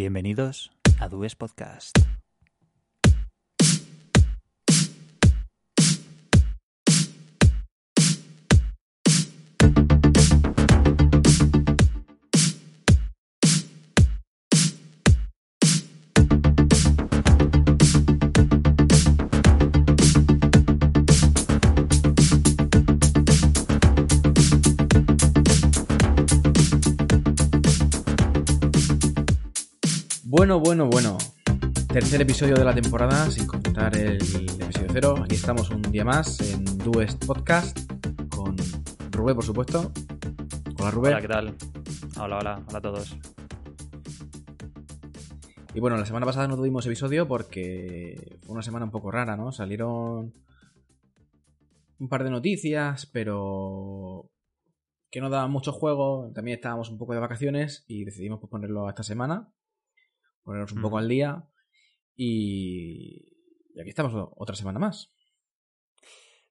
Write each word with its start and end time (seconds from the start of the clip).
Bienvenidos 0.00 0.70
a 0.98 1.10
Dues 1.10 1.36
Podcast. 1.36 2.09
Bueno, 30.50 30.64
bueno, 30.64 30.86
bueno. 30.88 31.18
Tercer 31.86 32.22
episodio 32.22 32.56
de 32.56 32.64
la 32.64 32.74
temporada, 32.74 33.30
sin 33.30 33.46
contar 33.46 33.96
el 33.96 34.16
episodio 34.16 34.88
cero. 34.92 35.14
Aquí 35.22 35.36
estamos 35.36 35.70
un 35.70 35.80
día 35.80 36.04
más 36.04 36.40
en 36.40 36.64
Duest 36.78 37.24
Podcast 37.24 37.78
con 38.28 38.56
Rubén, 39.12 39.36
por 39.36 39.44
supuesto. 39.44 39.92
Hola, 40.80 40.90
Rubén. 40.90 41.12
Hola, 41.12 41.20
¿qué 41.20 41.28
tal? 41.28 41.54
Hola, 42.20 42.38
hola, 42.38 42.64
hola 42.68 42.78
a 42.78 42.80
todos. 42.80 43.16
Y 45.72 45.78
bueno, 45.78 45.96
la 45.96 46.04
semana 46.04 46.26
pasada 46.26 46.48
no 46.48 46.56
tuvimos 46.56 46.84
episodio 46.84 47.28
porque 47.28 48.40
fue 48.42 48.54
una 48.54 48.62
semana 48.62 48.86
un 48.86 48.90
poco 48.90 49.12
rara, 49.12 49.36
¿no? 49.36 49.52
Salieron 49.52 50.34
un 52.00 52.08
par 52.08 52.24
de 52.24 52.30
noticias, 52.30 53.06
pero 53.06 54.28
que 55.12 55.20
no 55.20 55.30
daban 55.30 55.52
mucho 55.52 55.70
juego. 55.70 56.32
También 56.34 56.56
estábamos 56.56 56.90
un 56.90 56.98
poco 56.98 57.14
de 57.14 57.20
vacaciones 57.20 57.84
y 57.86 58.04
decidimos 58.04 58.40
ponerlo 58.50 58.88
a 58.88 58.90
esta 58.90 59.04
semana 59.04 59.48
ponernos 60.42 60.72
un 60.72 60.82
poco 60.82 60.98
al 60.98 61.08
día 61.08 61.44
y... 62.16 63.32
y 63.74 63.80
aquí 63.80 63.90
estamos 63.90 64.12
otra 64.36 64.54
semana 64.54 64.78
más. 64.78 65.12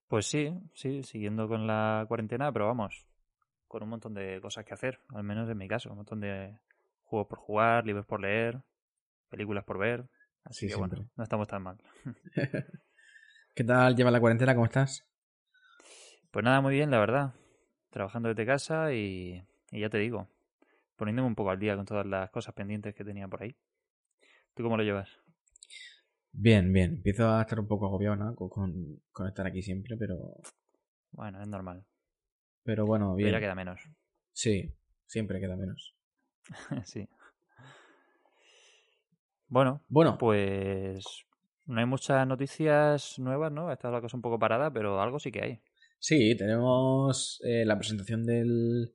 Pues 0.08 0.26
sí, 0.26 0.52
sí, 0.74 1.04
siguiendo 1.04 1.48
con 1.48 1.68
la 1.68 2.04
cuarentena, 2.08 2.52
pero 2.52 2.66
vamos, 2.66 3.06
con 3.68 3.84
un 3.84 3.90
montón 3.90 4.16
de 4.16 4.42
cosas 4.42 4.66
que 4.66 4.74
hacer, 4.74 5.00
al 5.14 5.24
menos 5.24 5.48
en 5.48 5.58
mi 5.58 5.68
caso, 5.68 5.92
un 5.92 5.98
montón 5.98 6.20
de 6.20 6.58
juegos 7.04 7.28
por 7.28 7.38
jugar, 7.38 7.86
libros 7.86 8.08
por 8.08 8.20
leer, 8.20 8.60
películas 9.30 9.64
por 9.64 9.78
ver, 9.78 10.10
así 10.44 10.68
que 10.68 10.76
bueno, 10.76 11.08
no 11.16 11.24
estamos 11.24 11.48
tan 11.48 11.62
mal. 11.62 11.78
¿Qué 13.56 13.64
tal 13.64 13.96
lleva 13.96 14.10
la 14.10 14.20
cuarentena? 14.20 14.56
¿Cómo 14.56 14.66
estás? 14.66 15.06
Pues 16.32 16.44
nada, 16.44 16.62
muy 16.62 16.74
bien, 16.74 16.90
la 16.90 17.00
verdad. 17.00 17.34
Trabajando 17.92 18.30
desde 18.30 18.46
casa 18.46 18.94
y, 18.94 19.44
y 19.72 19.80
ya 19.80 19.90
te 19.90 20.00
digo, 20.00 20.28
poniéndome 20.96 21.28
un 21.28 21.36
poco 21.36 21.52
al 21.52 21.60
día 21.60 21.76
con 21.76 21.86
todas 21.86 22.06
las 22.06 22.30
cosas 22.32 22.54
pendientes 22.56 22.96
que 22.96 23.04
tenía 23.04 23.28
por 23.28 23.44
ahí. 23.44 23.56
¿Tú 24.54 24.64
cómo 24.64 24.78
lo 24.78 24.84
llevas? 24.84 25.10
Bien, 26.32 26.72
bien. 26.72 26.96
Empiezo 26.96 27.30
a 27.30 27.42
estar 27.42 27.60
un 27.60 27.68
poco 27.68 27.86
agobiado 27.86 28.16
¿no? 28.16 28.36
con, 28.36 29.02
con, 29.12 29.28
estar 29.28 29.46
aquí 29.48 29.62
siempre, 29.62 29.98
pero... 29.98 30.36
Bueno, 31.12 31.42
es 31.42 31.48
normal. 31.48 31.86
Pero 32.64 32.86
bueno, 32.86 33.16
bien. 33.16 33.28
Pero 33.28 33.38
ya 33.38 33.42
queda 33.42 33.56
menos. 33.56 33.82
Sí, 34.32 34.74
siempre 35.06 35.40
queda 35.40 35.56
menos. 35.56 35.96
sí. 36.86 37.08
Bueno, 39.48 39.82
bueno, 39.88 40.18
pues 40.18 41.26
no 41.66 41.80
hay 41.80 41.86
muchas 41.86 42.28
noticias 42.28 43.18
nuevas, 43.18 43.52
¿no? 43.52 43.72
Está 43.72 43.90
la 43.90 44.02
cosa 44.02 44.16
un 44.16 44.22
poco 44.22 44.38
parada, 44.38 44.72
pero 44.72 45.02
algo 45.02 45.20
sí 45.20 45.32
que 45.32 45.42
hay. 45.42 45.62
Sí, 45.98 46.36
tenemos 46.38 47.42
eh, 47.44 47.66
la 47.66 47.78
presentación 47.78 48.24
del, 48.26 48.94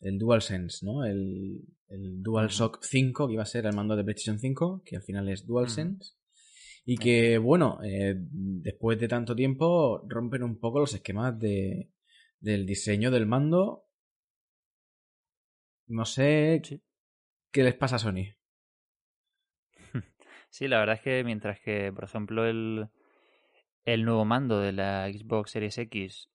el 0.00 0.18
DualSense, 0.18 0.84
¿no? 0.84 1.04
El, 1.04 1.60
el 1.88 2.22
DualShock 2.22 2.82
5, 2.82 3.26
que 3.26 3.34
iba 3.34 3.42
a 3.42 3.46
ser 3.46 3.66
el 3.66 3.74
mando 3.74 3.96
de 3.96 4.04
PlayStation 4.04 4.38
5, 4.38 4.82
que 4.84 4.96
al 4.96 5.02
final 5.02 5.28
es 5.28 5.46
DualSense. 5.46 6.14
Y 6.84 6.96
que, 6.96 7.38
bueno, 7.38 7.78
eh, 7.84 8.14
después 8.16 8.98
de 8.98 9.08
tanto 9.08 9.36
tiempo 9.36 10.02
rompen 10.08 10.42
un 10.42 10.58
poco 10.58 10.80
los 10.80 10.94
esquemas 10.94 11.38
de, 11.38 11.90
del 12.40 12.64
diseño 12.64 13.10
del 13.10 13.26
mando. 13.26 13.84
No 15.86 16.04
sé 16.04 16.62
qué 17.50 17.62
les 17.62 17.74
pasa 17.74 17.96
a 17.96 17.98
Sony. 17.98 18.34
Sí, 20.52 20.66
la 20.66 20.80
verdad 20.80 20.96
es 20.96 21.02
que 21.02 21.22
mientras 21.22 21.60
que, 21.60 21.92
por 21.92 22.02
ejemplo, 22.02 22.44
el, 22.44 22.88
el 23.84 24.04
nuevo 24.04 24.24
mando 24.24 24.58
de 24.58 24.72
la 24.72 25.08
Xbox 25.08 25.52
Series 25.52 25.78
X 25.78 26.28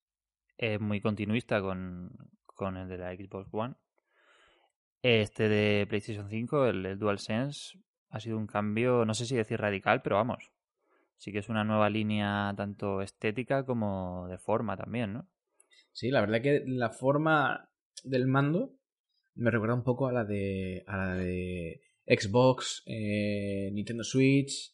es 0.57 0.79
muy 0.79 1.01
continuista 1.01 1.61
con, 1.61 2.11
con 2.55 2.77
el 2.77 2.87
de 2.87 2.97
la 2.97 3.15
Xbox 3.15 3.47
One. 3.51 3.75
Este 5.01 5.47
de 5.47 5.85
PlayStation 5.87 6.27
5, 6.27 6.65
el, 6.65 6.97
DualSense, 6.97 7.77
ha 8.09 8.19
sido 8.19 8.37
un 8.37 8.47
cambio, 8.47 9.05
no 9.05 9.13
sé 9.13 9.25
si 9.25 9.35
decir 9.35 9.59
radical, 9.59 10.01
pero 10.01 10.15
vamos. 10.15 10.51
Sí 11.17 11.31
que 11.31 11.39
es 11.39 11.49
una 11.49 11.63
nueva 11.63 11.89
línea 11.89 12.53
tanto 12.57 13.01
estética 13.01 13.65
como 13.65 14.27
de 14.27 14.37
forma 14.37 14.75
también, 14.75 15.13
¿no? 15.13 15.27
Sí, 15.91 16.09
la 16.09 16.21
verdad 16.21 16.41
que 16.41 16.63
la 16.65 16.89
forma 16.89 17.69
del 18.03 18.27
mando 18.27 18.73
me 19.35 19.51
recuerda 19.51 19.75
un 19.75 19.83
poco 19.83 20.07
a 20.07 20.11
la 20.11 20.25
de, 20.25 20.83
a 20.87 20.97
la 20.97 21.13
de 21.15 21.81
Xbox, 22.07 22.83
eh, 22.85 23.69
Nintendo 23.71 24.03
Switch. 24.03 24.73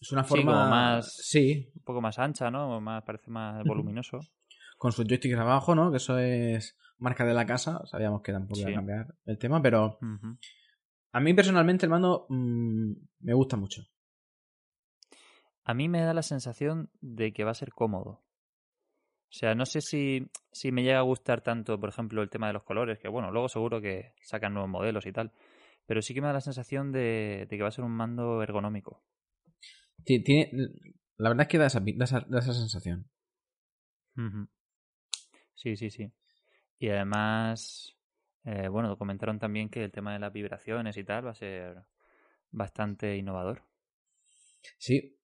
Es 0.00 0.12
una 0.12 0.24
forma 0.24 0.68
más. 0.70 1.14
Sí. 1.22 1.70
Un 1.76 1.82
poco 1.82 2.00
más 2.00 2.18
ancha, 2.18 2.50
¿no? 2.50 2.80
Más, 2.80 3.04
parece 3.04 3.30
más 3.30 3.62
voluminoso 3.64 4.20
con 4.84 4.92
sus 4.92 5.06
joysticks 5.06 5.38
abajo, 5.38 5.74
¿no? 5.74 5.90
Que 5.90 5.96
eso 5.96 6.18
es 6.18 6.76
marca 6.98 7.24
de 7.24 7.32
la 7.32 7.46
casa. 7.46 7.80
Sabíamos 7.86 8.20
que 8.20 8.32
tampoco 8.32 8.60
iba 8.60 8.68
a 8.68 8.74
cambiar 8.74 9.14
el 9.24 9.38
tema, 9.38 9.62
pero 9.62 9.98
a 11.10 11.20
mí 11.20 11.32
personalmente 11.32 11.86
el 11.86 11.90
mando 11.90 12.26
mm, 12.28 12.92
me 13.20 13.32
gusta 13.32 13.56
mucho. 13.56 13.80
A 15.64 15.72
mí 15.72 15.88
me 15.88 16.02
da 16.02 16.12
la 16.12 16.20
sensación 16.20 16.90
de 17.00 17.32
que 17.32 17.44
va 17.44 17.52
a 17.52 17.54
ser 17.54 17.72
cómodo. 17.72 18.10
O 18.10 19.30
sea, 19.30 19.54
no 19.54 19.64
sé 19.64 19.80
si, 19.80 20.30
si 20.52 20.70
me 20.70 20.82
llega 20.82 20.98
a 20.98 21.08
gustar 21.08 21.40
tanto, 21.40 21.80
por 21.80 21.88
ejemplo, 21.88 22.20
el 22.20 22.28
tema 22.28 22.48
de 22.48 22.52
los 22.52 22.64
colores, 22.64 22.98
que 22.98 23.08
bueno, 23.08 23.30
luego 23.30 23.48
seguro 23.48 23.80
que 23.80 24.12
sacan 24.20 24.52
nuevos 24.52 24.70
modelos 24.70 25.06
y 25.06 25.12
tal. 25.12 25.32
Pero 25.86 26.02
sí 26.02 26.12
que 26.12 26.20
me 26.20 26.26
da 26.26 26.34
la 26.34 26.42
sensación 26.42 26.92
de, 26.92 27.46
que 27.48 27.62
va 27.62 27.68
a 27.68 27.70
ser 27.70 27.86
un 27.86 27.92
mando 27.92 28.42
ergonómico. 28.42 29.02
Tiene, 30.04 30.50
la 31.16 31.30
verdad 31.30 31.44
es 31.44 31.48
que 31.48 31.56
da 31.56 31.68
esa, 31.68 31.80
da 31.80 32.38
esa, 32.38 32.52
sensación. 32.52 33.08
Sí, 35.54 35.76
sí, 35.76 35.90
sí. 35.90 36.12
Y 36.78 36.88
además, 36.88 37.96
eh, 38.44 38.68
bueno, 38.68 38.96
comentaron 38.98 39.38
también 39.38 39.68
que 39.68 39.84
el 39.84 39.92
tema 39.92 40.12
de 40.12 40.18
las 40.18 40.32
vibraciones 40.32 40.96
y 40.96 41.04
tal 41.04 41.26
va 41.26 41.30
a 41.30 41.34
ser 41.34 41.82
bastante 42.50 43.16
innovador. 43.16 43.62
Sí, 44.78 45.18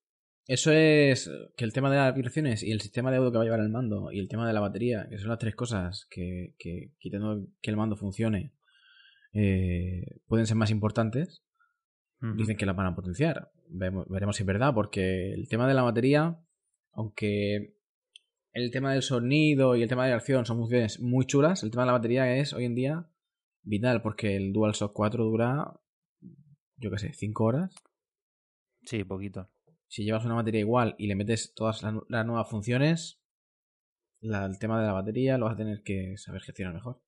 eso 0.47 0.73
es 0.73 1.31
que 1.57 1.65
el 1.65 1.73
tema 1.73 1.91
de 1.91 1.97
las 1.97 2.15
vibraciones 2.15 2.63
y 2.63 2.73
el 2.73 2.81
sistema 2.81 3.11
de 3.11 3.19
audio 3.19 3.31
que 3.31 3.39
va 3.39 3.43
a 3.43 3.45
llevar 3.45 3.61
el 3.61 3.71
mando 3.71 4.11
y 4.11 4.19
el 4.19 4.29
tema 4.29 4.47
de 4.47 4.53
la 4.53 4.61
batería, 4.61 5.07
que 5.09 5.19
son 5.19 5.29
las 5.29 5.39
tres 5.39 5.55
cosas 5.55 6.07
que, 6.11 6.55
que 6.59 6.93
quitando 6.99 7.47
que 7.61 7.71
el 7.71 7.77
mando 7.77 7.97
funcione, 7.97 8.53
eh, 9.33 10.21
pueden 10.27 10.47
ser 10.47 10.57
más 10.57 10.71
importantes. 10.71 11.43
Dicen 12.37 12.59
que 12.59 12.67
la 12.67 12.75
van 12.75 12.89
a 12.89 12.95
potenciar. 12.95 13.51
veremos 13.71 14.37
si 14.37 14.43
es 14.43 14.47
verdad, 14.47 14.75
porque 14.75 15.33
el 15.33 15.49
tema 15.49 15.67
de 15.67 15.73
la 15.73 15.83
batería, 15.83 16.39
aunque 16.93 17.77
el 18.53 18.71
tema 18.71 18.93
del 18.93 19.03
sonido 19.03 19.77
y 19.77 19.83
el 19.83 19.89
tema 19.89 20.05
de 20.05 20.11
la 20.11 20.17
acción 20.17 20.45
son 20.45 20.59
funciones 20.59 21.01
muy 21.01 21.27
chulas. 21.27 21.63
El 21.63 21.71
tema 21.71 21.83
de 21.83 21.87
la 21.87 21.93
batería 21.93 22.37
es 22.37 22.53
hoy 22.53 22.65
en 22.65 22.75
día 22.75 23.11
vital 23.63 24.03
porque 24.03 24.37
el 24.37 24.53
DualShock 24.53 24.93
4 24.93 25.25
dura, 25.25 25.81
yo 26.77 26.91
qué 26.91 26.99
sé, 26.99 27.13
5 27.13 27.45
horas. 27.45 27.75
Sí, 28.83 29.05
poquito. 29.05 29.51
Si 29.87 30.05
llevas 30.05 30.25
una 30.25 30.35
batería 30.35 30.61
igual 30.61 30.95
y 30.99 31.07
le 31.07 31.17
metes 31.17 31.53
todas 31.55 31.83
las, 31.83 32.27
nuevas 32.27 32.49
funciones, 32.49 33.21
el 34.21 34.59
tema 34.59 34.81
de 34.81 34.87
la 34.87 34.93
batería 34.93 35.39
lo 35.39 35.47
vas 35.47 35.55
a 35.55 35.59
tener 35.59 35.83
que 35.83 36.17
saber 36.17 36.43
gestionar 36.43 36.75
mejor. 36.75 37.01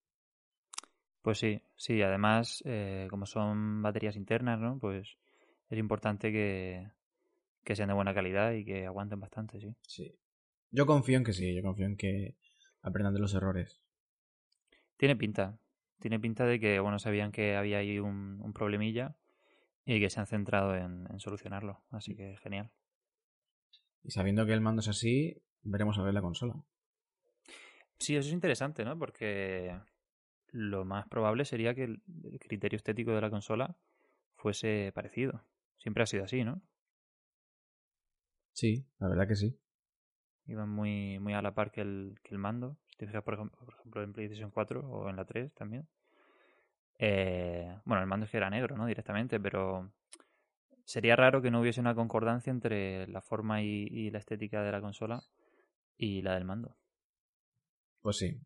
Pues 1.22 1.38
sí, 1.38 1.62
sí, 1.76 2.02
además, 2.02 2.62
eh, 2.66 3.06
como 3.08 3.26
son 3.26 3.80
baterías 3.82 4.16
internas, 4.16 4.58
¿no? 4.58 4.78
Pues 4.80 5.16
es 5.68 5.78
importante 5.78 6.32
que, 6.32 6.90
que 7.62 7.76
sean 7.76 7.88
de 7.88 7.94
buena 7.94 8.14
calidad 8.14 8.52
y 8.52 8.64
que 8.64 8.86
aguanten 8.86 9.20
bastante, 9.20 9.60
sí. 9.60 9.72
Sí. 9.86 10.18
Yo 10.72 10.86
confío 10.86 11.18
en 11.18 11.24
que 11.24 11.34
sí, 11.34 11.54
yo 11.54 11.62
confío 11.62 11.84
en 11.84 11.96
que 11.96 12.34
aprendan 12.80 13.12
de 13.12 13.20
los 13.20 13.34
errores. 13.34 13.82
Tiene 14.96 15.16
pinta, 15.16 15.58
tiene 16.00 16.18
pinta 16.18 16.46
de 16.46 16.58
que, 16.58 16.80
bueno, 16.80 16.98
sabían 16.98 17.30
que 17.30 17.56
había 17.56 17.78
ahí 17.78 17.98
un, 17.98 18.52
problemilla 18.54 19.14
y 19.84 20.00
que 20.00 20.08
se 20.08 20.18
han 20.18 20.26
centrado 20.26 20.74
en, 20.74 21.06
solucionarlo. 21.20 21.82
Así 21.90 22.16
que 22.16 22.38
genial. 22.38 22.70
Y 24.02 24.12
sabiendo 24.12 24.46
que 24.46 24.54
el 24.54 24.62
mando 24.62 24.80
es 24.80 24.88
así, 24.88 25.42
veremos 25.62 25.98
a 25.98 26.02
ver 26.02 26.14
la 26.14 26.22
consola. 26.22 26.54
Sí, 27.98 28.16
eso 28.16 28.28
es 28.28 28.34
interesante, 28.34 28.84
¿no? 28.84 28.98
Porque 28.98 29.78
lo 30.48 30.86
más 30.86 31.06
probable 31.06 31.44
sería 31.44 31.74
que 31.74 31.84
el 31.84 32.02
criterio 32.40 32.78
estético 32.78 33.12
de 33.12 33.20
la 33.20 33.30
consola 33.30 33.76
fuese 34.36 34.90
parecido. 34.94 35.44
Siempre 35.76 36.02
ha 36.02 36.06
sido 36.06 36.24
así, 36.24 36.44
¿no? 36.44 36.62
Sí, 38.52 38.86
la 38.98 39.08
verdad 39.08 39.28
que 39.28 39.36
sí. 39.36 39.58
Iban 40.52 40.68
muy, 40.68 41.18
muy 41.18 41.32
a 41.32 41.40
la 41.40 41.54
par 41.54 41.70
que 41.70 41.80
el, 41.80 42.14
que 42.22 42.34
el 42.34 42.38
mando. 42.38 42.76
Si 42.90 42.98
te 42.98 43.06
fijas, 43.06 43.24
por 43.24 43.34
ejemplo, 43.34 44.02
en 44.02 44.12
PlayStation 44.12 44.50
4 44.50 44.80
o 44.86 45.08
en 45.08 45.16
la 45.16 45.24
3 45.24 45.50
también. 45.54 45.88
Eh, 46.98 47.74
bueno, 47.86 48.02
el 48.02 48.06
mando 48.06 48.26
es 48.26 48.30
que 48.30 48.36
era 48.36 48.50
negro, 48.50 48.76
¿no? 48.76 48.84
Directamente, 48.84 49.40
pero 49.40 49.90
sería 50.84 51.16
raro 51.16 51.40
que 51.40 51.50
no 51.50 51.60
hubiese 51.60 51.80
una 51.80 51.94
concordancia 51.94 52.50
entre 52.50 53.06
la 53.06 53.22
forma 53.22 53.62
y, 53.62 54.10
la 54.10 54.18
estética 54.18 54.62
de 54.62 54.72
la 54.72 54.82
consola 54.82 55.22
y 55.96 56.20
la 56.20 56.34
del 56.34 56.44
mando. 56.44 56.76
Pues 58.02 58.18
sí. 58.18 58.38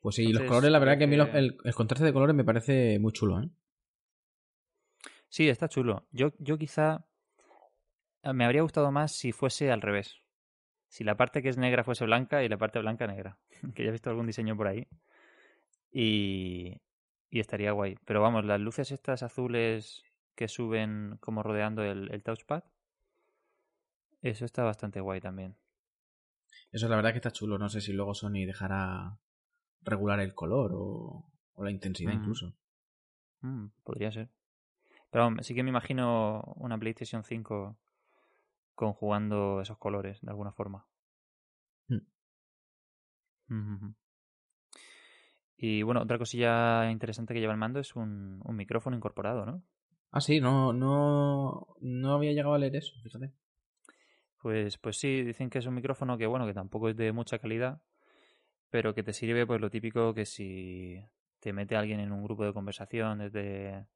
Pues 0.00 0.16
sí, 0.16 0.32
los 0.32 0.44
colores, 0.44 0.70
la 0.70 0.78
verdad 0.78 0.96
que, 0.96 1.04
a 1.04 1.06
mí 1.06 1.16
el, 1.16 1.58
el, 1.62 1.74
contraste 1.74 2.06
de 2.06 2.12
colores 2.14 2.34
me 2.34 2.44
parece 2.44 2.98
muy 2.98 3.12
chulo, 3.12 3.42
¿eh? 3.42 3.50
Sí, 5.28 5.50
está 5.50 5.68
chulo. 5.68 6.06
Yo, 6.12 6.32
yo 6.38 6.56
quizá 6.56 7.04
me 8.32 8.44
habría 8.44 8.62
gustado 8.62 8.90
más 8.90 9.12
si 9.12 9.32
fuese 9.32 9.70
al 9.70 9.82
revés. 9.82 10.20
Si 10.88 11.04
la 11.04 11.16
parte 11.16 11.42
que 11.42 11.48
es 11.48 11.58
negra 11.58 11.84
fuese 11.84 12.04
blanca 12.04 12.42
y 12.42 12.48
la 12.48 12.56
parte 12.56 12.78
blanca 12.78 13.06
negra. 13.06 13.38
que 13.74 13.82
ya 13.82 13.88
he 13.88 13.92
visto 13.92 14.10
algún 14.10 14.26
diseño 14.26 14.56
por 14.56 14.68
ahí. 14.68 14.86
Y, 15.90 16.80
y 17.30 17.40
estaría 17.40 17.72
guay. 17.72 17.96
Pero 18.04 18.22
vamos, 18.22 18.44
las 18.44 18.60
luces 18.60 18.90
estas 18.92 19.22
azules 19.22 20.02
que 20.34 20.48
suben 20.48 21.18
como 21.20 21.42
rodeando 21.42 21.82
el, 21.82 22.12
el 22.12 22.22
touchpad. 22.22 22.64
Eso 24.22 24.44
está 24.44 24.64
bastante 24.64 25.00
guay 25.00 25.20
también. 25.20 25.56
Eso 26.72 26.88
la 26.88 26.96
verdad 26.96 27.10
que 27.10 27.18
está 27.18 27.30
chulo. 27.30 27.58
No 27.58 27.68
sé 27.68 27.80
si 27.80 27.92
luego 27.92 28.14
Sony 28.14 28.46
dejará 28.46 29.18
regular 29.82 30.20
el 30.20 30.34
color 30.34 30.72
o, 30.74 31.30
la 31.58 31.70
intensidad 31.70 32.12
mm. 32.12 32.16
incluso. 32.16 32.54
Mm, 33.42 33.66
podría 33.84 34.10
ser. 34.10 34.30
Pero 35.10 35.30
sí 35.42 35.54
que 35.54 35.62
me 35.62 35.70
imagino 35.70 36.42
una 36.56 36.78
PlayStation 36.78 37.22
5 37.22 37.76
conjugando 38.74 39.60
esos 39.60 39.78
colores 39.78 40.20
de 40.20 40.30
alguna 40.30 40.52
forma. 40.52 40.86
Hmm. 43.48 43.94
Y 45.56 45.82
bueno, 45.82 46.02
otra 46.02 46.18
cosilla 46.18 46.90
interesante 46.90 47.34
que 47.34 47.40
lleva 47.40 47.52
el 47.52 47.58
mando 47.58 47.80
es 47.80 47.94
un, 47.96 48.40
un, 48.44 48.56
micrófono 48.56 48.96
incorporado, 48.96 49.46
¿no? 49.46 49.62
Ah, 50.10 50.20
sí, 50.20 50.40
no, 50.40 50.72
no, 50.72 51.76
no 51.80 52.14
había 52.14 52.32
llegado 52.32 52.54
a 52.54 52.58
leer 52.58 52.76
eso, 52.76 52.94
fíjate. 53.02 53.32
Pues, 54.38 54.76
pues 54.78 54.98
sí, 54.98 55.22
dicen 55.22 55.48
que 55.48 55.58
es 55.58 55.66
un 55.66 55.74
micrófono 55.74 56.18
que, 56.18 56.26
bueno, 56.26 56.46
que 56.46 56.52
tampoco 56.52 56.88
es 56.88 56.96
de 56.96 57.12
mucha 57.12 57.38
calidad, 57.38 57.80
pero 58.68 58.94
que 58.94 59.02
te 59.02 59.12
sirve, 59.12 59.46
pues 59.46 59.60
lo 59.60 59.70
típico 59.70 60.12
que 60.12 60.26
si 60.26 61.02
te 61.40 61.52
mete 61.52 61.76
alguien 61.76 62.00
en 62.00 62.12
un 62.12 62.22
grupo 62.22 62.44
de 62.44 62.52
conversación 62.52 63.18
desde, 63.18 63.86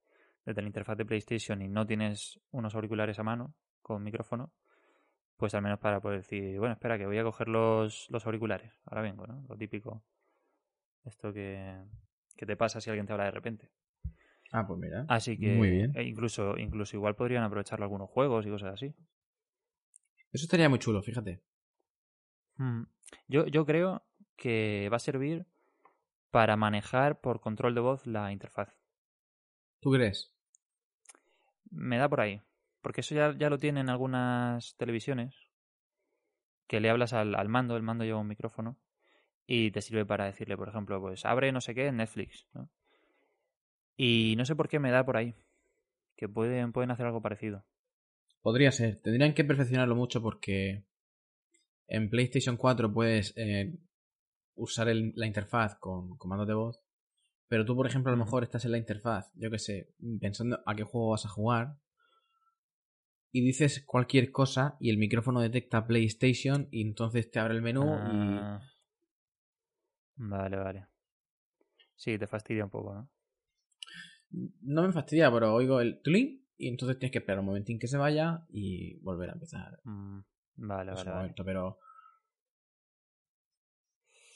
desde 0.47 0.63
la 0.63 0.67
interfaz 0.67 0.97
de 0.97 1.05
PlayStation 1.05 1.61
y 1.61 1.69
no 1.69 1.87
tienes 1.87 2.41
unos 2.51 2.75
auriculares 2.75 3.19
a 3.19 3.23
mano 3.23 3.55
con 3.83 4.03
micrófono, 4.03 4.53
pues 5.39 5.55
al 5.55 5.63
menos 5.63 5.79
para 5.79 6.01
poder 6.01 6.19
decir, 6.19 6.59
bueno, 6.59 6.75
espera, 6.75 6.99
que 6.99 7.07
voy 7.07 7.17
a 7.17 7.23
coger 7.23 7.49
los, 7.49 8.11
los 8.11 8.27
auriculares. 8.27 8.75
Ahora 8.85 9.03
vengo, 9.03 9.27
¿no? 9.27 9.45
Lo 9.49 9.57
típico. 9.57 10.03
Esto 11.05 11.33
que, 11.33 11.81
que 12.37 12.45
te 12.45 12.57
pasa 12.57 12.81
si 12.81 12.91
alguien 12.91 13.07
te 13.07 13.13
habla 13.13 13.27
de 13.27 13.31
repente. 13.31 13.71
Ah, 14.51 14.67
pues 14.67 14.81
mira. 14.81 15.07
Así 15.09 15.39
que 15.39 15.55
muy 15.55 15.71
bien. 15.71 15.93
E 15.95 16.03
incluso, 16.03 16.59
incluso 16.59 16.97
igual 16.97 17.15
podrían 17.15 17.45
aprovecharlo 17.45 17.85
algunos 17.85 18.11
juegos 18.11 18.47
y 18.47 18.51
cosas 18.51 18.75
así. 18.75 18.95
Eso 20.33 20.45
estaría 20.45 20.69
muy 20.69 20.81
chulo, 20.81 21.03
fíjate. 21.03 21.41
Mm. 22.57 22.83
Yo, 23.29 23.47
yo 23.47 23.65
creo 23.65 24.03
que 24.37 24.89
va 24.91 24.97
a 24.97 25.01
servir 25.01 25.47
para 26.33 26.57
manejar 26.57 27.21
por 27.21 27.41
control 27.41 27.77
de 27.77 27.81
voz 27.81 28.07
la 28.09 28.33
interfaz. 28.33 28.75
¿Tú 29.81 29.93
crees? 29.93 30.35
Me 31.71 31.97
da 31.97 32.09
por 32.09 32.21
ahí. 32.21 32.43
Porque 32.81 33.01
eso 33.01 33.15
ya, 33.15 33.35
ya 33.37 33.51
lo 33.51 33.59
tienen 33.59 33.89
algunas 33.89 34.77
televisiones. 34.77 35.35
Que 36.67 36.81
le 36.81 36.91
hablas 36.91 37.13
al, 37.13 37.35
al, 37.35 37.49
mando, 37.49 37.77
el 37.77 37.83
mando 37.83 38.05
lleva 38.05 38.21
un 38.21 38.29
micrófono. 38.29 38.79
Y 39.47 39.71
te 39.71 39.81
sirve 39.81 40.05
para 40.05 40.27
decirle, 40.27 40.57
por 40.57 40.69
ejemplo, 40.69 41.01
pues 41.01 41.25
abre 41.25 41.53
no 41.53 41.61
sé 41.61 41.75
qué 41.75 41.87
en 41.87 41.97
Netflix. 41.97 42.47
¿no? 42.53 42.71
Y 43.97 44.35
no 44.37 44.45
sé 44.45 44.55
por 44.55 44.69
qué 44.69 44.79
me 44.79 44.91
da 44.91 45.05
por 45.05 45.17
ahí. 45.17 45.35
Que 46.17 46.29
pueden, 46.29 46.73
pueden 46.73 46.91
hacer 46.91 47.07
algo 47.07 47.23
parecido. 47.23 47.65
Podría 48.43 48.71
ser. 48.73 49.01
Tendrían 49.01 49.35
que 49.35 49.45
perfeccionarlo 49.45 49.97
mucho 49.97 50.23
porque 50.23 50.85
en 51.87 52.11
PlayStation 52.11 52.57
4 52.57 52.93
puedes 52.93 53.33
eh, 53.37 53.79
usar 54.55 54.89
la 54.89 55.27
interfaz 55.27 55.77
con 55.77 56.17
comandos 56.17 56.47
de 56.47 56.55
voz. 56.55 56.81
Pero 57.49 57.65
tú, 57.65 57.75
por 57.75 57.87
ejemplo, 57.87 58.13
a 58.13 58.17
lo 58.17 58.23
mejor 58.23 58.43
estás 58.43 58.65
en 58.67 58.73
la 58.73 58.79
interfaz, 58.79 59.33
yo 59.35 59.51
qué 59.51 59.59
sé, 59.59 59.95
pensando 60.21 60.61
a 60.67 60.75
qué 60.75 60.83
juego 60.83 61.11
vas 61.11 61.25
a 61.25 61.31
jugar 61.31 61.79
y 63.31 63.43
dices 63.43 63.85
cualquier 63.85 64.31
cosa 64.31 64.77
y 64.81 64.91
el 64.91 64.99
micrófono 64.99 65.41
detecta 65.41 65.87
PlayStation 65.87 66.69
y 66.71 66.83
entonces 66.83 67.31
te 67.31 67.39
abre 67.39 67.55
el 67.55 67.63
menú 67.63 67.85
y... 67.85 68.39
Ah. 68.41 68.61
Vale, 70.17 70.57
vale. 70.57 70.87
Sí, 71.95 72.19
te 72.19 72.27
fastidia 72.27 72.65
un 72.65 72.71
poco, 72.71 72.95
¿no? 72.95 73.11
No 74.63 74.83
me 74.83 74.93
fastidia, 74.93 75.33
pero 75.33 75.55
oigo 75.55 75.81
el 75.81 76.03
tling 76.03 76.45
y 76.57 76.69
entonces 76.69 76.99
tienes 76.99 77.13
que 77.13 77.19
esperar 77.19 77.41
un 77.41 77.47
momentín 77.47 77.79
que 77.79 77.87
se 77.87 77.97
vaya 77.97 78.45
y 78.49 78.99
volver 79.01 79.31
a 79.31 79.35
empezar. 79.35 79.81
Mm, 79.85 80.21
vale, 80.57 80.93
vale, 80.93 81.35
Pero 81.45 81.79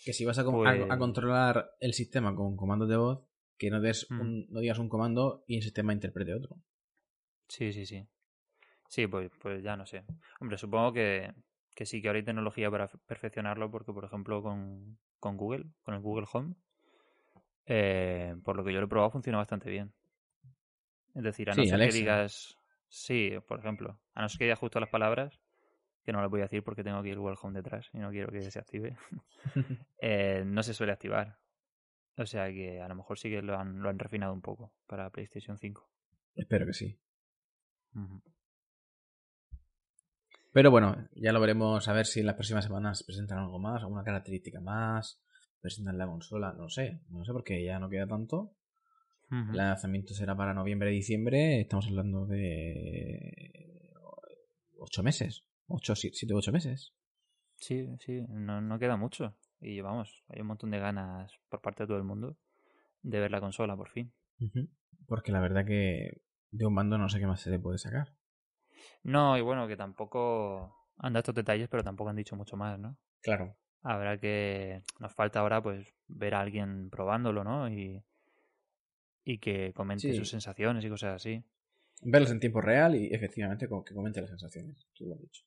que 0.05 0.13
si 0.13 0.25
vas 0.25 0.39
a, 0.39 0.45
pues 0.45 0.87
controlar 0.99 1.73
el 1.81 1.95
sistema 1.95 2.35
con 2.35 2.57
comandos 2.57 2.89
de 2.89 2.97
voz, 2.97 3.25
que 3.59 3.71
no, 3.71 3.81
des 3.81 4.07
mm. 4.11 4.53
no 4.53 4.61
digas 4.61 4.79
un 4.79 4.89
comando 4.89 5.45
y 5.47 5.57
el 5.57 5.63
sistema 5.63 5.93
interprete 5.93 6.35
otro. 6.35 6.61
Sí, 7.49 7.73
sí, 7.73 7.87
sí. 7.87 8.07
Sí, 8.93 9.07
pues, 9.07 9.31
pues 9.41 9.63
ya 9.63 9.75
no 9.75 9.87
sé. 9.87 10.05
Hombre, 10.39 10.59
supongo 10.59 10.93
que, 10.93 11.33
que 11.75 11.87
sí 11.87 12.03
que 12.03 12.09
ahora 12.09 12.19
hay 12.19 12.27
tecnología 12.27 12.71
para 12.71 12.89
perfeccionarlo 12.89 13.71
porque, 13.71 13.91
por 13.91 14.05
ejemplo, 14.05 14.43
con, 14.43 14.99
con 15.19 15.39
Google, 15.39 15.65
con 15.81 15.95
el 15.95 16.03
Google 16.03 16.27
Home, 16.31 16.57
eh, 17.65 18.35
por 18.45 18.55
lo 18.55 18.63
que 18.63 18.71
yo 18.71 18.81
lo 18.81 18.85
he 18.85 18.91
probado, 18.91 19.11
funciona 19.11 19.39
bastante 19.39 19.71
bien. 19.71 19.95
Es 21.15 21.23
decir, 21.23 21.49
a 21.49 21.55
no 21.55 21.65
ser 21.65 21.81
que 21.81 21.91
digas, 21.91 22.59
sí, 22.87 23.33
por 23.49 23.61
ejemplo, 23.61 23.99
a 24.13 24.21
no 24.21 24.29
ser 24.29 24.41
que 24.41 24.45
digas 24.45 24.59
justo 24.59 24.79
las 24.79 24.91
palabras, 24.91 25.41
que 26.05 26.13
no 26.13 26.21
las 26.21 26.29
voy 26.29 26.41
a 26.41 26.45
decir 26.45 26.63
porque 26.63 26.85
tengo 26.85 26.99
aquí 26.99 27.09
el 27.09 27.19
Google 27.19 27.39
Home 27.41 27.63
detrás 27.63 27.89
y 27.95 27.99
no 27.99 28.11
quiero 28.11 28.31
que 28.31 28.43
se 28.43 28.59
active, 28.59 28.99
eh, 30.03 30.43
no 30.45 30.63
se 30.63 30.75
suele 30.75 30.93
activar. 30.93 31.39
O 32.19 32.27
sea 32.27 32.53
que 32.53 32.83
a 32.83 32.89
lo 32.89 32.95
mejor 32.95 33.19
sí 33.19 33.31
que 33.31 33.41
lo 33.41 33.57
han, 33.57 33.81
lo 33.81 33.89
han 33.89 33.99
refinado 33.99 34.35
un 34.35 34.43
poco 34.43 34.75
para 34.87 35.09
PlayStation 35.09 35.57
5. 35.57 35.89
Espero 36.35 36.67
que 36.67 36.75
sí. 36.75 37.01
Pero 40.53 40.71
bueno, 40.71 41.09
ya 41.15 41.33
lo 41.33 41.41
veremos 41.41 41.89
a 41.89 41.93
ver 41.93 42.07
si 42.07 42.21
en 42.21 42.27
las 42.27 42.35
próximas 42.35 42.65
semanas 42.65 43.03
presentan 43.05 43.39
algo 43.39 43.59
más, 43.59 43.83
alguna 43.83 44.05
característica 44.05 44.61
más, 44.61 45.21
presentan 45.61 45.97
la 45.97 46.07
consola, 46.07 46.53
no 46.53 46.69
sé, 46.69 47.01
no 47.09 47.25
sé 47.25 47.33
porque 47.33 47.65
ya 47.65 47.79
no 47.79 47.89
queda 47.89 48.07
tanto. 48.07 48.53
El 49.31 49.57
lanzamiento 49.57 50.13
será 50.13 50.37
para 50.37 50.53
noviembre 50.53 50.91
diciembre, 50.91 51.63
estamos 51.63 51.87
hablando 51.87 52.27
de 52.27 53.95
ocho 54.79 55.03
meses, 55.03 55.47
ocho, 55.69 55.95
siete, 55.95 56.35
ocho 56.35 56.53
meses. 56.53 56.93
Sí, 57.57 57.89
sí, 58.01 58.27
no, 58.29 58.61
no 58.61 58.79
queda 58.79 58.99
mucho. 58.99 59.35
Y 59.59 59.81
vamos, 59.81 60.23
hay 60.29 60.43
un 60.43 60.49
montón 60.49 60.71
de 60.71 60.81
ganas 60.81 61.33
por 61.49 61.63
parte 61.63 61.85
de 61.85 61.87
todo 61.87 61.97
el 61.97 62.05
mundo 62.05 62.37
de 63.03 63.21
ver 63.21 63.31
la 63.31 63.41
consola 63.41 63.75
por 63.75 63.89
fin. 63.89 64.13
Porque 65.07 65.33
la 65.33 65.41
verdad 65.41 65.65
que 65.65 66.21
de 66.51 66.67
un 66.67 66.75
mando 66.75 66.99
no 66.99 67.09
sé 67.09 67.19
qué 67.19 67.27
más 67.27 67.41
se 67.41 67.51
le 67.51 67.59
puede 67.59 67.79
sacar. 67.79 68.13
No, 69.03 69.37
y 69.37 69.41
bueno, 69.41 69.67
que 69.69 69.77
tampoco 69.77 70.75
han 70.99 71.13
dado 71.13 71.21
estos 71.21 71.35
detalles, 71.35 71.69
pero 71.69 71.83
tampoco 71.83 72.11
han 72.11 72.17
dicho 72.17 72.37
mucho 72.37 72.57
más, 72.57 72.79
¿no? 72.79 72.97
Claro. 73.23 73.57
Habrá 73.83 74.19
que. 74.19 74.83
Nos 75.01 75.13
falta 75.15 75.41
ahora, 75.41 75.63
pues, 75.63 75.87
ver 76.09 76.35
a 76.35 76.41
alguien 76.41 76.91
probándolo, 76.91 77.45
¿no? 77.45 77.69
Y, 77.69 78.03
y 79.25 79.39
que 79.39 79.73
comente 79.75 80.13
sus 80.15 80.29
sensaciones 80.29 80.85
y 80.85 80.89
cosas 80.89 81.17
así. 81.17 81.45
Verlos 82.03 82.31
en 82.33 82.41
tiempo 82.41 82.61
real 82.61 82.97
y 82.97 83.13
efectivamente 83.13 83.69
que 83.69 83.95
comente 83.95 84.21
las 84.21 84.31
sensaciones, 84.31 84.89
tú 84.93 85.07
lo 85.07 85.15
has 85.15 85.21
dicho. 85.21 85.45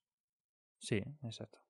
Sí, 0.80 1.04
exacto. 1.24 1.65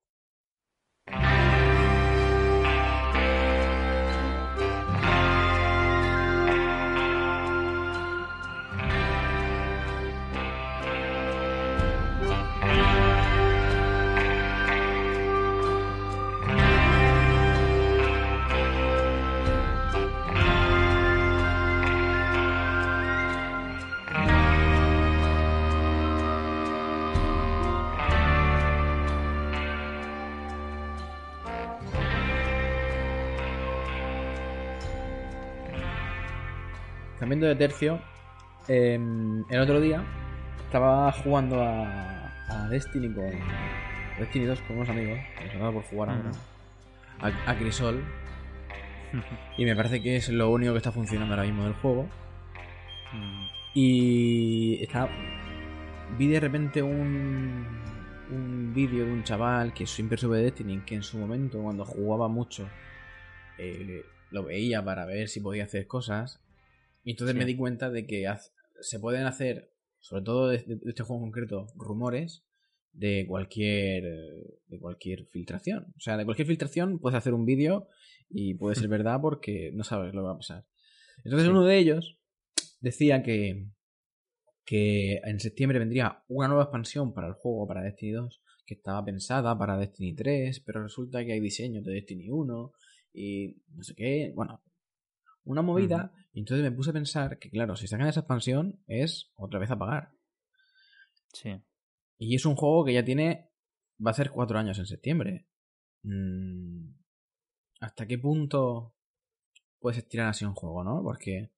Cambiando 37.19 37.47
de 37.47 37.55
tercio, 37.55 37.99
em, 38.67 39.43
el 39.49 39.59
otro 39.59 39.79
día 39.79 40.03
estaba 40.65 41.11
jugando 41.11 41.61
a, 41.63 42.31
a 42.49 42.67
Destiny 42.69 43.13
con 43.13 43.31
Destiny 44.19 44.45
2 44.45 44.61
con 44.61 44.77
unos 44.77 44.89
amigos, 44.89 45.19
que 45.39 45.57
por 45.57 45.83
jugar 45.83 46.09
ahora, 46.09 46.31
a, 47.19 47.51
a 47.51 47.57
Crisol. 47.57 48.03
y 49.57 49.65
me 49.65 49.75
parece 49.75 50.01
que 50.01 50.17
es 50.17 50.29
lo 50.29 50.49
único 50.49 50.71
que 50.73 50.77
está 50.77 50.91
funcionando 50.91 51.33
ahora 51.33 51.45
mismo 51.45 51.63
del 51.63 51.73
juego. 51.73 52.03
Mm, 53.13 53.45
Y 53.73 54.83
está, 54.83 55.09
vi 56.17 56.27
de 56.27 56.39
repente 56.39 56.81
un, 56.81 57.65
un 58.31 58.73
vídeo 58.73 59.05
de 59.05 59.11
un 59.11 59.23
chaval 59.23 59.73
que 59.73 59.85
siempre 59.85 60.17
sube 60.17 60.39
Destiny, 60.41 60.79
que 60.85 60.95
en 60.95 61.03
su 61.03 61.17
momento, 61.17 61.61
cuando 61.61 61.85
jugaba 61.85 62.27
mucho, 62.27 62.67
eh, 63.57 64.03
lo 64.31 64.43
veía 64.43 64.83
para 64.83 65.05
ver 65.05 65.27
si 65.29 65.39
podía 65.39 65.65
hacer 65.65 65.87
cosas. 65.87 66.39
Y 67.05 67.11
entonces 67.11 67.33
Sí. 67.33 67.39
me 67.39 67.45
di 67.45 67.55
cuenta 67.55 67.89
de 67.89 68.05
que 68.05 68.25
se 68.81 68.99
pueden 68.99 69.25
hacer, 69.25 69.71
sobre 69.99 70.23
todo 70.23 70.49
de, 70.49 70.57
de 70.57 70.79
este 70.89 71.03
juego 71.03 71.23
en 71.23 71.31
concreto, 71.31 71.67
rumores 71.77 72.43
de 72.91 73.25
cualquier 73.27 74.03
de 74.67 74.79
cualquier 74.79 75.25
filtración. 75.27 75.93
O 75.95 75.99
sea, 75.99 76.17
de 76.17 76.25
cualquier 76.25 76.47
filtración 76.47 76.99
puedes 76.99 77.17
hacer 77.17 77.33
un 77.33 77.45
vídeo 77.45 77.87
y 78.29 78.55
puede 78.55 78.75
ser 78.75 78.87
verdad 78.89 79.19
porque 79.21 79.71
no 79.73 79.83
sabes 79.85 80.13
lo 80.13 80.21
que 80.21 80.25
va 80.27 80.33
a 80.33 80.37
pasar. 80.37 80.65
Entonces 81.23 81.45
Sí. 81.45 81.51
uno 81.51 81.63
de 81.63 81.77
ellos 81.77 82.19
decía 82.81 83.23
que 83.23 83.67
que 84.65 85.21
en 85.23 85.39
septiembre 85.39 85.77
vendría 85.77 86.23
una 86.27 86.47
nueva 86.47 86.63
expansión 86.63 87.13
para 87.13 87.27
el 87.27 87.33
juego, 87.33 87.67
para 87.67 87.83
Destiny 87.83 88.13
2, 88.13 88.41
que 88.65 88.73
estaba 88.73 89.05
pensada 89.05 89.55
para 89.55 89.77
Destiny 89.77 90.15
3, 90.15 90.59
pero 90.61 90.81
resulta 90.81 91.23
que 91.23 91.33
hay 91.33 91.39
diseños 91.39 91.83
de 91.83 91.93
Destiny 91.93 92.29
1 92.31 92.73
y 93.13 93.57
no 93.75 93.83
sé 93.83 93.93
qué, 93.93 94.31
bueno, 94.33 94.63
una 95.45 95.61
movida, 95.61 96.11
y 96.33 96.39
entonces 96.39 96.63
me 96.63 96.75
puse 96.75 96.89
a 96.89 96.93
pensar 96.93 97.39
que 97.39 97.49
claro, 97.49 97.75
si 97.75 97.87
sacan 97.87 98.07
esa 98.07 98.19
expansión 98.21 98.83
es 98.87 99.31
otra 99.35 99.59
vez 99.59 99.71
a 99.71 99.77
pagar. 99.79 100.11
Sí. 101.33 101.51
Y 102.17 102.35
es 102.35 102.45
un 102.45 102.55
juego 102.55 102.83
que 102.85 102.93
ya 102.93 103.03
tiene, 103.05 103.49
va 104.05 104.11
a 104.11 104.15
ser 104.15 104.31
cuatro 104.31 104.57
años 104.57 104.77
en 104.79 104.85
septiembre. 104.85 105.47
Mm, 106.03 106.89
¿Hasta 107.81 108.07
qué 108.07 108.17
punto 108.17 108.95
puedes 109.79 109.97
estirar 109.99 110.27
así 110.27 110.45
un 110.45 110.53
juego, 110.53 110.83
no? 110.83 111.01
Porque 111.03 111.51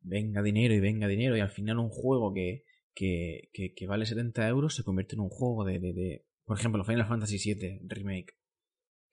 venga 0.00 0.42
dinero 0.42 0.74
y 0.74 0.80
venga 0.80 1.08
dinero 1.08 1.36
y 1.36 1.40
al 1.40 1.50
final 1.50 1.78
un 1.78 1.88
juego 1.90 2.32
que, 2.32 2.64
que, 2.94 3.50
que, 3.52 3.74
que 3.74 3.86
vale 3.86 4.06
70 4.06 4.46
euros 4.48 4.74
se 4.74 4.84
convierte 4.84 5.14
en 5.16 5.20
un 5.20 5.28
juego 5.30 5.64
de, 5.64 5.78
de, 5.80 5.92
de- 5.92 6.26
por 6.44 6.58
ejemplo, 6.58 6.84
Final 6.84 7.08
Fantasy 7.08 7.38
VII 7.54 7.80
Remake, 7.88 8.34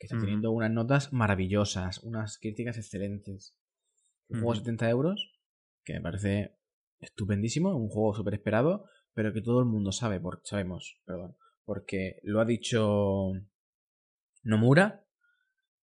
que 0.03 0.07
está 0.07 0.19
teniendo 0.19 0.51
unas 0.51 0.69
notas 0.69 1.13
maravillosas, 1.13 2.00
unas 2.03 2.38
críticas 2.38 2.77
excelentes. 2.77 3.55
Un 4.27 4.39
juego 4.41 4.51
de 4.51 4.57
Ujú. 4.60 4.65
70 4.65 4.89
euros, 4.89 5.39
que 5.86 5.93
me 5.93 6.01
parece 6.01 6.57
estupendísimo, 7.00 7.74
un 7.74 7.88
juego 7.88 8.13
súper 8.13 8.33
esperado, 8.33 8.83
pero 9.13 9.31
que 9.31 9.41
todo 9.41 9.62
el 9.62 9.65
mundo 9.65 9.93
sabe, 9.93 10.19
por, 10.19 10.41
sabemos, 10.43 11.00
perdón, 11.05 11.38
porque 11.63 12.19
lo 12.24 12.41
ha 12.41 12.45
dicho 12.45 13.31
Nomura, 14.43 15.05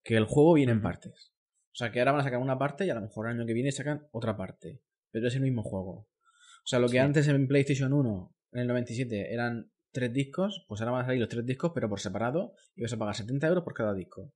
que 0.03 0.17
el 0.17 0.27
juego 0.27 0.53
viene 0.53 0.73
en 0.73 0.83
partes. 0.83 1.33
O 1.73 1.77
sea, 1.77 1.91
que 1.91 2.01
ahora 2.01 2.13
van 2.13 2.21
a 2.21 2.25
sacar 2.25 2.41
una 2.41 2.59
parte 2.59 2.85
y 2.85 2.91
a 2.91 2.95
lo 2.95 3.01
mejor 3.01 3.27
el 3.27 3.39
año 3.39 3.47
que 3.47 3.55
viene 3.55 3.73
sacan 3.73 4.07
otra 4.13 4.37
parte. 4.37 4.83
Pero 5.11 5.29
es 5.29 5.35
el 5.35 5.41
mismo 5.43 5.63
juego. 5.63 5.93
O 5.93 6.67
sea, 6.67 6.79
lo 6.79 6.89
que 6.89 6.93
Sí. 6.93 6.99
antes 6.99 7.27
en 7.27 7.49
PlayStation 7.49 7.95
1, 7.95 8.35
en 8.53 8.61
el 8.61 8.67
97, 8.67 9.33
eran 9.33 9.71
tres 9.93 10.13
discos, 10.13 10.65
pues 10.69 10.81
ahora 10.81 10.93
van 10.93 11.03
a 11.03 11.07
salir 11.07 11.21
los 11.21 11.29
tres 11.29 11.45
discos, 11.47 11.73
pero 11.75 11.89
por 11.89 12.01
separado, 12.01 12.55
y 12.75 12.83
vas 12.83 12.93
a 12.93 12.99
pagar 12.99 13.15
70 13.17 13.47
euros 13.49 13.65
por 13.65 13.75
cada 13.75 13.95
disco. 13.95 14.33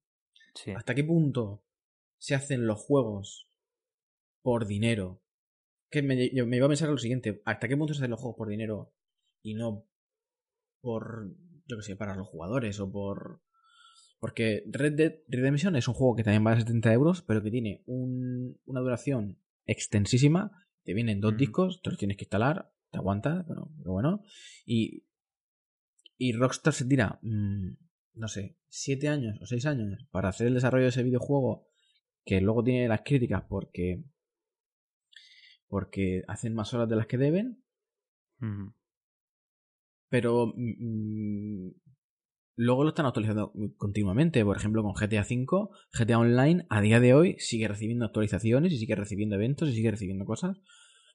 Sí. 0.54 0.70
¿Hasta 0.73 0.94
qué 0.94 1.04
punto 1.04 1.64
se 2.18 2.34
hacen 2.34 2.66
los 2.66 2.80
juegos 2.80 3.49
por 4.42 4.66
dinero? 4.66 5.20
Que 5.90 6.02
me, 6.02 6.30
yo 6.34 6.46
me 6.46 6.56
iba 6.56 6.66
a 6.66 6.68
pensar 6.68 6.88
lo 6.88 6.99
siguiente, 6.99 7.40
¿hasta 7.44 7.68
qué 7.68 7.76
punto 7.76 7.94
se 7.94 8.00
hacen 8.00 8.11
los 8.11 8.20
juegos 8.20 8.37
por 8.37 8.49
dinero 8.49 8.92
y 9.42 9.54
no 9.54 9.87
por, 10.80 11.30
yo 11.66 11.76
qué 11.76 11.82
sé, 11.82 11.96
para 11.96 12.16
los 12.16 12.28
jugadores 12.28 12.78
o 12.80 12.90
por... 12.90 13.40
Porque 14.20 14.64
Red 14.70 14.92
Dead 14.94 15.14
Redemption 15.28 15.76
es 15.76 15.87
un 15.87 15.94
juego 15.94 16.16
que 16.16 16.25
también 16.25 16.42
vale 16.44 16.61
70 16.61 16.92
euros, 16.94 17.23
pero 17.23 17.42
que 17.42 17.50
tiene 17.50 17.82
un- 17.87 18.58
una 18.64 18.80
duración 18.80 19.38
extensísima. 19.66 20.50
Te 20.82 20.94
vienen 20.94 21.20
dos 21.20 21.37
discos, 21.37 21.82
te 21.82 21.90
los 21.90 21.99
tienes 21.99 22.16
que 22.16 22.25
instalar, 22.25 22.73
te 22.90 22.99
aguanta, 22.99 23.44
pero, 23.46 23.70
pero 23.78 23.92
bueno. 23.92 24.23
Y, 24.64 25.04
y 26.16 26.33
Rockstar 26.33 26.73
se 26.73 26.85
tira, 26.85 27.18
mm, 27.23 27.68
no 28.14 28.28
sé, 28.28 28.56
7 28.68 29.09
años 29.09 29.38
o 29.40 29.47
6 29.47 29.66
años 29.66 30.06
para 30.11 30.28
hacer 30.28 30.47
el 30.47 30.54
desarrollo 30.54 30.85
de 30.85 30.90
ese 30.90 31.02
videojuego, 31.02 31.66
que 32.25 32.40
luego 32.40 32.62
tiene 32.62 32.88
las 32.88 33.02
críticas 33.02 33.44
porque, 33.49 34.04
porque 35.68 36.23
hacen 36.28 36.54
más 36.54 36.73
horas 36.75 36.88
de 36.88 36.97
las 36.97 37.06
que 37.06 37.18
deben, 37.18 37.62
pero 40.09 40.52
mm, 40.56 41.71
luego 42.56 42.83
lo 42.85 42.90
están 42.90 43.06
actualizando 43.06 43.52
continuamente. 43.76 44.44
Por 44.44 44.56
ejemplo, 44.56 44.83
con 44.83 44.94
GTA 44.94 45.23
V, 45.23 45.68
GTA 45.92 46.18
Online 46.18 46.66
a 46.68 46.80
día 46.80 47.00
de 47.00 47.14
hoy 47.14 47.37
sigue 47.38 47.68
recibiendo 47.68 48.04
actualizaciones 48.04 48.73
y 48.73 48.78
sigue 48.78 48.94
recibiendo 48.94 49.37
eventos 49.37 49.68
y 49.68 49.75
sigue 49.75 49.90
recibiendo 49.90 50.25
cosas. 50.25 50.59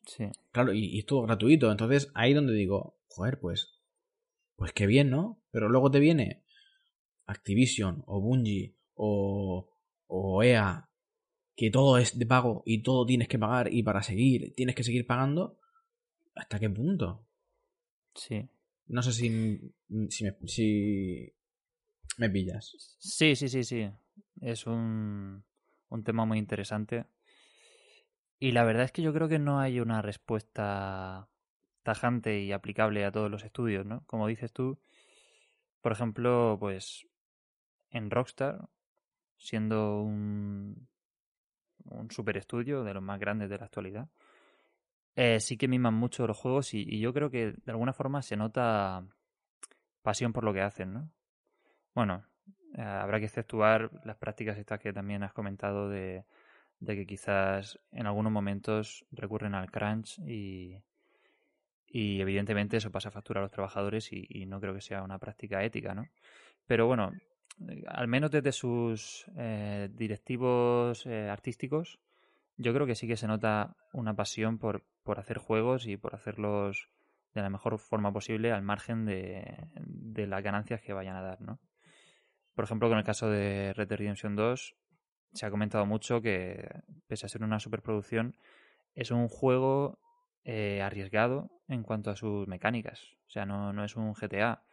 Sí. 0.06 0.26
Claro, 0.52 0.74
y, 0.74 0.86
y 0.86 1.00
es 1.00 1.06
todo 1.06 1.22
gratuito. 1.22 1.72
Entonces, 1.72 2.12
ahí 2.14 2.34
donde 2.34 2.54
digo, 2.54 3.00
joder, 3.08 3.40
pues, 3.40 3.79
pues 4.60 4.74
qué 4.74 4.86
bien, 4.86 5.10
¿no? 5.10 5.42
Pero 5.52 5.70
luego 5.70 5.90
te 5.90 6.00
viene 6.00 6.44
Activision 7.26 8.04
o 8.06 8.20
Bungie 8.20 8.76
o, 8.94 9.72
o 10.08 10.44
EA, 10.44 10.90
que 11.56 11.72
todo 11.72 11.98
es 11.98 12.20
de 12.20 12.26
pago 12.26 12.62
y 12.66 12.84
todo 12.84 13.06
tienes 13.06 13.30
que 13.30 13.40
pagar 13.40 13.74
y 13.74 13.84
para 13.84 14.04
seguir 14.04 14.54
tienes 14.56 14.76
que 14.76 14.84
seguir 14.84 15.08
pagando. 15.08 15.58
¿Hasta 16.36 16.60
qué 16.60 16.70
punto? 16.70 17.26
Sí. 18.14 18.48
No 18.88 19.02
sé 19.02 19.14
si, 19.14 19.30
si, 20.10 20.24
me, 20.26 20.36
si 20.46 21.34
me 22.18 22.30
pillas. 22.30 22.98
Sí, 23.00 23.36
sí, 23.36 23.48
sí, 23.48 23.64
sí. 23.64 23.90
Es 24.42 24.68
un, 24.68 25.44
un 25.88 26.04
tema 26.04 26.26
muy 26.26 26.38
interesante. 26.38 27.06
Y 28.40 28.52
la 28.52 28.64
verdad 28.66 28.84
es 28.84 28.92
que 28.92 29.02
yo 29.02 29.14
creo 29.14 29.30
que 29.30 29.40
no 29.40 29.60
hay 29.60 29.80
una 29.80 30.02
respuesta 30.02 31.30
tajante 31.84 32.40
y 32.40 32.52
aplicable 32.52 33.06
a 33.06 33.12
todos 33.12 33.32
los 33.32 33.44
estudios, 33.44 33.86
¿no? 33.86 34.04
Como 34.06 34.28
dices 34.28 34.52
tú, 34.52 34.80
por 35.82 35.92
ejemplo, 35.92 36.58
pues 36.60 37.08
en 37.92 38.12
Rockstar, 38.12 38.68
siendo 39.38 40.02
un, 40.02 40.88
super 42.10 42.38
estudio 42.38 42.84
de 42.84 42.94
los 42.94 43.04
más 43.04 43.20
grandes 43.20 43.50
de 43.50 43.58
la 43.58 43.66
actualidad, 43.66 44.10
eh, 45.16 45.40
sí 45.40 45.58
que 45.58 45.68
miman 45.68 45.94
mucho 45.94 46.28
los 46.28 46.38
juegos 46.38 46.74
y, 46.74 46.84
y 46.88 47.00
yo 47.00 47.14
creo 47.14 47.30
que 47.30 47.54
de 47.54 47.72
alguna 47.72 47.94
forma 47.94 48.22
se 48.22 48.38
nota 48.38 49.04
pasión 50.02 50.34
por 50.34 50.44
lo 50.44 50.54
que 50.54 50.62
hacen, 50.62 50.94
¿no? 50.94 51.12
Bueno, 51.96 52.26
eh, 52.76 52.82
habrá 52.82 53.20
que 53.20 53.26
exceptuar 53.26 53.92
las 54.06 54.18
prácticas 54.18 54.58
estas 54.58 54.80
que 54.80 54.94
también 54.94 55.24
has 55.24 55.34
comentado 55.34 55.90
de, 55.90 56.26
de 56.80 56.96
que 56.96 57.06
quizás 57.06 57.80
en 57.92 58.08
algunos 58.08 58.32
momentos 58.32 59.06
recurren 59.12 59.56
al 59.56 59.72
crunch 59.72 60.20
y, 60.20 60.82
y 61.92 62.22
evidentemente 62.22 62.78
eso 62.78 62.92
pasa 62.92 63.12
factura 63.12 63.40
a 63.40 63.44
los 63.44 63.52
trabajadores 63.52 64.12
y, 64.14 64.26
y 64.30 64.46
no 64.46 64.60
creo 64.60 64.74
que 64.74 64.82
sea 64.82 65.04
una 65.04 65.18
práctica 65.18 65.64
ética, 65.64 65.94
¿no? 65.94 66.08
Pero 66.68 66.86
bueno, 66.86 67.12
eh, 67.68 67.84
al 67.88 68.08
menos 68.08 68.32
desde 68.32 68.52
sus 68.52 69.26
eh, 69.36 69.90
directivos 69.92 71.06
eh, 71.06 71.30
artísticos, 71.30 72.00
yo 72.58 72.74
creo 72.74 72.86
que 72.86 72.96
sí 72.96 73.08
que 73.08 73.18
se 73.18 73.28
nota 73.28 73.76
una 73.94 74.16
pasión 74.16 74.58
por, 74.58 74.84
por 75.04 75.20
hacer 75.20 75.38
juegos 75.38 75.88
y 75.88 75.98
por 75.98 76.16
hacerlos 76.16 76.90
de 77.34 77.42
la 77.42 77.50
mejor 77.50 77.80
forma 77.80 78.12
posible 78.12 78.52
al 78.52 78.62
margen 78.62 79.06
de, 79.06 79.68
de 79.76 80.28
las 80.28 80.44
ganancias 80.44 80.82
que 80.82 80.94
vayan 80.94 81.16
a 81.16 81.22
dar, 81.22 81.42
¿no? 81.42 81.60
Por 82.54 82.66
ejemplo, 82.66 82.90
con 82.90 82.98
el 82.98 83.04
caso 83.04 83.30
de 83.30 83.74
Red 83.74 83.88
Dead 83.88 84.00
Redemption 84.00 84.36
2, 84.36 84.76
se 85.34 85.46
ha 85.46 85.52
comentado 85.52 85.86
mucho 85.86 86.22
que, 86.22 86.68
pese 87.08 87.26
a 87.26 87.30
ser 87.30 87.44
una 87.44 87.60
superproducción, 87.60 88.36
es 88.96 89.12
un 89.12 89.28
juego 89.30 90.00
eh, 90.44 90.82
arriesgado 90.82 91.50
en 91.68 91.84
cuanto 91.84 92.12
a 92.12 92.16
sus 92.16 92.48
mecánicas. 92.48 93.02
O 93.28 93.30
sea, 93.30 93.46
no, 93.46 93.74
no 93.74 93.84
es 93.84 93.96
un 93.96 94.14
GTA. 94.14 94.64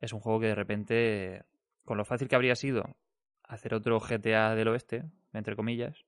Es 0.00 0.12
un 0.12 0.20
juego 0.20 0.40
que 0.40 0.46
de 0.46 0.54
repente, 0.54 1.44
con 1.84 1.96
lo 1.96 2.04
fácil 2.04 2.28
que 2.28 2.36
habría 2.36 2.54
sido 2.54 2.96
hacer 3.44 3.74
otro 3.74 4.00
GTA 4.00 4.54
del 4.54 4.68
oeste, 4.68 5.04
entre 5.32 5.56
comillas, 5.56 6.04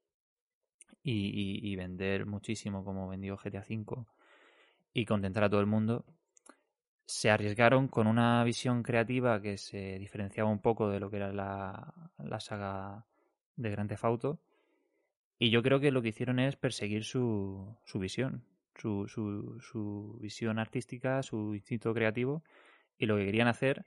y, 1.03 1.75
vender 1.77 2.27
muchísimo 2.27 2.85
como 2.85 3.09
vendió 3.09 3.37
GTA 3.37 3.65
V 3.69 4.05
y 4.93 5.05
contentar 5.07 5.45
a 5.45 5.51
todo 5.51 5.61
el 5.61 5.67
mundo, 5.67 6.05
se 7.07 7.31
arriesgaron 7.31 7.89
con 7.89 8.07
una 8.07 8.43
visión 8.45 8.83
creativa 8.83 9.41
que 9.41 9.57
se 9.57 9.99
diferenciaba 9.99 10.51
un 10.51 10.61
poco 10.61 10.91
de 10.91 11.01
lo 11.01 11.11
que 11.11 11.17
era 11.17 11.33
la, 11.33 11.95
la 12.19 12.41
saga 12.41 13.07
de 13.57 13.71
Grand 13.71 13.89
Theft 13.89 14.05
Auto. 14.05 14.41
Y 15.39 15.51
yo 15.51 15.63
creo 15.63 15.81
que 15.81 15.93
lo 15.93 16.03
que 16.03 16.09
hicieron 16.09 16.41
es 16.41 16.57
perseguir 16.57 17.05
su, 17.05 17.77
su 17.85 17.99
visión, 17.99 18.45
su, 18.79 19.07
su, 19.09 19.59
su 19.61 20.19
visión 20.21 20.59
artística, 20.59 21.23
su 21.23 21.55
instinto 21.55 21.93
creativo. 21.95 22.43
Y 22.97 23.07
lo 23.07 23.17
que 23.17 23.27
querían 23.27 23.49
hacer, 23.49 23.85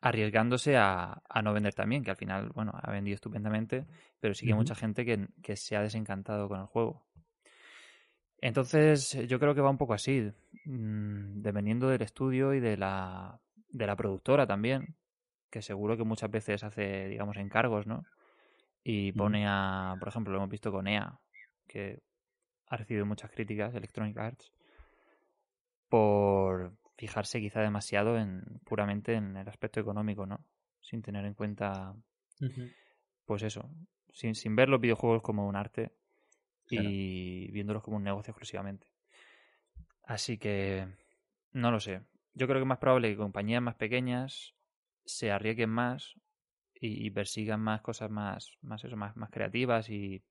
arriesgándose 0.00 0.76
a, 0.76 1.22
a, 1.28 1.42
no 1.42 1.52
vender 1.52 1.74
también, 1.74 2.02
que 2.04 2.10
al 2.10 2.16
final, 2.16 2.50
bueno, 2.54 2.72
ha 2.74 2.90
vendido 2.90 3.14
estupendamente, 3.14 3.86
pero 4.20 4.34
sí 4.34 4.46
que 4.46 4.52
hay 4.52 4.58
mucha 4.58 4.74
gente 4.74 5.04
que, 5.04 5.28
que, 5.42 5.56
se 5.56 5.76
ha 5.76 5.82
desencantado 5.82 6.48
con 6.48 6.60
el 6.60 6.66
juego. 6.66 7.06
Entonces, 8.40 9.18
yo 9.26 9.38
creo 9.38 9.54
que 9.54 9.60
va 9.60 9.70
un 9.70 9.78
poco 9.78 9.94
así, 9.94 10.30
mmm, 10.64 11.42
dependiendo 11.42 11.88
del 11.88 12.02
estudio 12.02 12.54
y 12.54 12.60
de 12.60 12.76
la, 12.76 13.40
de 13.68 13.86
la 13.86 13.96
productora 13.96 14.46
también, 14.46 14.96
que 15.50 15.62
seguro 15.62 15.96
que 15.96 16.04
muchas 16.04 16.30
veces 16.30 16.62
hace, 16.64 17.08
digamos, 17.08 17.36
encargos, 17.36 17.86
¿no? 17.86 18.04
Y 18.82 19.12
pone 19.12 19.46
a, 19.48 19.96
por 19.98 20.08
ejemplo, 20.08 20.32
lo 20.32 20.38
hemos 20.38 20.50
visto 20.50 20.70
con 20.70 20.86
EA, 20.86 21.18
que 21.66 22.02
ha 22.68 22.76
recibido 22.76 23.06
muchas 23.06 23.30
críticas, 23.30 23.74
Electronic 23.74 24.16
Arts, 24.18 24.52
por 25.88 26.72
fijarse 26.96 27.40
quizá 27.40 27.60
demasiado 27.60 28.18
en 28.18 28.42
puramente 28.64 29.14
en 29.14 29.36
el 29.36 29.48
aspecto 29.48 29.80
económico, 29.80 30.26
¿no? 30.26 30.44
Sin 30.80 31.02
tener 31.02 31.24
en 31.24 31.34
cuenta, 31.34 31.94
pues 33.24 33.42
eso, 33.42 33.68
sin, 34.12 34.34
sin 34.34 34.56
ver 34.56 34.68
los 34.68 34.80
videojuegos 34.80 35.22
como 35.22 35.46
un 35.46 35.56
arte 35.56 35.92
y 36.68 37.50
viéndolos 37.52 37.82
como 37.82 37.96
un 37.96 38.04
negocio 38.04 38.32
exclusivamente. 38.32 38.88
Así 40.04 40.38
que, 40.38 40.88
no 41.52 41.70
lo 41.70 41.80
sé. 41.80 42.02
Yo 42.34 42.46
creo 42.46 42.58
que 42.58 42.62
es 42.62 42.68
más 42.68 42.78
probable 42.78 43.10
que 43.10 43.16
compañías 43.16 43.62
más 43.62 43.76
pequeñas 43.76 44.54
se 45.04 45.30
arriesguen 45.30 45.70
más 45.70 46.14
y, 46.74 47.06
y 47.06 47.10
persigan 47.10 47.60
más 47.60 47.80
cosas 47.80 48.10
más, 48.10 48.56
más, 48.60 48.84
eso, 48.84 48.96
más, 48.96 49.16
más 49.16 49.30
creativas 49.30 49.88
y, 49.88 50.22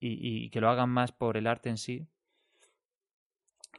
y, 0.00 0.44
y, 0.46 0.50
que 0.50 0.60
lo 0.60 0.70
hagan 0.70 0.88
más 0.90 1.12
por 1.12 1.36
el 1.36 1.46
arte 1.46 1.68
en 1.68 1.76
sí 1.76 2.08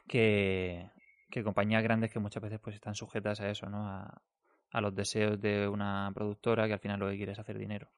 que, 0.08 0.88
que 1.30 1.42
compañías 1.42 1.82
grandes 1.82 2.10
que 2.12 2.18
muchas 2.18 2.42
veces 2.42 2.60
pues 2.60 2.76
están 2.76 2.94
sujetas 2.94 3.40
a 3.40 3.50
eso, 3.50 3.68
¿no? 3.68 3.86
A, 3.88 4.22
a 4.70 4.80
los 4.80 4.94
deseos 4.94 5.40
de 5.40 5.68
una 5.68 6.10
productora 6.14 6.66
que 6.66 6.74
al 6.74 6.80
final 6.80 7.00
lo 7.00 7.10
que 7.10 7.16
quiere 7.16 7.32
es 7.32 7.38
hacer 7.38 7.58
dinero. 7.58 7.90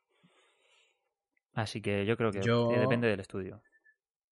Así 1.54 1.80
que 1.80 2.04
yo 2.04 2.16
creo 2.16 2.32
que 2.32 2.40
Yo- 2.40 2.68
depende 2.68 3.08
del 3.08 3.20
estudio. 3.20 3.62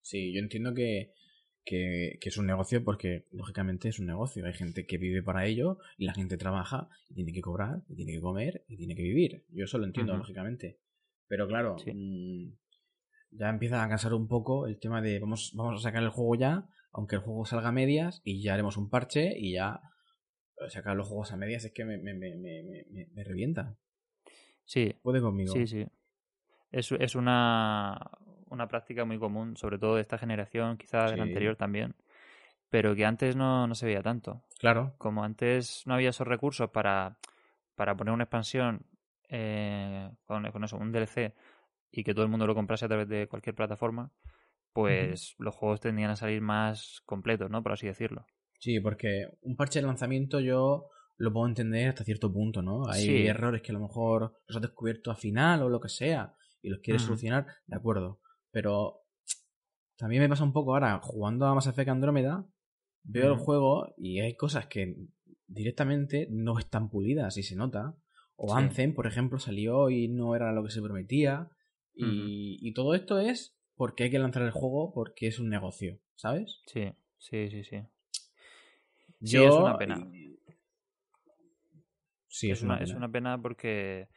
Sí, 0.01 0.33
yo 0.33 0.39
entiendo 0.39 0.73
que, 0.73 1.13
que, 1.63 2.17
que 2.19 2.29
es 2.29 2.37
un 2.37 2.45
negocio 2.45 2.83
porque, 2.83 3.25
lógicamente, 3.31 3.89
es 3.89 3.99
un 3.99 4.05
negocio. 4.05 4.45
Hay 4.45 4.53
gente 4.53 4.85
que 4.85 4.97
vive 4.97 5.23
para 5.23 5.45
ello 5.45 5.79
y 5.97 6.05
la 6.05 6.13
gente 6.13 6.37
trabaja 6.37 6.89
y 7.09 7.15
tiene 7.15 7.31
que 7.31 7.41
cobrar, 7.41 7.81
y 7.87 7.95
tiene 7.95 8.11
que 8.13 8.21
comer 8.21 8.63
y 8.67 8.77
tiene 8.77 8.95
que 8.95 9.01
vivir. 9.01 9.45
Yo 9.49 9.63
eso 9.65 9.77
lo 9.77 9.85
entiendo, 9.85 10.15
lógicamente. 10.17 10.77
Pero 11.27 11.47
claro, 11.47 11.77
Sí. 11.79 11.91
mm, 11.91 12.53
ya 13.37 13.49
empieza 13.49 13.83
a 13.83 13.89
cansar 13.89 14.13
un 14.13 14.27
poco 14.27 14.67
el 14.67 14.79
tema 14.79 15.01
de 15.01 15.19
vamos, 15.19 15.51
vamos 15.55 15.79
a 15.79 15.83
sacar 15.83 16.03
el 16.03 16.09
juego 16.09 16.35
ya, 16.35 16.67
aunque 16.91 17.15
el 17.15 17.21
juego 17.21 17.45
salga 17.45 17.69
a 17.69 17.71
medias 17.71 18.21
y 18.23 18.41
ya 18.41 18.53
haremos 18.53 18.77
un 18.77 18.89
parche 18.89 19.33
y 19.37 19.53
ya 19.53 19.81
eh, 20.59 20.69
sacar 20.69 20.95
los 20.95 21.07
juegos 21.07 21.31
a 21.31 21.37
medias 21.37 21.65
es 21.65 21.71
que 21.73 21.85
me, 21.85 21.97
me, 21.97 22.13
me, 22.13 22.35
me, 22.35 22.63
me- 22.91 23.07
me 23.13 23.23
revienta. 23.23 23.75
Sí, 24.63 24.95
Puede 25.01 25.21
conmigo. 25.21 25.53
sí, 25.53 25.67
sí. 25.67 25.85
Es, 26.71 26.91
es 26.91 27.15
una, 27.15 27.99
una 28.49 28.67
práctica 28.67 29.05
muy 29.05 29.19
común, 29.19 29.55
sobre 29.57 29.77
todo 29.77 29.95
de 29.95 30.01
esta 30.01 30.17
generación, 30.17 30.77
quizá 30.77 31.03
de 31.09 31.17
la 31.17 31.23
Sí. 31.23 31.29
anterior 31.29 31.55
también, 31.55 31.95
pero 32.69 32.95
que 32.95 33.05
antes 33.05 33.35
no, 33.35 33.67
no 33.67 33.75
se 33.75 33.85
veía 33.85 34.01
tanto. 34.01 34.41
Claro. 34.59 34.95
Como 34.97 35.23
antes 35.23 35.83
no 35.85 35.93
había 35.93 36.09
esos 36.09 36.27
recursos 36.27 36.69
para, 36.71 37.17
para 37.75 37.95
poner 37.95 38.13
una 38.13 38.23
expansión 38.23 38.85
eh, 39.29 40.09
con, 40.25 40.51
con 40.51 40.63
eso, 40.63 40.77
un 40.77 40.91
DLC, 40.91 41.33
y 41.95 42.03
que 42.03 42.13
todo 42.13 42.23
el 42.25 42.31
mundo 42.31 42.45
lo 42.47 42.55
comprase 42.55 42.85
a 42.85 42.87
través 42.87 43.07
de 43.07 43.27
cualquier 43.27 43.55
plataforma, 43.55 44.11
pues 44.73 45.35
los 45.39 45.55
juegos 45.55 45.79
tendían 45.79 46.11
a 46.11 46.15
salir 46.15 46.41
más 46.41 47.01
completos, 47.05 47.49
¿no? 47.49 47.63
Por 47.63 47.71
así 47.73 47.87
decirlo. 47.87 48.25
Sí, 48.59 48.79
porque 48.79 49.27
un 49.41 49.55
parche 49.55 49.79
de 49.79 49.87
lanzamiento 49.87 50.39
yo 50.39 50.89
lo 51.17 51.31
puedo 51.31 51.47
entender 51.47 51.89
hasta 51.89 52.03
cierto 52.03 52.31
punto, 52.33 52.61
¿no? 52.61 52.87
Hay 52.89 53.05
Sí. 53.05 53.27
errores 53.27 53.61
que 53.61 53.71
a 53.71 53.73
lo 53.73 53.79
mejor 53.79 54.33
los 54.47 54.55
has 54.57 54.61
descubierto 54.61 55.11
al 55.11 55.17
final 55.17 55.61
o 55.63 55.69
lo 55.69 55.79
que 55.79 55.87
sea 55.89 56.33
y 56.61 56.69
los 56.69 56.79
quieres 56.79 57.03
solucionar, 57.03 57.45
de 57.67 57.75
acuerdo. 57.75 58.19
Pero 58.51 59.01
también 59.97 60.21
me 60.23 60.29
pasa 60.29 60.43
un 60.43 60.51
poco 60.51 60.73
ahora, 60.73 60.99
jugando 61.01 61.45
a 61.45 61.55
Mass 61.55 61.67
Effect 61.67 61.89
Andrómeda, 61.89 62.45
veo 63.03 63.31
el 63.33 63.37
juego 63.39 63.93
y 63.97 64.19
hay 64.19 64.35
cosas 64.35 64.67
que 64.67 64.95
directamente 65.47 66.27
no 66.31 66.57
están 66.59 66.89
pulidas 66.89 67.37
y 67.37 67.43
se 67.43 67.55
nota. 67.55 67.95
O 68.35 68.49
Sí. 68.49 68.55
Anthem, 68.57 68.93
por 68.93 69.07
ejemplo, 69.07 69.39
salió 69.39 69.89
y 69.89 70.09
no 70.09 70.35
era 70.35 70.51
lo 70.51 70.63
que 70.63 70.71
se 70.71 70.81
prometía. 70.81 71.49
Y, 71.95 72.57
y 72.61 72.73
todo 72.73 72.93
esto 72.95 73.19
es 73.19 73.55
porque 73.75 74.05
hay 74.05 74.11
que 74.11 74.19
lanzar 74.19 74.43
el 74.43 74.51
juego 74.51 74.93
porque 74.93 75.27
es 75.27 75.39
un 75.39 75.49
negocio, 75.49 75.99
¿sabes? 76.15 76.61
Sí, 76.67 76.91
sí, 77.17 77.49
sí, 77.49 77.63
sí. 77.63 77.81
Sí, 79.23 79.37
Yo- 79.37 79.47
es 79.47 79.55
una 79.55 79.77
pena. 79.77 80.07
Sí, 82.27 82.51
es, 82.51 82.61
una, 82.63 82.77
es 82.77 82.93
una 82.93 83.09
pena 83.09 83.41
porque 83.41 84.09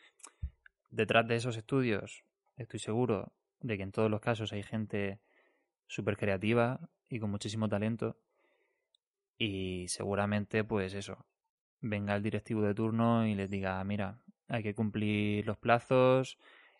detrás 0.90 1.26
de 1.28 1.36
esos 1.36 1.56
estudios 1.56 2.24
estoy 2.56 2.80
seguro 2.80 3.32
de 3.60 3.76
que 3.76 3.82
en 3.84 3.92
todos 3.92 4.10
los 4.10 4.20
casos 4.20 4.52
hay 4.52 4.62
gente 4.62 5.20
súper 5.86 6.16
creativa 6.16 6.80
y 7.08 7.20
con 7.20 7.30
muchísimo 7.30 7.68
talento 7.68 8.16
y 9.38 9.86
seguramente 9.88 10.64
pues 10.64 10.94
eso 10.94 11.24
venga 11.80 12.16
el 12.16 12.22
directivo 12.22 12.62
de 12.62 12.74
turno 12.74 13.26
y 13.26 13.34
les 13.34 13.48
diga 13.50 13.82
mira 13.84 14.18
hay 14.48 14.62
que 14.62 14.74
cumplir 14.74 15.46
los 15.46 15.58
plazos 15.58 16.38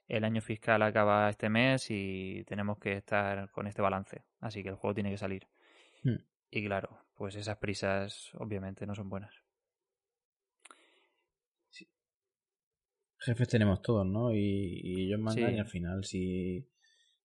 el 0.08 0.24
año 0.24 0.40
fiscal 0.40 0.82
acaba 0.82 1.28
este 1.30 1.48
mes 1.48 1.86
y 1.90 2.44
tenemos 2.46 2.78
que 2.78 2.94
estar 2.94 3.50
con 3.50 3.66
este 3.66 3.82
balance 3.82 4.24
así 4.40 4.62
que 4.62 4.70
el 4.70 4.74
juego 4.76 4.94
tiene 4.94 5.10
que 5.10 5.18
salir 5.18 5.46
Hmm. 6.04 6.22
y 6.50 6.64
claro 6.64 6.98
pues 7.16 7.34
esas 7.34 7.56
prisas 7.58 8.30
obviamente 8.34 8.86
no 8.86 8.94
son 8.94 9.08
buenas 9.08 9.34
jefes 13.18 13.48
tenemos 13.48 13.82
todos, 13.82 14.06
¿no? 14.06 14.32
Y, 14.32 14.80
y 14.82 15.06
ellos 15.06 15.20
mandan 15.20 15.50
Sí. 15.50 15.56
y 15.56 15.58
al 15.58 15.66
final, 15.66 16.04
si, 16.04 16.68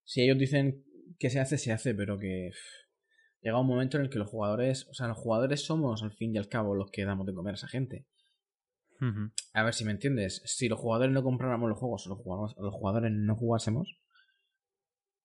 si 0.04 0.22
ellos 0.22 0.38
dicen 0.38 0.84
que 1.20 1.30
se 1.30 1.40
hace, 1.40 1.58
se 1.58 1.72
hace, 1.72 1.94
pero 1.94 2.18
que 2.18 2.52
llega 3.42 3.60
un 3.60 3.68
momento 3.68 3.98
en 3.98 4.04
el 4.04 4.10
que 4.10 4.20
los 4.20 4.30
jugadores, 4.30 4.88
o 4.90 4.94
sea, 4.94 5.08
los 5.08 5.18
jugadores 5.18 5.64
somos 5.64 6.04
al 6.04 6.12
fin 6.14 6.34
y 6.34 6.38
al 6.38 6.50
cabo 6.50 6.76
los 6.76 6.90
que 6.92 7.06
damos 7.06 7.26
de 7.28 7.34
comer 7.34 7.54
a 7.54 7.56
esa 7.56 7.68
gente. 7.68 8.06
A 9.54 9.64
ver 9.64 9.74
si 9.74 9.84
me 9.84 9.92
entiendes. 9.92 10.44
Si 10.46 10.70
los 10.70 10.80
jugadores 10.80 11.12
no 11.12 11.24
compráramos 11.24 11.68
los 11.68 11.80
juegos 11.80 12.06
o 12.06 12.10
los, 12.10 12.20
jugamos- 12.20 12.56
los 12.60 12.74
jugadores 12.76 13.12
no 13.12 13.36
jugásemos, 13.36 13.98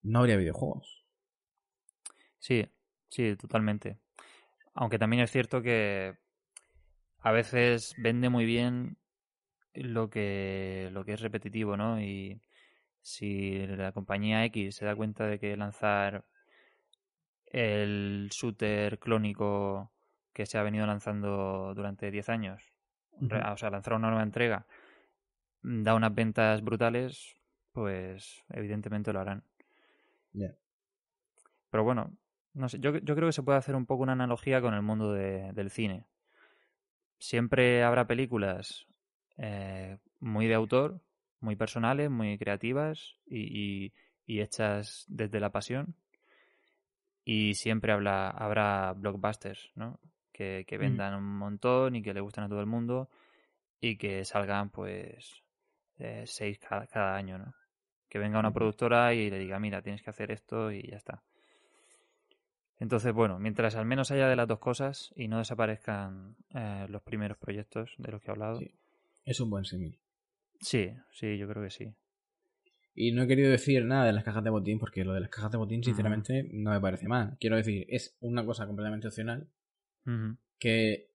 no 0.03 0.19
habría 0.19 0.37
videojuegos. 0.37 1.05
Sí, 2.39 2.67
sí, 3.11 3.37
totalmente. 3.37 3.99
Aunque 4.75 4.99
también 4.99 5.23
es 5.23 5.31
cierto 5.33 5.63
que 5.63 6.17
a 7.21 7.33
veces 7.33 7.95
vende 7.99 8.29
muy 8.29 8.45
bien 8.45 8.97
lo 9.75 10.11
que, 10.11 10.91
lo 10.93 11.05
que 11.05 11.15
es 11.15 11.21
repetitivo, 11.21 11.77
¿no? 11.77 12.01
Y 12.01 12.41
si 13.03 13.67
la 13.69 13.93
compañía 13.93 14.45
X 14.47 14.77
se 14.77 14.85
da 14.87 14.97
cuenta 14.97 15.27
de 15.27 15.39
que 15.41 15.57
lanzar 15.59 16.25
el 17.47 18.29
shooter 18.31 18.99
clónico 18.99 19.93
que 20.33 20.47
se 20.47 20.59
ha 20.59 20.63
venido 20.63 20.87
lanzando 20.87 21.75
durante 21.75 22.11
10 22.11 22.29
años, 22.29 22.68
o 23.53 23.57
sea, 23.57 23.71
lanzar 23.71 23.95
una 23.95 24.09
nueva 24.09 24.23
entrega, 24.23 24.67
da 25.63 25.95
unas 25.95 26.15
ventas 26.15 26.63
brutales, 26.63 27.37
pues 27.73 28.45
evidentemente 28.51 29.13
lo 29.13 29.21
harán. 29.21 29.45
Pero 31.71 31.85
bueno, 31.85 32.17
no 32.55 32.69
sé, 32.69 32.79
yo, 32.81 32.97
yo 32.99 33.15
creo 33.15 33.29
que 33.29 33.33
se 33.33 33.43
puede 33.43 33.59
hacer 33.59 33.75
un 33.77 33.87
poco 33.87 34.03
una 34.03 34.13
analogía 34.13 34.61
con 34.61 34.75
el 34.75 34.83
mundo 34.83 35.13
de- 35.13 35.53
del 35.53 35.71
cine. 35.71 36.07
Siempre 37.19 37.83
habrá 37.83 38.07
películas 38.07 38.87
eh, 39.37 39.99
muy 40.21 40.47
de 40.47 40.55
autor, 40.55 41.01
muy 41.41 41.57
personales, 41.57 42.11
muy 42.11 42.39
creativas 42.39 43.17
y, 43.27 43.87
y- 43.87 43.93
y 44.27 44.41
hechas 44.41 45.05
desde 45.09 45.41
la 45.41 45.51
pasión. 45.51 45.95
Y 47.25 47.55
siempre 47.55 47.93
habla, 47.93 48.29
habrá 48.31 48.93
blockbusters, 48.95 49.71
¿no? 49.77 50.01
Que, 50.39 50.65
que 50.69 50.79
Mm. 50.79 50.81
vendan 50.81 51.15
un 51.17 51.37
montón 51.37 51.97
y 51.97 52.03
que 52.03 52.15
le 52.15 52.21
gusten 52.21 52.45
a 52.45 52.49
todo 52.49 52.61
el 52.61 52.67
mundo 52.67 53.09
y 53.81 53.97
que 53.97 54.25
salgan, 54.25 54.71
pues, 54.71 55.43
eh, 55.99 56.23
seis 56.27 56.61
cada, 56.61 56.87
cada 56.87 57.17
año, 57.17 57.39
¿no? 57.39 57.55
Que 58.09 58.21
venga 58.21 58.39
una 58.39 58.53
productora 58.53 59.13
y 59.15 59.31
le 59.31 59.39
diga, 59.41 59.59
mira, 59.59 59.83
tienes 59.83 60.01
que 60.01 60.11
hacer 60.11 60.31
esto 60.31 60.71
y 60.71 60.83
ya 60.89 60.97
está. 60.97 61.25
Entonces, 62.79 63.13
bueno, 63.13 63.41
mientras 63.41 63.75
al 63.75 63.85
menos 63.85 64.13
haya 64.13 64.29
de 64.29 64.37
las 64.37 64.47
dos 64.47 64.61
cosas 64.61 65.13
y 65.17 65.27
no 65.27 65.39
desaparezcan 65.39 66.37
eh, 66.55 66.87
los 66.89 67.03
primeros 67.03 67.37
proyectos 67.37 67.97
de 67.99 68.13
los 68.13 68.23
que 68.23 68.29
he 68.29 68.31
hablado. 68.31 68.61
Sí. 68.61 68.71
Es 69.25 69.41
un 69.41 69.51
buen 69.51 69.65
símil. 69.65 69.99
Sí, 70.61 70.93
sí, 71.11 71.37
yo 71.37 71.49
creo 71.49 71.65
que 71.65 71.71
sí. 71.71 71.93
Y 72.95 73.11
no 73.11 73.23
he 73.23 73.27
querido 73.27 73.51
decir 73.51 73.85
nada 73.85 74.05
de 74.05 74.13
las 74.13 74.23
cajas 74.23 74.45
de 74.45 74.51
botín 74.51 74.79
porque 74.79 75.05
lo 75.05 75.15
de 75.15 75.21
las 75.21 75.31
cajas 75.31 75.51
de 75.51 75.59
botín, 75.59 75.83
sinceramente, 75.83 76.49
no 76.53 76.71
me 76.71 76.81
parece 76.81 77.09
mal. 77.09 77.37
Quiero 77.41 77.57
decir, 77.57 77.87
es 77.89 78.17
una 78.21 78.45
cosa 78.47 78.67
completamente 78.69 79.09
opcional 79.09 79.49
Que 80.59 81.11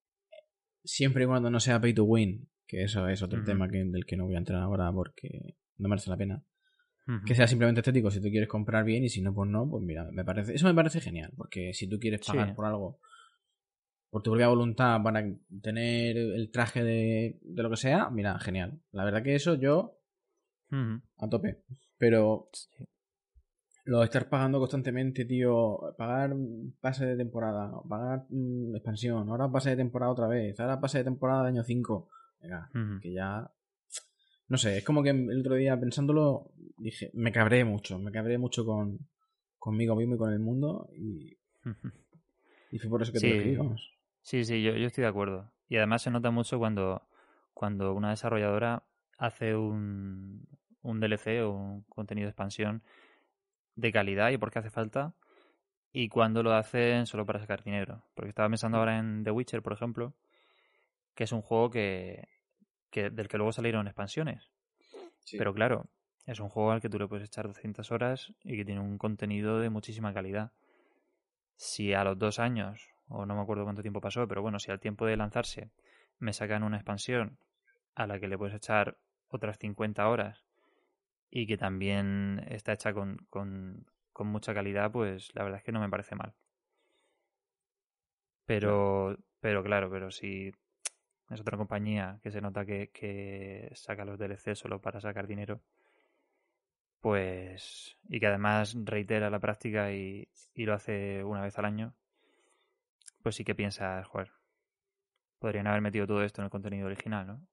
siempre 0.83 1.23
y 1.23 1.27
cuando 1.27 1.49
no 1.49 1.59
sea 1.59 1.79
pay 1.81 1.93
to 1.93 2.03
win, 2.03 2.49
que 2.67 2.83
eso 2.83 3.07
es 3.07 3.21
otro 3.21 3.43
tema 3.43 3.69
que, 3.69 3.83
del 3.83 4.05
que 4.05 4.15
no 4.17 4.25
voy 4.25 4.35
a 4.35 4.39
entrar 4.39 4.61
ahora 4.61 4.91
porque 4.91 5.55
no 5.77 5.89
merece 5.89 6.09
la 6.09 6.17
pena, 6.17 6.43
que 7.25 7.35
sea 7.35 7.47
simplemente 7.47 7.81
estético 7.81 8.09
si 8.11 8.21
tú 8.21 8.29
quieres 8.29 8.47
comprar 8.49 8.85
bien 8.85 9.03
y 9.03 9.09
si 9.09 9.21
no, 9.21 9.33
pues 9.33 9.49
no, 9.49 9.69
pues 9.69 9.83
mira, 9.83 10.09
me 10.11 10.23
parece, 10.23 10.53
eso 10.55 10.65
me 10.67 10.73
parece 10.73 11.01
genial, 11.01 11.31
porque 11.35 11.73
si 11.73 11.87
tú 11.89 11.99
quieres 11.99 12.21
pagar 12.25 12.49
Sí. 12.49 12.53
por 12.55 12.65
algo 12.65 12.99
por 14.09 14.21
tu 14.21 14.29
propia 14.29 14.47
voluntad 14.47 15.01
para 15.03 15.25
tener 15.63 16.17
el 16.17 16.51
traje 16.51 16.83
de, 16.83 17.39
de 17.41 17.63
lo 17.63 17.69
que 17.71 17.77
sea, 17.77 18.09
mira, 18.11 18.37
genial. 18.39 18.79
La 18.91 19.03
verdad 19.05 19.23
que 19.23 19.33
eso 19.33 19.55
yo 19.55 19.99
a 21.17 21.29
tope. 21.29 21.63
Pero 21.97 22.49
Sí. 22.53 22.85
Lo 23.85 23.99
de 23.99 24.05
estar 24.05 24.29
pagando 24.29 24.59
constantemente, 24.59 25.25
tío, 25.25 25.79
pagar 25.97 26.33
pase 26.79 27.05
de 27.05 27.17
temporada, 27.17 27.71
pagar 27.87 28.25
mm, 28.29 28.75
expansión, 28.75 29.29
ahora 29.29 29.49
pase 29.51 29.71
de 29.71 29.75
temporada 29.77 30.11
otra 30.11 30.27
vez, 30.27 30.59
ahora 30.59 30.79
pase 30.79 30.99
de 30.99 31.03
temporada 31.03 31.43
de 31.43 31.49
año 31.49 31.63
5. 31.63 32.09
Venga, 32.41 32.69
que 33.01 33.13
ya... 33.13 33.49
No 34.49 34.57
sé, 34.57 34.77
es 34.77 34.83
como 34.83 35.01
que 35.03 35.09
el 35.09 35.39
otro 35.39 35.55
día 35.55 35.79
pensándolo 35.79 36.51
dije, 36.77 37.09
me 37.13 37.31
cabré 37.31 37.63
mucho, 37.65 37.97
me 37.99 38.11
cabré 38.11 38.37
mucho 38.37 38.65
con 38.65 38.99
conmigo 39.57 39.95
mismo 39.95 40.15
y 40.15 40.17
con 40.17 40.33
el 40.33 40.39
mundo 40.39 40.89
y, 40.93 41.37
y 42.71 42.77
fue 42.79 42.89
por 42.89 43.01
eso 43.01 43.13
que 43.13 43.19
Sí. 43.19 43.29
te 43.29 43.51
lo 43.53 43.63
vamos. 43.63 43.89
Sí, 44.21 44.43
sí, 44.43 44.61
yo, 44.61 44.73
yo 44.75 44.87
estoy 44.87 45.03
de 45.03 45.07
acuerdo. 45.09 45.51
Y 45.69 45.77
además 45.77 46.01
se 46.01 46.11
nota 46.11 46.29
mucho 46.31 46.59
cuando, 46.59 47.01
cuando 47.53 47.93
una 47.93 48.09
desarrolladora 48.09 48.83
hace 49.17 49.55
un, 49.55 50.45
un 50.81 50.99
DLC 50.99 51.41
o 51.43 51.51
un 51.51 51.83
contenido 51.83 52.25
de 52.25 52.31
expansión 52.31 52.83
de 53.75 53.91
calidad 53.91 54.31
y 54.31 54.37
porque 54.37 54.59
hace 54.59 54.69
falta, 54.69 55.13
y 55.91 56.09
cuando 56.09 56.41
lo 56.41 56.53
hacen 56.53 57.05
solo 57.05 57.25
para 57.25 57.39
sacar 57.39 57.63
dinero. 57.63 58.03
Porque 58.15 58.29
estaba 58.29 58.49
pensando 58.49 58.77
ahora 58.79 58.97
en 58.97 59.23
The 59.23 59.31
Witcher, 59.31 59.61
por 59.61 59.73
ejemplo, 59.73 60.13
que 61.13 61.23
es 61.23 61.31
un 61.31 61.41
juego 61.41 61.69
que, 61.69 62.27
que 62.89 63.09
del 63.09 63.27
que 63.27 63.37
luego 63.37 63.51
salieron 63.51 63.87
expansiones. 63.87 64.49
Sí. 65.19 65.37
Pero 65.37 65.53
claro, 65.53 65.87
es 66.25 66.39
un 66.39 66.49
juego 66.49 66.71
al 66.71 66.81
que 66.81 66.89
tú 66.89 66.97
le 66.97 67.07
puedes 67.07 67.27
echar 67.27 67.47
200 67.47 67.91
horas 67.91 68.33
y 68.43 68.57
que 68.57 68.65
tiene 68.65 68.81
un 68.81 68.97
contenido 68.97 69.59
de 69.59 69.69
muchísima 69.69 70.13
calidad. 70.13 70.51
Si 71.55 71.93
a 71.93 72.03
los 72.03 72.17
dos 72.17 72.39
años, 72.39 72.89
o 73.07 73.25
no 73.25 73.35
me 73.35 73.41
acuerdo 73.41 73.63
cuánto 73.63 73.81
tiempo 73.81 74.01
pasó, 74.01 74.27
pero 74.27 74.41
bueno, 74.41 74.59
si 74.59 74.71
al 74.71 74.79
tiempo 74.79 75.05
de 75.05 75.17
lanzarse 75.17 75.69
me 76.17 76.33
sacan 76.33 76.63
una 76.63 76.77
expansión 76.77 77.37
a 77.93 78.07
la 78.07 78.19
que 78.19 78.27
le 78.27 78.37
puedes 78.37 78.55
echar 78.55 78.97
otras 79.27 79.57
50 79.59 80.07
horas 80.07 80.43
y 81.35 81.47
que 81.47 81.57
también 81.57 82.45
está 82.47 82.73
hecha 82.73 82.93
con, 82.93 83.17
con, 83.31 83.87
con 84.11 84.27
mucha 84.27 84.53
calidad, 84.53 84.91
pues 84.91 85.33
la 85.33 85.41
verdad 85.43 85.57
es 85.57 85.63
que 85.63 85.71
no 85.71 85.79
me 85.79 85.89
parece 85.89 86.13
mal. 86.15 86.35
Pero, 88.45 89.17
pero 89.39 89.63
claro, 89.63 89.89
pero 89.89 90.11
si 90.11 90.51
es 91.31 91.41
otra 91.41 91.57
compañía 91.57 92.19
que 92.21 92.29
se 92.31 92.41
nota 92.41 92.65
que, 92.65 92.91
que 92.91 93.71
saca 93.73 94.05
los 94.05 94.19
DLC 94.19 94.55
solo 94.55 94.79
para 94.79 95.01
sacar 95.01 95.25
dinero, 95.25 95.61
pues. 97.01 97.97
y 98.09 98.19
que 98.19 98.27
además 98.27 98.75
reitera 98.83 99.29
la 99.29 99.39
práctica 99.39 99.91
y, 99.91 100.27
y 100.53 100.65
lo 100.65 100.73
hace 100.73 101.23
una 101.23 101.41
vez 101.41 101.57
al 101.59 101.65
año, 101.65 101.93
pues 103.23 103.35
sí 103.35 103.43
que 103.43 103.55
piensas, 103.55 104.05
joder, 104.07 104.31
podrían 105.37 105.67
haber 105.67 105.81
metido 105.81 106.07
todo 106.07 106.23
esto 106.23 106.41
en 106.41 106.45
el 106.45 106.49
contenido 106.49 106.87
original, 106.87 107.27
¿no? 107.27 107.47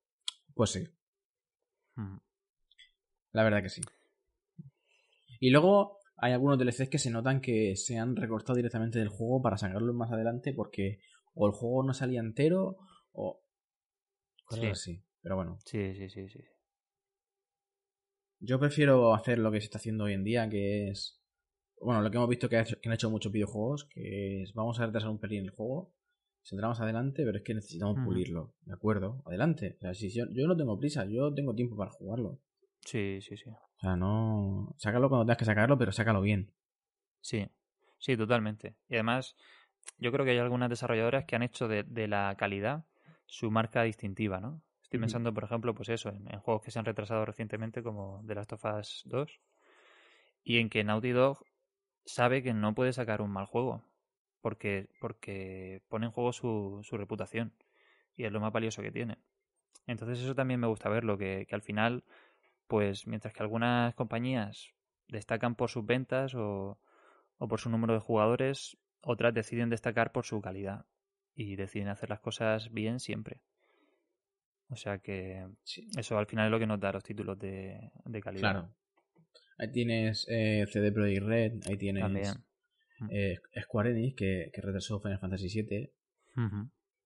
Pues 0.54 0.70
sí, 0.70 0.86
Mm. 1.96 2.20
La 3.32 3.42
verdad 3.44 3.62
que 3.62 3.68
sí. 3.68 3.80
Y 5.38 5.50
luego 5.50 5.98
hay 6.16 6.32
algunos 6.32 6.58
DLCs 6.58 6.88
que 6.90 6.98
se 6.98 7.10
notan 7.10 7.40
que 7.40 7.76
se 7.76 7.98
han 7.98 8.14
recortado 8.16 8.56
directamente 8.56 8.98
del 8.98 9.08
juego 9.08 9.40
para 9.42 9.56
sacarlo 9.56 9.92
más 9.94 10.12
adelante 10.12 10.52
porque 10.52 10.98
o 11.34 11.46
el 11.46 11.52
juego 11.52 11.82
no 11.82 11.94
salía 11.94 12.20
entero 12.20 12.76
o 13.12 13.40
cosas 14.44 14.64
Sí. 14.64 14.70
así. 14.70 15.04
Pero 15.22 15.36
bueno, 15.36 15.58
Sí, 15.64 15.94
sí, 15.94 16.08
sí, 16.10 16.28
sí. 16.28 16.40
yo 18.40 18.58
prefiero 18.58 19.14
hacer 19.14 19.38
lo 19.38 19.50
que 19.52 19.60
se 19.60 19.66
está 19.66 19.78
haciendo 19.78 20.04
hoy 20.04 20.14
en 20.14 20.24
día, 20.24 20.48
que 20.48 20.88
es 20.88 21.18
bueno, 21.82 22.02
lo 22.02 22.10
que 22.10 22.16
hemos 22.18 22.28
visto 22.28 22.48
que, 22.48 22.56
ha 22.56 22.62
hecho- 22.62 22.78
que 22.80 22.88
han 22.90 22.94
hecho 22.94 23.10
muchos 23.10 23.32
videojuegos, 23.32 23.86
que 23.86 24.42
es 24.42 24.52
vamos 24.52 24.78
a 24.80 24.86
retrasar 24.86 25.08
un 25.10 25.18
pelín 25.18 25.44
el 25.44 25.50
juego, 25.50 25.94
saldrá 26.42 26.68
más 26.68 26.80
adelante, 26.80 27.24
pero 27.24 27.38
es 27.38 27.44
que 27.44 27.54
necesitamos 27.54 27.96
pulirlo, 28.04 28.54
¿de 28.66 28.74
acuerdo? 28.74 29.22
Adelante. 29.24 29.76
O 29.78 29.80
sea, 29.80 29.94
si 29.94 30.10
yo, 30.10 30.26
yo 30.30 30.46
no 30.46 30.56
tengo 30.56 30.78
prisa, 30.78 31.06
yo 31.06 31.32
tengo 31.32 31.54
tiempo 31.54 31.76
para 31.76 31.90
jugarlo. 31.90 32.38
Sí, 32.84 33.20
sí, 33.20 33.36
sí. 33.36 33.50
O 33.50 33.80
sea, 33.80 33.96
no. 33.96 34.74
Sácalo 34.76 35.08
cuando 35.08 35.24
tengas 35.24 35.38
que 35.38 35.44
sacarlo, 35.44 35.78
pero 35.78 35.92
sácalo 35.92 36.20
bien. 36.20 36.52
Sí, 37.20 37.48
sí, 37.98 38.16
totalmente. 38.16 38.74
Y 38.88 38.94
además, 38.94 39.36
yo 39.98 40.12
creo 40.12 40.24
que 40.24 40.32
hay 40.32 40.38
algunas 40.38 40.70
desarrolladoras 40.70 41.24
que 41.24 41.36
han 41.36 41.42
hecho 41.42 41.68
de, 41.68 41.82
de 41.82 42.08
la 42.08 42.34
calidad 42.38 42.84
su 43.26 43.50
marca 43.50 43.82
distintiva, 43.82 44.40
¿no? 44.40 44.62
Estoy 44.82 44.98
pensando, 44.98 45.32
por 45.32 45.44
ejemplo, 45.44 45.72
pues 45.72 45.88
eso, 45.88 46.08
en, 46.08 46.26
en 46.32 46.40
juegos 46.40 46.62
que 46.64 46.72
se 46.72 46.78
han 46.80 46.84
retrasado 46.84 47.24
recientemente, 47.24 47.80
como 47.82 48.24
The 48.26 48.34
Last 48.34 48.52
of 48.54 48.64
Us 48.64 49.02
2, 49.06 49.40
y 50.42 50.58
en 50.58 50.68
que 50.68 50.82
Naughty 50.82 51.10
Dog 51.10 51.44
sabe 52.04 52.42
que 52.42 52.52
no 52.54 52.74
puede 52.74 52.92
sacar 52.92 53.22
un 53.22 53.30
mal 53.30 53.46
juego, 53.46 53.84
porque, 54.40 54.88
porque 55.00 55.82
pone 55.88 56.06
en 56.06 56.12
juego 56.12 56.32
su, 56.32 56.80
su 56.82 56.96
reputación, 56.96 57.52
y 58.16 58.24
es 58.24 58.32
lo 58.32 58.40
más 58.40 58.52
valioso 58.52 58.82
que 58.82 58.90
tiene. 58.90 59.18
Entonces 59.86 60.18
eso 60.18 60.34
también 60.34 60.58
me 60.58 60.66
gusta 60.66 60.88
verlo, 60.88 61.16
que, 61.16 61.46
que 61.48 61.54
al 61.54 61.62
final, 61.62 62.02
pues 62.70 63.08
mientras 63.08 63.34
que 63.34 63.42
algunas 63.42 63.96
compañías 63.96 64.70
destacan 65.08 65.56
por 65.56 65.70
sus 65.70 65.84
ventas 65.84 66.36
o, 66.36 66.78
o 67.36 67.48
por 67.48 67.58
su 67.58 67.68
número 67.68 67.94
de 67.94 67.98
jugadores, 67.98 68.78
otras 69.02 69.34
deciden 69.34 69.70
destacar 69.70 70.12
por 70.12 70.24
su 70.24 70.40
calidad 70.40 70.86
y 71.34 71.56
deciden 71.56 71.88
hacer 71.88 72.10
las 72.10 72.20
cosas 72.20 72.70
bien 72.70 73.00
siempre. 73.00 73.42
O 74.68 74.76
sea 74.76 74.98
que 74.98 75.48
eso 75.98 76.16
al 76.16 76.26
final 76.26 76.46
es 76.46 76.52
lo 76.52 76.60
que 76.60 76.68
nos 76.68 76.78
da 76.78 76.92
los 76.92 77.02
títulos 77.02 77.40
de, 77.40 77.90
de 78.04 78.20
calidad. 78.20 78.52
Claro. 78.52 78.74
Ahí 79.58 79.72
tienes 79.72 80.28
eh, 80.30 80.64
CD 80.70 80.92
Projekt 80.92 81.26
Red, 81.26 81.52
ahí 81.68 81.76
tienes 81.76 82.40
eh, 83.10 83.36
Square 83.62 83.90
Enix, 83.90 84.14
que, 84.14 84.50
que 84.54 84.60
retrasó 84.60 85.00
Final 85.00 85.18
Fantasy 85.18 85.48
VII. 85.60 85.92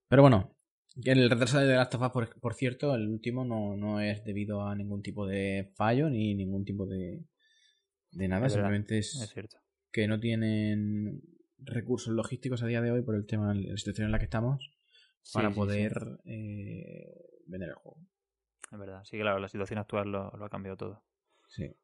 Pero 0.08 0.20
bueno, 0.20 0.54
que 1.02 1.10
el 1.12 1.28
retraso 1.30 1.58
de 1.58 1.66
The 1.66 1.74
Last 1.74 1.94
of 1.94 2.02
Us, 2.02 2.10
por, 2.10 2.40
por 2.40 2.54
cierto, 2.54 2.94
el 2.94 3.08
último 3.08 3.44
no, 3.44 3.76
no 3.76 4.00
es 4.00 4.24
debido 4.24 4.62
a 4.66 4.74
ningún 4.74 5.02
tipo 5.02 5.26
de 5.26 5.72
fallo 5.74 6.08
ni 6.10 6.34
ningún 6.34 6.64
tipo 6.64 6.86
de, 6.86 7.24
de 8.12 8.28
nada, 8.28 8.46
Es 8.46 8.52
verdad, 8.54 8.68
simplemente 8.68 8.98
es, 8.98 9.20
Es 9.20 9.30
cierto. 9.30 9.56
que 9.90 10.06
no 10.06 10.20
tienen 10.20 11.22
recursos 11.58 12.12
logísticos 12.14 12.62
a 12.62 12.66
día 12.66 12.80
de 12.82 12.90
hoy 12.92 13.02
por 13.02 13.14
el 13.16 13.26
tema 13.26 13.54
la 13.54 13.76
situación 13.76 14.06
en 14.06 14.12
la 14.12 14.18
que 14.18 14.24
estamos 14.24 14.70
Sí, 15.22 15.32
para 15.34 15.48
sí, 15.48 15.54
sí. 15.54 15.58
poder 15.60 15.92
eh, 16.26 17.06
vender 17.46 17.70
el 17.70 17.74
juego. 17.76 17.98
Es 18.70 18.78
verdad. 18.78 19.02
Sí, 19.04 19.18
claro, 19.18 19.38
la 19.38 19.48
situación 19.48 19.78
actual 19.78 20.10
lo, 20.12 20.30
lo 20.36 20.44
ha 20.44 20.50
cambiado 20.50 20.76
todo. 20.76 21.02
Sí. 21.48 21.74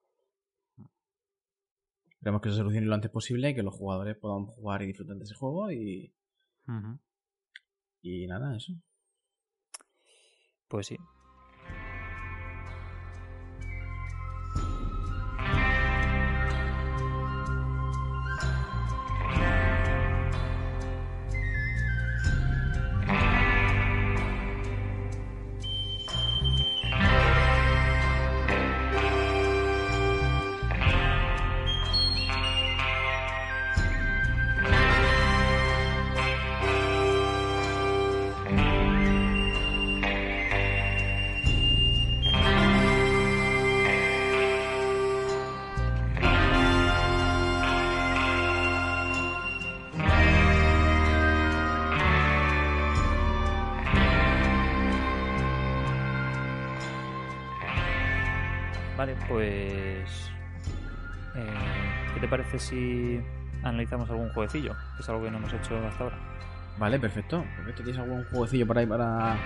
Esperemos 2.11 2.43
que 2.43 2.51
se 2.51 2.57
solucione 2.57 2.87
lo 2.87 2.95
antes 2.95 3.11
posible 3.11 3.49
y 3.51 3.55
que 3.55 3.63
los 3.63 3.75
jugadores 3.75 4.17
puedan 4.19 4.45
jugar 4.45 4.83
y 4.83 4.87
disfrutar 4.89 5.17
de 5.17 5.25
ese 5.25 5.35
juego 5.35 5.73
y, 5.73 6.13
y 8.03 8.27
nada, 8.27 8.55
eso. 8.57 8.75
Pues 10.71 10.87
sí. 10.87 10.99
Pues. 59.41 60.31
eh, 61.35 62.11
¿Qué 62.15 62.21
te 62.21 62.29
parece 62.29 62.59
si 62.59 63.21
analizamos 63.63 64.11
algún 64.11 64.29
jueguecillo? 64.31 64.75
Que 64.97 65.03
es 65.03 65.09
algo 65.09 65.23
que 65.25 65.31
no 65.31 65.39
hemos 65.39 65.53
hecho 65.53 65.77
hasta 65.87 66.05
ahora. 66.05 66.19
Vale, 66.79 66.99
perfecto. 66.99 67.45
Perfecto. 67.57 67.83
¿Tienes 67.83 68.01
algún 68.01 68.25
jueguecillo 68.25 68.67
por 68.67 68.79
ahí 68.79 68.87
para 68.87 69.37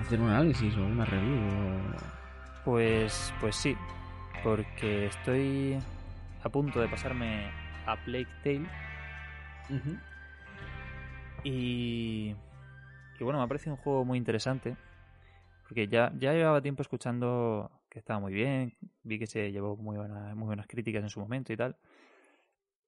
hacer 0.00 0.20
un 0.20 0.30
análisis 0.30 0.74
o 0.76 0.84
una 0.84 1.04
review? 1.04 1.36
o- 1.36 2.64
Pues, 2.64 3.32
pues 3.40 3.56
sí, 3.56 3.76
porque 4.42 5.06
estoy 5.06 5.78
a 6.42 6.48
punto 6.48 6.80
de 6.80 6.88
pasarme 6.88 7.50
a 7.86 7.96
Plague 7.96 8.28
Tale 8.42 8.66
y, 11.44 12.34
y 13.18 13.24
bueno, 13.24 13.38
me 13.38 13.44
ha 13.44 13.48
parecido 13.48 13.72
un 13.74 13.78
juego 13.82 14.04
muy 14.04 14.18
interesante 14.18 14.76
porque 15.70 15.86
ya, 15.86 16.12
ya 16.18 16.32
llevaba 16.32 16.60
tiempo 16.60 16.82
escuchando 16.82 17.70
que 17.88 18.00
estaba 18.00 18.18
muy 18.18 18.32
bien, 18.32 18.76
vi 19.04 19.20
que 19.20 19.28
se 19.28 19.52
llevó 19.52 19.76
muy 19.76 19.96
buenas, 19.96 20.34
muy 20.34 20.46
buenas 20.46 20.66
críticas 20.66 21.04
en 21.04 21.10
su 21.10 21.20
momento 21.20 21.52
y 21.52 21.56
tal, 21.56 21.76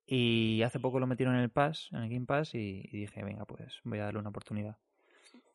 Y 0.04 0.62
hace 0.62 0.80
poco 0.80 0.98
lo 0.98 1.06
metieron 1.06 1.36
en 1.36 1.42
el 1.42 1.50
Pass, 1.50 1.90
en 1.92 1.98
el 2.02 2.10
Game 2.10 2.26
Pass, 2.26 2.56
y, 2.56 2.82
dije, 2.90 3.22
venga, 3.22 3.44
pues 3.44 3.78
voy 3.84 4.00
a 4.00 4.06
darle 4.06 4.18
una 4.18 4.30
oportunidad. 4.30 4.78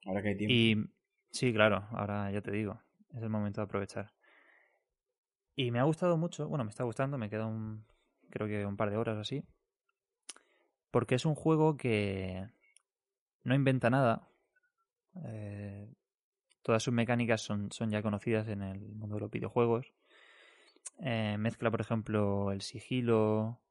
Ahora 0.06 0.22
que 0.22 0.30
hay 0.30 0.38
tiempo. 0.38 0.54
Y 0.54 0.90
sí, 1.30 1.52
claro, 1.52 1.86
ahora 1.92 2.32
ya 2.32 2.42
te 2.42 2.52
digo, 2.52 2.82
es 3.13 3.22
el 3.22 3.30
momento 3.30 3.60
de 3.60 3.66
aprovechar. 3.66 4.13
Y 5.54 5.72
me 5.72 5.80
ha 5.80 5.84
gustado 5.84 6.16
mucho, 6.16 6.48
bueno, 6.48 6.63
me 6.63 6.70
está 6.70 6.86
gustando, 6.86 7.18
me 7.18 7.30
queda 7.30 7.46
un, 7.46 7.84
creo 8.30 8.48
que 8.48 8.66
un 8.66 8.78
par 8.78 8.90
de 8.90 8.96
horas 8.96 9.18
así. 9.18 9.44
Porque 10.92 11.16
es 11.16 11.26
un 11.26 11.36
juego 11.36 11.76
que 11.76 12.48
no 13.44 13.54
inventa 13.54 13.90
nada. 13.90 14.30
Eh, 15.26 15.94
todas 16.68 16.84
sus 16.84 16.94
mecánicas 16.94 17.40
son, 17.40 17.72
son 17.72 17.90
ya 17.90 18.02
conocidas 18.02 18.50
en 18.50 18.62
el 18.62 18.82
mundo 18.94 19.16
de 19.16 19.22
los 19.22 19.32
videojuegos. 19.32 19.94
Eh, 21.00 21.38
mezcla, 21.40 21.72
por 21.72 21.80
ejemplo, 21.80 22.52
el 22.52 22.62
sigilo 22.62 23.62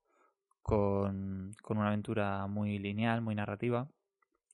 con, 0.62 1.52
con, 1.60 1.76
una 1.76 1.88
aventura 1.88 2.46
muy 2.46 2.78
lineal, 2.78 3.20
muy 3.20 3.34
narrativa. 3.34 3.86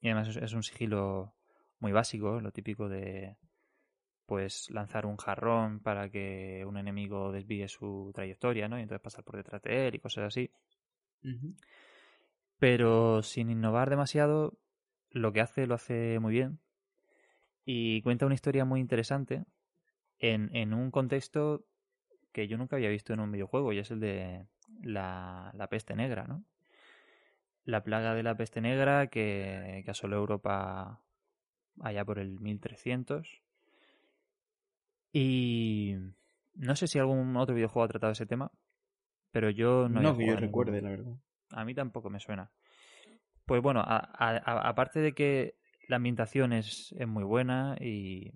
Y 0.00 0.08
además 0.08 0.34
es, 0.34 0.52
un 0.54 0.64
sigilo 0.64 1.36
muy 1.78 1.92
básico, 1.92 2.40
lo 2.40 2.50
típico 2.50 2.88
de 2.88 3.36
pues 4.26 4.68
lanzar 4.70 5.06
un 5.06 5.18
jarrón 5.18 5.78
para 5.78 6.10
que 6.10 6.64
un 6.66 6.78
enemigo 6.78 7.30
desvíe 7.30 7.68
su 7.68 8.10
trayectoria, 8.12 8.68
¿no? 8.68 8.76
Y 8.76 8.82
entonces 8.82 9.04
pasar 9.04 9.22
por 9.22 9.36
detrás 9.36 9.62
de 9.62 9.86
él 9.86 9.94
y 9.94 10.00
cosas 10.00 10.24
así. 10.24 10.50
Pero 12.58 13.22
sin 13.22 13.50
innovar 13.50 13.88
demasiado, 13.88 14.58
lo 15.10 15.32
que 15.32 15.42
hace 15.42 15.68
lo 15.68 15.76
hace 15.76 16.18
muy 16.18 16.32
bien. 16.32 16.58
Y 17.64 18.02
cuenta 18.02 18.26
una 18.26 18.34
historia 18.34 18.64
muy 18.64 18.80
interesante 18.80 19.44
en, 20.18 20.54
en 20.54 20.74
un 20.74 20.90
contexto 20.90 21.64
que 22.32 22.48
yo 22.48 22.56
nunca 22.56 22.76
había 22.76 22.88
visto 22.88 23.12
en 23.12 23.20
un 23.20 23.30
videojuego 23.30 23.72
y 23.72 23.78
es 23.78 23.90
el 23.90 24.00
de 24.00 24.46
la, 24.82 25.68
peste 25.70 25.94
negra, 25.94 26.24
¿no? 26.26 26.44
La 27.64 27.84
plaga 27.84 28.14
de 28.14 28.22
la 28.22 28.36
peste 28.36 28.60
negra 28.60 29.06
que, 29.06 29.84
asoló 29.86 30.16
Europa 30.16 31.00
allá 31.80 32.04
por 32.04 32.18
el 32.18 32.40
1300. 32.40 33.42
Y 35.12 35.94
no 36.54 36.74
sé 36.74 36.86
si 36.86 36.98
algún 36.98 37.36
otro 37.36 37.54
videojuego 37.54 37.84
ha 37.84 37.88
tratado 37.88 38.12
ese 38.12 38.26
tema, 38.26 38.50
pero 39.30 39.50
yo 39.50 39.88
no... 39.88 40.00
No 40.00 40.16
que 40.16 40.26
yo 40.26 40.36
recuerde, 40.36 40.80
la 40.80 40.90
verdad. 40.90 41.12
A 41.50 41.64
mí 41.64 41.74
tampoco 41.74 42.10
me 42.10 42.18
suena. 42.18 42.50
Pues 43.44 43.62
bueno, 43.62 43.82
aparte 43.86 45.00
de 45.00 45.12
que 45.12 45.54
la 45.92 45.96
ambientación 45.96 46.54
es, 46.54 46.94
muy 47.06 47.22
buena 47.22 47.76
y 47.78 48.32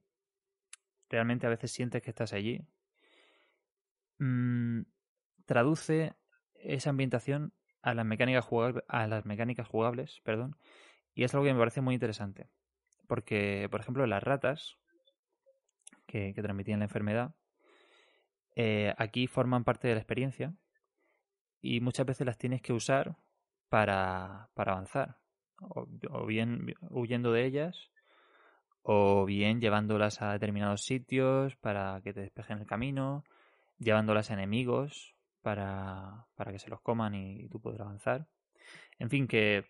realmente 1.09 1.47
a 1.47 1.51
veces 1.51 1.73
sientes 1.73 2.03
que 2.03 2.11
estás 2.11 2.35
allí, 2.35 2.61
mmm, 4.19 4.83
traduce 5.47 6.13
esa 6.57 6.91
ambientación 6.91 7.55
a 7.81 7.95
las 7.95 8.05
mecánicas 8.05 8.45
jugables, 9.69 10.21
perdón, 10.23 10.59
y 11.15 11.25
es 11.25 11.33
algo 11.33 11.47
que 11.47 11.55
me 11.55 11.59
parece 11.59 11.81
muy 11.81 11.95
interesante, 11.95 12.51
porque 13.07 13.69
por 13.71 13.81
ejemplo 13.81 14.07
las 14.07 14.23
ratas 14.23 14.77
que, 16.07 16.35
transmitían 16.35 16.81
la 16.81 16.85
enfermedad 16.85 17.35
eh, 18.55 18.93
aquí 18.99 19.29
forman 19.29 19.65
parte 19.65 19.89
de 19.89 19.95
la 19.95 20.01
experiencia 20.01 20.55
y 21.63 21.81
muchas 21.81 22.05
veces 22.05 22.27
las 22.27 22.37
tienes 22.37 22.61
que 22.61 22.75
usar 22.75 23.17
para 23.71 24.51
avanzar, 24.55 25.17
o, 25.61 26.27
bien 26.27 26.75
huyendo 26.91 27.33
de 27.33 27.47
ellas 27.47 27.91
o 28.83 29.25
bien 29.25 29.61
llevándolas 29.61 30.23
a 30.23 30.33
determinados 30.33 30.85
sitios 30.85 31.57
para 31.57 32.01
que 32.03 32.13
te 32.13 32.21
despejen 32.21 32.59
el 32.59 32.67
camino 32.67 33.25
llevándolas 33.79 34.31
a 34.31 34.35
enemigos 34.35 35.15
para, 35.43 36.27
para 36.35 36.53
que 36.53 36.59
se 36.59 36.71
los 36.71 36.81
coman 36.81 37.15
y, 37.15 37.49
tú 37.49 37.61
puedas 37.61 37.81
avanzar. 37.81 38.27
En 38.99 39.11
fin, 39.11 39.29
que 39.29 39.65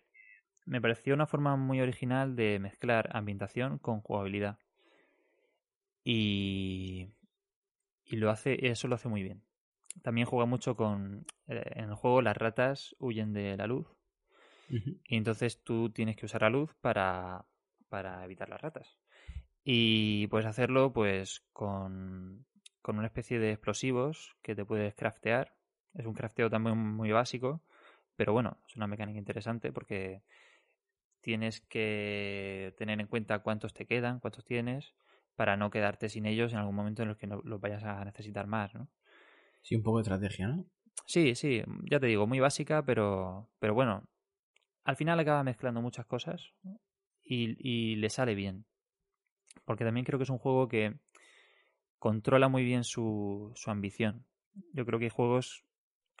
me 0.65 0.81
pareció 0.81 1.13
una 1.13 1.27
forma 1.27 1.55
muy 1.55 1.81
original 1.81 2.35
de 2.35 2.59
mezclar 2.59 3.09
ambientación 3.15 3.77
con 3.77 4.01
jugabilidad. 4.01 4.57
Y, 6.03 7.09
y 8.05 8.15
lo 8.15 8.31
hace, 8.31 8.67
eso 8.67 8.87
lo 8.87 8.95
hace 8.95 9.09
muy 9.09 9.23
bien. 9.23 9.43
También 10.01 10.27
juega 10.27 10.45
mucho 10.45 10.75
con. 10.75 11.25
Eh, 11.47 11.63
en 11.75 11.89
el 11.89 11.95
juego 11.95 12.21
las 12.21 12.37
ratas 12.37 12.95
huyen 12.99 13.33
de 13.33 13.57
la 13.57 13.67
luz. 13.67 13.87
Y 14.69 15.15
entonces 15.15 15.63
tú 15.63 15.89
tienes 15.89 16.15
que 16.15 16.25
usar 16.25 16.41
la 16.41 16.49
luz 16.49 16.73
para, 16.81 17.45
para 17.89 18.23
evitar 18.25 18.49
las 18.49 18.61
ratas. 18.61 18.97
Y 19.63 20.27
puedes 20.27 20.47
hacerlo 20.47 20.93
pues 20.93 21.45
con 21.53 22.45
con 22.87 22.97
una 22.97 23.07
especie 23.07 23.37
de 23.37 23.51
explosivos 23.51 24.37
que 24.41 24.55
te 24.55 24.63
puedes 24.63 24.95
craftear. 24.95 25.57
Es 25.93 26.05
un 26.05 26.13
crafteo 26.13 26.49
también 26.49 26.77
muy 26.77 27.11
básico, 27.11 27.61
pero 28.15 28.31
bueno, 28.31 28.61
es 28.65 28.77
una 28.77 28.87
mecánica 28.87 29.19
interesante 29.19 29.73
porque 29.73 30.23
tienes 31.19 31.59
que 31.59 32.73
tener 32.77 33.01
en 33.01 33.07
cuenta 33.07 33.39
cuántos 33.39 33.73
te 33.73 33.85
quedan, 33.85 34.21
cuántos 34.21 34.45
tienes, 34.45 34.93
para 35.35 35.57
no 35.57 35.69
quedarte 35.69 36.07
sin 36.07 36.25
ellos 36.25 36.53
en 36.53 36.59
algún 36.59 36.75
momento 36.75 37.03
en 37.03 37.09
el 37.09 37.17
que 37.17 37.27
no 37.27 37.41
los 37.43 37.59
vayas 37.59 37.83
a 37.83 38.05
necesitar 38.05 38.47
más, 38.47 38.73
¿no? 38.73 38.87
Sí, 39.63 39.75
un 39.75 39.83
poco 39.83 39.97
de 39.97 40.03
estrategia, 40.03 40.47
¿no? 40.47 40.65
Sí, 41.05 41.35
sí, 41.35 41.63
ya 41.91 41.99
te 41.99 42.07
digo, 42.07 42.25
muy 42.25 42.39
básica, 42.39 42.85
pero, 42.85 43.49
pero 43.59 43.73
bueno, 43.73 44.07
al 44.87 44.95
final 44.95 45.19
acaba 45.19 45.43
mezclando 45.43 45.81
muchas 45.81 46.05
cosas 46.05 46.53
y, 47.21 47.97
le 47.97 48.09
sale 48.09 48.35
bien. 48.35 48.63
Porque 49.65 49.83
también 49.83 50.05
creo 50.05 50.17
que 50.17 50.23
es 50.23 50.29
un 50.29 50.37
juego 50.37 50.69
que 50.69 50.95
controla 51.99 52.47
muy 52.47 52.63
bien 52.63 52.85
su, 52.85 53.51
su 53.53 53.69
ambición. 53.69 54.25
Yo 54.71 54.85
creo 54.85 54.97
que 54.97 55.05
hay 55.05 55.11
juegos, 55.11 55.65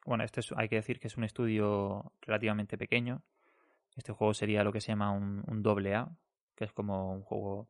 bueno, 0.05 0.25
este 0.25 0.41
hay 0.57 0.67
que 0.67 0.75
decir 0.75 0.99
que 0.99 1.07
es 1.07 1.15
un 1.15 1.23
estudio 1.23 2.11
relativamente 2.19 2.77
pequeño. 2.77 3.23
Este 3.95 4.11
juego 4.11 4.33
sería 4.33 4.65
lo 4.65 4.73
que 4.73 4.81
se 4.81 4.89
llama 4.89 5.11
un, 5.11 5.45
un 5.47 5.63
doble 5.63 5.95
A, 5.95 6.11
que 6.53 6.65
es 6.65 6.73
como 6.73 7.13
un 7.13 7.21
juego 7.21 7.69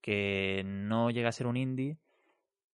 que 0.00 0.64
no 0.66 1.12
llega 1.12 1.28
a 1.28 1.32
ser 1.32 1.46
un 1.46 1.56
indie, 1.56 1.98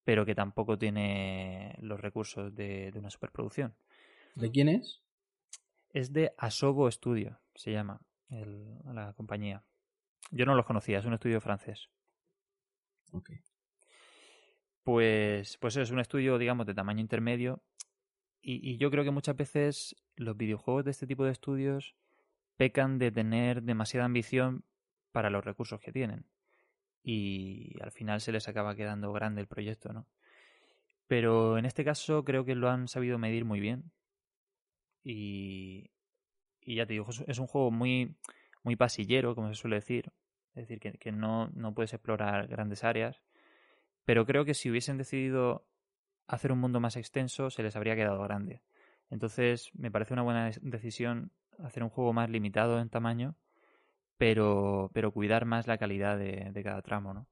pero 0.04 0.24
que 0.24 0.34
tampoco 0.34 0.78
tiene 0.78 1.76
los 1.82 2.00
recursos 2.00 2.54
de, 2.54 2.90
de 2.92 2.98
una 2.98 3.10
superproducción. 3.10 3.74
¿De 4.36 4.50
quién 4.50 4.70
es? 4.70 5.01
Es 5.92 6.12
de 6.12 6.34
Asobo 6.38 6.90
Studio, 6.90 7.40
se 7.54 7.72
llama 7.72 8.00
la 8.28 9.12
compañía. 9.14 9.62
Yo 10.30 10.46
no 10.46 10.54
los 10.54 10.64
conocía, 10.64 10.98
es 10.98 11.04
un 11.04 11.14
estudio 11.14 11.40
francés. 11.40 11.90
Okay 13.12 13.42
pues, 14.84 15.58
pues 15.58 15.76
es 15.76 15.90
un 15.90 16.00
estudio, 16.00 16.38
digamos, 16.38 16.66
de 16.66 16.74
tamaño 16.74 17.00
intermedio. 17.00 17.62
Y, 18.40 18.76
yo 18.76 18.90
creo 18.90 19.04
que 19.04 19.12
muchas 19.12 19.36
veces 19.36 19.96
los 20.16 20.36
videojuegos 20.36 20.84
de 20.84 20.90
este 20.90 21.06
tipo 21.06 21.24
de 21.24 21.30
estudios 21.30 21.94
pecan 22.56 22.98
de 22.98 23.12
tener 23.12 23.62
demasiada 23.62 24.06
ambición 24.06 24.64
para 25.12 25.30
los 25.30 25.44
recursos 25.44 25.80
que 25.80 25.92
tienen. 25.92 26.26
Y 27.04 27.76
al 27.80 27.92
final 27.92 28.20
se 28.20 28.32
les 28.32 28.48
acaba 28.48 28.74
quedando 28.74 29.12
grande 29.12 29.40
el 29.40 29.46
proyecto, 29.46 29.92
¿no? 29.92 30.08
Pero 31.06 31.58
en 31.58 31.66
este 31.66 31.84
caso 31.84 32.24
creo 32.24 32.44
que 32.44 32.54
lo 32.54 32.68
han 32.68 32.88
sabido 32.88 33.18
medir 33.18 33.44
muy 33.44 33.60
bien. 33.60 33.92
Y, 35.04 35.90
y 36.60 36.76
ya 36.76 36.86
te 36.86 36.94
digo, 36.94 37.06
es 37.26 37.38
un 37.38 37.46
juego 37.46 37.70
muy, 37.70 38.16
muy 38.62 38.76
pasillero, 38.76 39.34
como 39.34 39.48
se 39.48 39.54
suele 39.54 39.76
decir. 39.76 40.12
Es 40.54 40.68
decir, 40.68 40.80
que, 40.80 41.12
no, 41.12 41.48
no 41.54 41.74
puedes 41.74 41.92
explorar 41.94 42.46
grandes 42.46 42.84
áreas 42.84 43.22
pero 44.04 44.26
creo 44.26 44.44
que 44.44 44.54
si 44.54 44.70
hubiesen 44.70 44.98
decidido 44.98 45.66
hacer 46.26 46.52
un 46.52 46.60
mundo 46.60 46.80
más 46.80 46.96
extenso, 46.96 47.50
se 47.50 47.62
les 47.62 47.76
habría 47.76 47.96
quedado 47.96 48.22
grande. 48.22 48.62
Entonces, 49.10 49.70
me 49.74 49.90
parece 49.90 50.14
una 50.14 50.22
buena 50.22 50.50
decisión 50.60 51.30
hacer 51.58 51.82
un 51.82 51.90
juego 51.90 52.12
más 52.12 52.30
limitado 52.30 52.80
en 52.80 52.88
tamaño, 52.88 53.36
pero, 54.16 54.90
pero 54.94 55.12
cuidar 55.12 55.44
más 55.44 55.66
la 55.66 55.78
calidad 55.78 56.18
de, 56.18 56.50
de 56.52 56.62
cada 56.62 56.82
tramo, 56.82 57.14
¿no? 57.14 57.28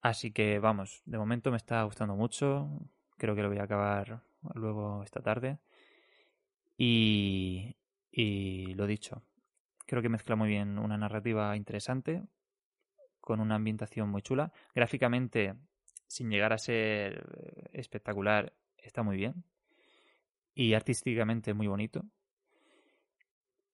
Así 0.00 0.32
que 0.32 0.58
vamos, 0.60 1.02
de 1.06 1.18
momento 1.18 1.50
me 1.50 1.56
está 1.56 1.82
gustando 1.82 2.14
mucho. 2.14 2.68
Creo 3.16 3.34
que 3.34 3.42
lo 3.42 3.48
voy 3.48 3.58
a 3.58 3.64
acabar 3.64 4.22
luego 4.54 5.02
esta 5.02 5.20
tarde. 5.20 5.58
Y, 6.80 7.74
lo 8.76 8.86
dicho, 8.86 9.22
creo 9.84 10.00
que 10.00 10.08
mezcla 10.08 10.36
muy 10.36 10.48
bien 10.48 10.78
una 10.78 10.96
narrativa 10.96 11.56
interesante, 11.56 12.22
con 13.20 13.40
una 13.40 13.56
ambientación 13.56 14.08
muy 14.08 14.22
chula. 14.22 14.52
Gráficamente, 14.74 15.54
sin 16.06 16.30
llegar 16.30 16.52
a 16.52 16.58
ser 16.58 17.26
eh, 17.36 17.70
espectacular, 17.72 18.54
está 18.76 19.02
muy 19.02 19.16
bien. 19.16 19.44
Y 20.54 20.74
artísticamente 20.74 21.52
muy 21.52 21.66
bonito. 21.66 22.04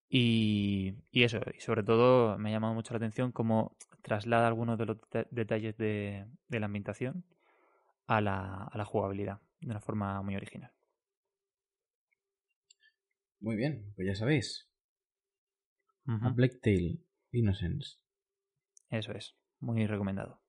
Y, 0.08 0.94
eso, 1.12 1.40
y 1.54 1.60
sobre 1.60 1.82
todo 1.82 2.38
me 2.38 2.50
ha 2.50 2.52
llamado 2.52 2.74
mucho 2.74 2.94
la 2.94 2.98
atención 2.98 3.32
cómo 3.32 3.76
traslada 4.02 4.46
algunos 4.46 4.78
de 4.78 4.86
los 4.86 4.98
detalles 5.30 5.76
de, 5.76 6.26
la 6.48 6.66
ambientación 6.66 7.24
a 8.06 8.20
la, 8.20 8.64
a 8.64 8.78
la 8.78 8.84
jugabilidad 8.84 9.40
de 9.60 9.70
una 9.70 9.80
forma 9.80 10.22
muy 10.22 10.36
original. 10.36 10.70
Muy 13.44 13.56
bien, 13.56 13.92
pues 13.94 14.08
ya 14.08 14.14
sabéis. 14.14 14.70
A 16.06 16.30
Black 16.30 16.60
Tail 16.62 17.04
Innocence. 17.30 17.98
Eso 18.88 19.12
es. 19.12 19.36
Muy 19.60 19.86
recomendado. 19.86 20.40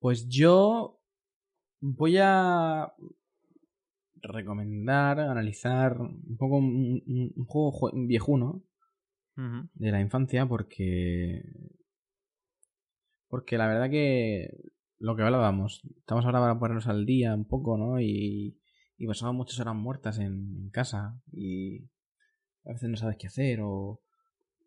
Pues 0.00 0.28
yo 0.28 1.00
voy 1.80 2.16
a 2.20 2.92
recomendar, 4.16 5.20
analizar 5.20 6.00
un 6.00 6.36
poco 6.36 6.56
un, 6.56 7.04
un 7.06 7.44
juego 7.46 7.92
viejuno 7.94 8.64
de 9.36 9.92
la 9.92 10.00
infancia 10.00 10.46
porque 10.46 11.42
porque 13.28 13.56
la 13.56 13.68
verdad 13.68 13.90
que 13.90 14.50
lo 14.98 15.14
que 15.14 15.22
hablábamos, 15.22 15.82
estamos 15.98 16.24
ahora 16.24 16.40
para 16.40 16.58
ponernos 16.58 16.88
al 16.88 17.06
día 17.06 17.32
un 17.32 17.44
poco, 17.44 17.78
¿no? 17.78 18.00
Y, 18.00 18.58
y 19.02 19.06
pasamos 19.08 19.34
muchas 19.34 19.58
horas 19.58 19.74
muertas 19.74 20.20
en, 20.20 20.70
casa 20.70 21.20
y 21.32 21.86
a 22.64 22.72
veces 22.72 22.88
no 22.88 22.96
sabes 22.96 23.16
qué 23.18 23.26
hacer 23.26 23.58
o 23.60 24.00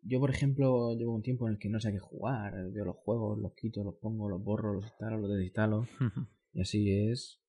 yo 0.02 0.20
por 0.20 0.28
ejemplo 0.28 0.94
llevo 0.94 1.14
un 1.14 1.22
tiempo 1.22 1.46
en 1.46 1.54
el 1.54 1.58
que 1.58 1.70
no 1.70 1.80
sé 1.80 1.90
qué 1.90 1.98
jugar, 1.98 2.52
veo 2.70 2.84
los 2.84 2.96
juegos, 2.96 3.38
los 3.38 3.54
quito, 3.54 3.82
los 3.82 3.94
pongo, 3.94 4.28
los 4.28 4.44
borro, 4.44 4.74
los 4.74 4.84
instalo, 4.84 5.16
los 5.16 5.30
desinstalo 5.30 5.86
y 6.52 6.60
así 6.60 6.90
es 6.90 7.40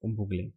un 0.00 0.16
bucle. 0.16 0.54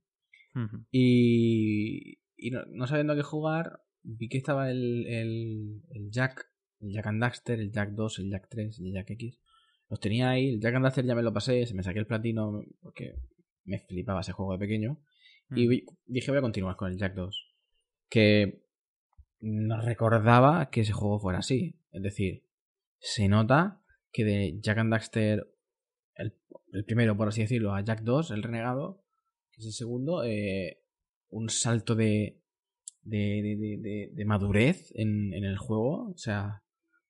Y, 0.89 2.19
y 2.37 2.51
no, 2.51 2.87
sabiendo 2.87 3.13
qué 3.13 3.23
jugar, 3.23 3.81
vi 4.03 4.29
que 4.29 4.37
estaba 4.37 4.71
el, 4.71 5.05
el, 5.07 5.81
el 5.89 6.11
Jack, 6.11 6.49
el 6.79 6.93
Jack 6.93 7.07
and 7.07 7.21
Daxter, 7.21 7.59
el 7.59 7.73
Jack 7.73 7.89
2, 7.89 8.19
el 8.19 8.29
Jack 8.29 8.47
3, 8.49 8.79
el 8.79 8.93
Jack 8.93 9.09
X. 9.09 9.37
Los 9.89 9.99
tenía 9.99 10.29
ahí, 10.29 10.47
el 10.47 10.61
Jack 10.61 10.75
and 10.75 10.85
Daxter 10.85 11.05
ya 11.05 11.15
me 11.15 11.23
lo 11.23 11.33
pasé, 11.33 11.65
se 11.65 11.73
me 11.73 11.83
saqué 11.83 11.99
el 11.99 12.07
platino 12.07 12.63
porque 12.81 13.15
me 13.65 13.79
flipaba 13.79 14.21
ese 14.21 14.31
juego 14.31 14.53
de 14.53 14.59
pequeño. 14.59 14.97
Y 15.55 15.67
mm. 15.67 15.85
dije, 16.05 16.31
voy 16.31 16.37
a 16.37 16.41
continuar 16.41 16.75
con 16.75 16.91
el 16.91 16.97
Jack 16.97 17.15
2. 17.15 17.53
Que 18.09 18.63
no 19.39 19.81
recordaba 19.81 20.69
que 20.69 20.81
ese 20.81 20.93
juego 20.93 21.19
fuera 21.19 21.39
así. 21.39 21.79
Es 21.91 22.01
decir, 22.01 22.45
se 22.99 23.27
nota 23.27 23.81
que 24.11 24.23
de 24.23 24.59
Jack 24.61 24.77
and 24.77 24.91
Daxter, 24.91 25.47
el, 26.15 26.35
el 26.71 26.85
primero, 26.85 27.17
por 27.17 27.27
así 27.27 27.41
decirlo, 27.41 27.73
a 27.73 27.81
Jack 27.81 28.01
2, 28.01 28.31
el 28.31 28.43
renegado, 28.43 29.03
que 29.51 29.61
es 29.61 29.67
el 29.67 29.73
segundo, 29.73 30.23
eh, 30.23 30.81
un 31.29 31.49
salto 31.49 31.95
de, 31.95 32.39
de, 33.01 34.09
de, 34.13 34.25
madurez 34.25 34.91
en, 34.95 35.33
en, 35.33 35.43
el 35.43 35.57
juego. 35.57 36.09
O 36.09 36.17
sea, 36.17 36.63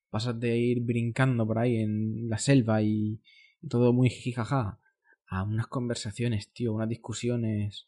pasas 0.09 0.39
de 0.39 0.57
ir 0.57 0.81
brincando 0.81 1.45
por 1.45 1.59
ahí 1.59 1.77
en 1.77 2.29
la 2.29 2.37
selva 2.37 2.81
y, 2.81 3.21
todo 3.69 3.93
muy 3.93 4.09
jijaja 4.09 4.81
a 5.27 5.43
unas 5.43 5.67
conversaciones, 5.67 6.51
tío, 6.51 6.73
unas 6.73 6.89
discusiones 6.89 7.87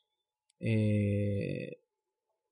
eh, 0.68 1.78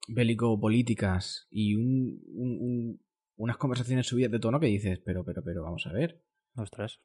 bélico-políticas 0.08 1.48
y 1.50 1.76
un, 1.76 3.02
unas 3.36 3.58
conversaciones 3.58 4.06
subidas 4.06 4.32
de 4.32 4.40
tono 4.40 4.60
que 4.60 4.68
dices, 4.68 5.00
pero, 5.04 5.26
pero, 5.26 5.44
pero, 5.44 5.64
vamos 5.64 5.88
a 5.88 5.94
ver. 5.94 6.22
Ostras. 6.56 7.00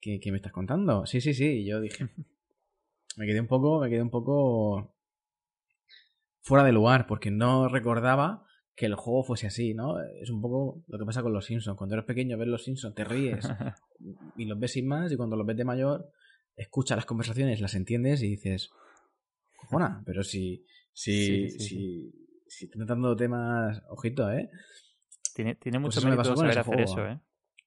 ¿Qué, 0.00 0.20
¿Qué, 0.20 0.30
me 0.30 0.38
estás 0.38 0.52
contando? 0.52 1.04
Sí, 1.04 1.20
sí, 1.20 1.34
sí. 1.34 1.66
yo 1.66 1.80
dije. 1.80 2.08
me 3.16 3.26
quedé 3.26 3.40
un 3.40 3.46
poco. 3.46 3.80
Me 3.80 3.90
quedé 3.90 4.00
un 4.00 4.10
poco. 4.10 4.96
fuera 6.40 6.64
de 6.64 6.72
lugar, 6.72 7.06
porque 7.06 7.30
no 7.30 7.68
recordaba 7.68 8.46
que 8.74 8.86
el 8.86 8.94
juego 8.94 9.22
fuese 9.22 9.46
así, 9.46 9.74
¿no? 9.74 10.00
Es 10.00 10.30
un 10.30 10.40
poco 10.40 10.82
lo 10.88 10.98
que 10.98 11.04
pasa 11.04 11.22
con 11.22 11.34
los 11.34 11.44
Simpsons. 11.44 11.76
Cuando 11.76 11.94
eres 11.94 12.06
pequeño, 12.06 12.38
ves 12.38 12.48
los 12.48 12.64
Simpsons, 12.64 12.94
te 12.94 13.04
ríes 13.04 13.46
y 14.36 14.46
los 14.46 14.58
ves 14.58 14.72
sin 14.72 14.88
más, 14.88 15.12
y 15.12 15.16
cuando 15.16 15.36
los 15.36 15.46
ves 15.46 15.58
de 15.58 15.64
mayor, 15.64 16.10
escuchas 16.56 16.96
las 16.96 17.06
conversaciones, 17.06 17.60
las 17.60 17.74
entiendes 17.74 18.22
y 18.22 18.30
dices, 18.30 18.70
cojona, 19.64 20.02
pero 20.04 20.22
si, 20.22 20.64
si, 20.92 21.50
si, 21.50 22.12
si 22.46 22.68
tratando 22.68 23.16
temas, 23.16 23.82
ojito, 23.88 24.30
¿eh? 24.30 24.50
Tiene, 25.34 25.56
tiene 25.56 25.80
pues 25.80 25.96
mucho 25.96 26.14
pues 26.14 26.28
saber 26.28 26.58
hacer 26.58 26.80
eso, 26.80 27.06
¿eh? 27.06 27.20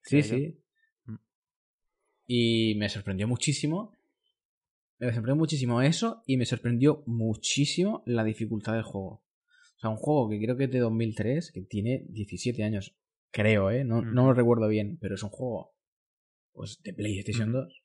Sí, 0.04 0.24
sí. 0.24 0.64
Mm. 1.06 1.16
Y 2.26 2.76
me 2.76 2.90
sorprendió 2.90 3.28
muchísimo. 3.28 3.92
Me 5.00 5.08
sorprendió 5.14 5.36
muchísimo 5.36 5.82
eso 5.82 6.24
y 6.26 6.38
me 6.38 6.46
sorprendió 6.46 7.04
muchísimo 7.06 8.04
la 8.06 8.24
dificultad 8.24 8.74
del 8.74 8.84
juego. 8.84 9.24
O 9.76 9.80
sea, 9.80 9.90
un 9.90 9.98
juego 9.98 10.30
que 10.30 10.40
creo 10.40 10.58
que 10.58 10.64
es 10.64 10.72
de 10.72 10.80
2003, 10.80 11.52
que 11.52 11.62
tiene 11.62 12.06
17 12.10 12.64
años. 12.64 12.96
Creo, 13.32 13.70
¿eh? 13.70 13.84
No, 13.84 14.02
no 14.02 14.28
lo 14.28 14.34
recuerdo 14.34 14.68
bien, 14.68 14.98
pero 15.00 15.16
es 15.16 15.24
un 15.24 15.30
juego 15.30 15.76
pues 16.54 16.82
de 16.82 16.92
PlayStation 16.92 17.52
2 17.52 17.84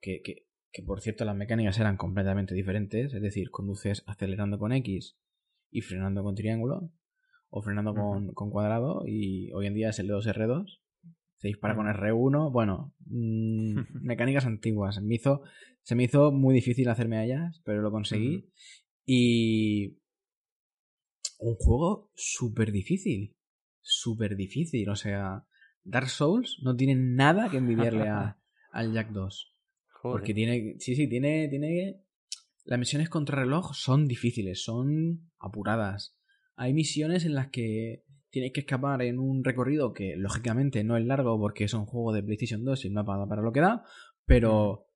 que, 0.00 0.22
que, 0.22 0.46
que, 0.72 0.82
por 0.82 1.00
cierto, 1.00 1.24
las 1.24 1.36
mecánicas 1.36 1.78
eran 1.78 1.96
completamente 1.96 2.54
diferentes. 2.54 3.12
Es 3.12 3.22
decir, 3.22 3.50
conduces 3.50 4.02
acelerando 4.06 4.58
con 4.58 4.72
X 4.72 5.16
y 5.70 5.80
frenando 5.80 6.22
con 6.22 6.34
triángulo 6.34 6.90
o 7.50 7.62
frenando 7.62 7.94
con, 7.94 8.32
con, 8.32 8.50
cuadrado 8.50 9.02
y 9.06 9.52
hoy 9.52 9.66
en 9.66 9.74
día 9.74 9.90
es 9.90 9.98
el 9.98 10.08
2R2 10.08 10.80
se 11.42 11.48
dispara 11.48 11.74
con 11.74 11.86
R1 11.86 12.52
bueno 12.52 12.94
mmm, 13.06 13.80
mecánicas 14.00 14.46
antiguas. 14.46 15.02
Me 15.02 15.16
hizo, 15.16 15.42
se 15.82 15.94
me 15.94 16.04
hizo 16.04 16.30
muy 16.30 16.54
difícil 16.54 16.88
hacerme 16.88 17.18
a 17.18 17.24
ellas 17.24 17.60
pero 17.64 17.82
lo 17.82 17.90
conseguí 17.90 18.48
y 19.04 19.98
un 21.40 21.56
juego 21.56 22.10
súper 22.14 22.70
difícil 22.70 23.36
súper 23.80 24.36
difícil 24.36 24.88
o 24.88 24.96
sea 24.96 25.44
Dark 25.84 26.08
Souls 26.08 26.60
no 26.62 26.76
tiene 26.76 26.94
nada 26.94 27.50
que 27.50 27.56
envidiarle 27.56 28.08
a, 28.08 28.38
al 28.72 28.92
Jack 28.92 29.10
2 29.10 29.51
porque 30.02 30.34
tiene 30.34 30.76
sí 30.78 30.96
sí 30.96 31.08
tiene 31.08 31.48
tiene 31.48 32.02
las 32.64 32.78
misiones 32.78 33.08
contra 33.08 33.40
reloj 33.40 33.74
son 33.74 34.06
difíciles, 34.06 34.62
son 34.62 35.30
apuradas. 35.38 36.16
Hay 36.54 36.74
misiones 36.74 37.24
en 37.24 37.34
las 37.34 37.48
que 37.48 38.04
tienes 38.30 38.52
que 38.52 38.60
escapar 38.60 39.02
en 39.02 39.18
un 39.18 39.44
recorrido 39.44 39.92
que 39.92 40.16
lógicamente 40.16 40.84
no 40.84 40.96
es 40.96 41.04
largo 41.04 41.38
porque 41.38 41.64
es 41.64 41.74
un 41.74 41.86
juego 41.86 42.12
de 42.12 42.22
PlayStation 42.22 42.64
2 42.64 42.84
y 42.84 42.88
el 42.88 42.94
mapa 42.94 43.26
para 43.28 43.42
lo 43.42 43.52
que 43.52 43.60
da, 43.60 43.84
pero 44.24 44.86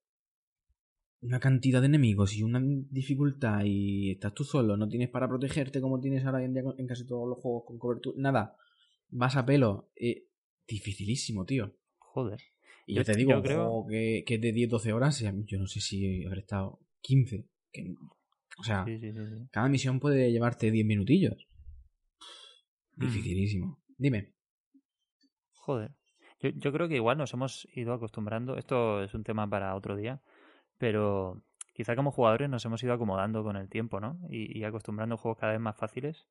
una 1.21 1.41
cantidad 1.41 1.81
de 1.81 1.87
enemigos 1.87 2.37
y 2.37 2.43
una 2.43 2.61
dificultad 2.63 3.63
y 3.65 4.13
estás 4.13 4.33
tú 4.33 4.45
solo, 4.45 4.77
no 4.77 4.89
tienes 4.89 5.11
para 5.11 5.29
protegerte 5.29 5.81
como 5.81 6.01
tienes 6.01 6.25
ahora 6.25 6.45
en, 6.45 6.57
en 6.57 6.87
casi 6.87 7.07
todos 7.07 7.29
los 7.29 7.39
juegos 7.39 7.65
con 7.67 7.79
cobertura, 7.79 8.17
nada, 8.19 8.57
vas 9.09 9.37
a 9.37 9.45
pelo, 9.45 9.91
eh, 9.97 10.29
dificilísimo, 10.67 11.45
tío. 11.45 11.75
Joder. 11.99 12.41
Y 12.87 12.95
yo, 12.95 13.05
te 13.05 13.15
digo, 13.15 13.35
un 13.35 13.43
juego 13.43 13.87
que, 13.87 14.23
que 14.25 14.37
es 14.37 14.41
de 14.41 14.55
10-12 14.55 14.93
horas, 14.95 15.25
yo 15.45 15.59
no 15.59 15.67
sé 15.67 15.81
si 15.81 16.25
habré 16.25 16.41
estado 16.41 16.79
15 17.01 17.47
o 18.59 18.65
sea, 18.65 18.87
cada 19.51 19.69
misión 19.69 20.01
puede 20.01 20.31
llevarte 20.33 20.71
10 20.71 20.87
minutillos. 20.87 21.47
Mm. 22.97 23.05
Dificilísimo. 23.05 23.79
Dime. 23.99 24.33
Joder. 25.53 25.95
Yo, 26.41 26.51
yo, 26.51 26.73
creo 26.73 26.89
que 26.89 26.97
igual 26.97 27.19
nos 27.19 27.33
hemos 27.35 27.69
ido 27.75 27.93
acostumbrando. 27.93 28.57
Esto 28.57 29.03
es 29.03 29.15
un 29.15 29.25
tema 29.25 29.49
para 29.49 29.75
otro 29.75 29.97
día. 29.97 30.23
Pero 30.79 31.43
quizá 31.75 31.97
como 31.97 32.13
jugadores 32.13 32.49
nos 32.49 32.65
hemos 32.65 32.83
ido 32.83 32.95
acomodando 32.95 33.43
con 33.43 33.57
el 33.57 33.69
tiempo, 33.69 34.01
¿no? 34.01 34.19
Y, 34.31 34.63
acostumbrando 34.65 35.17
a 35.17 35.19
juegos 35.19 35.39
cada 35.39 35.53
vez 35.53 35.61
más 35.61 35.77
fáciles. 35.77 36.27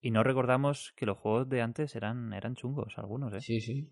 Y 0.00 0.10
no 0.10 0.22
recordamos 0.22 0.92
que 0.96 1.06
los 1.06 1.18
juegos 1.18 1.48
de 1.48 1.62
antes 1.62 1.94
eran, 1.96 2.32
eran 2.32 2.54
chungos, 2.54 2.98
algunos, 2.98 3.32
¿eh? 3.34 3.40
Sí, 3.40 3.60
sí. 3.60 3.90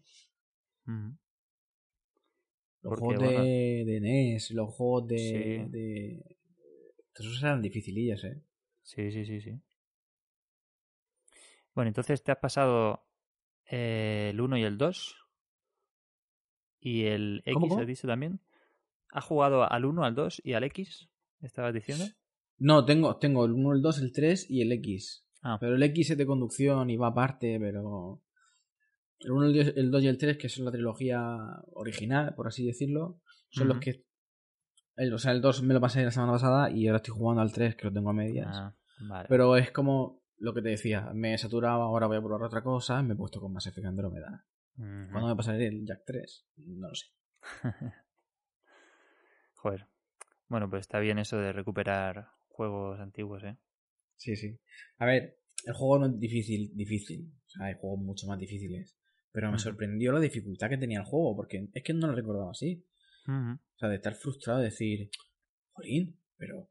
Los 2.85 2.99
juegos 2.99 3.19
de, 3.19 3.85
de, 3.87 4.01
NES, 4.01 4.51
los 4.51 4.75
juegos 4.75 5.09
de, 5.09 6.23
esos 7.15 7.43
eran 7.43 7.63
dificilillas, 7.63 8.23
¿eh? 8.25 8.43
Sí, 8.83 9.11
sí, 9.11 9.25
sí, 9.25 9.41
sí. 9.41 9.59
Bueno, 11.75 11.89
entonces 11.89 12.23
te 12.23 12.31
has 12.31 12.39
pasado 12.39 13.07
eh, 13.71 14.29
el 14.33 14.41
1 14.41 14.59
y 14.59 14.63
el 14.65 14.77
2. 14.77 15.17
¿Y 16.81 17.05
el 17.07 17.43
X 17.47 17.73
has 17.79 17.87
dicho 17.87 18.07
también? 18.07 18.41
¿Has 19.11 19.25
jugado 19.25 19.71
al 19.71 19.87
1, 19.87 20.05
al 20.05 20.15
2 20.15 20.43
y 20.45 20.53
al 20.53 20.65
X? 20.65 21.09
¿Estabas 21.41 21.73
diciendo? 21.73 22.05
No, 22.59 22.85
tengo, 22.85 23.17
tengo 23.17 23.47
el 23.47 23.53
1, 23.53 23.73
el 23.77 23.83
2, 23.83 23.99
el 24.01 24.13
3 24.13 24.51
y 24.51 24.61
el 24.61 24.73
X. 24.73 25.25
Ah. 25.41 25.57
Pero 25.59 25.77
el 25.77 25.83
X 25.83 26.11
es 26.11 26.19
de 26.19 26.27
conducción 26.27 26.91
y 26.91 26.97
va 26.97 27.09
aparte, 27.09 27.59
pero... 27.59 28.21
El 29.25 29.33
1, 29.33 29.47
el 29.47 29.91
2 29.91 30.03
y 30.03 30.09
el 30.09 30.19
3, 30.19 30.37
que 30.37 30.49
son 30.49 30.65
la 30.65 30.71
trilogía 30.71 31.37
original, 31.73 32.35
por 32.35 32.47
así 32.47 32.65
decirlo, 32.65 33.21
son 33.51 33.69
los 33.69 33.79
que 33.79 34.05
el, 34.97 35.13
o 35.13 35.19
sea, 35.19 35.33
el 35.33 35.41
2 35.41 35.63
me 35.63 35.75
lo 35.75 35.81
pasé 35.81 36.05
la 36.05 36.11
semana 36.11 36.33
pasada 36.33 36.71
y 36.71 36.87
ahora 36.87 36.99
estoy 36.99 37.15
jugando 37.15 37.43
al 37.43 37.53
3, 37.53 37.77
que 37.77 37.87
lo 37.87 37.93
tengo 37.93 38.11
a 38.11 38.15
medias. 38.15 38.49
Ah, 38.51 39.25
Pero 39.29 39.57
es 39.57 39.71
como 39.71 40.23
lo 40.39 40.55
que 40.55 40.63
te 40.63 40.69
decía, 40.69 41.11
me 41.15 41.35
he 41.35 41.39
saturado, 41.39 41.83
ahora 41.83 42.07
voy 42.07 42.19
a 42.19 42.21
probar 42.21 42.43
otra 42.43 42.63
cosa, 42.63 43.03
me 43.03 43.15
he 43.15 43.17
puesto 43.17 43.41
con 43.41 43.53
más 43.53 43.67
Effect 43.67 43.87
Andromeda. 43.87 44.47
Uh 44.77 45.11
¿Cuándo 45.11 45.29
me 45.29 45.37
pasaré 45.37 45.69
el 45.69 45.87
Jack 45.87 46.03
3? 46.05 46.47
No 46.57 46.89
lo 46.89 46.95
sé. 46.95 47.07
Joder. 49.55 49.87
Bueno, 50.49 50.69
pues 50.69 50.83
está 50.83 50.99
bien 50.99 51.19
eso 51.19 51.39
de 51.39 51.53
recuperar 51.53 52.29
juegos 52.49 53.01
antiguos, 53.01 53.43
¿eh? 53.45 53.57
Sí, 54.17 54.37
sí. 54.37 54.59
A 54.99 55.07
ver, 55.07 55.39
el 55.65 55.75
juego 55.75 56.01
no 56.01 56.07
es 56.07 56.19
difícil, 56.19 56.71
difícil. 56.75 57.33
O 57.47 57.51
sea, 57.51 57.67
hay 57.67 57.75
juegos 57.75 58.01
mucho 58.01 58.27
más 58.27 58.39
difíciles. 58.39 58.97
Pero 59.35 59.51
me 59.51 59.59
sorprendió 59.59 60.13
la 60.13 60.21
dificultad 60.21 60.69
que 60.69 60.79
tenía 60.79 61.01
el 61.01 61.05
juego, 61.05 61.35
porque 61.35 61.69
es 61.75 61.83
que 61.83 61.93
no 61.93 62.07
lo 62.07 62.15
recordaba 62.15 62.53
así. 62.53 62.87
O 63.27 63.59
sea, 63.77 63.89
de 63.89 63.97
estar 63.97 64.15
frustrado, 64.15 64.61
de 64.61 64.67
decir, 64.67 65.11
jolín, 65.73 66.21
pero. 66.37 66.71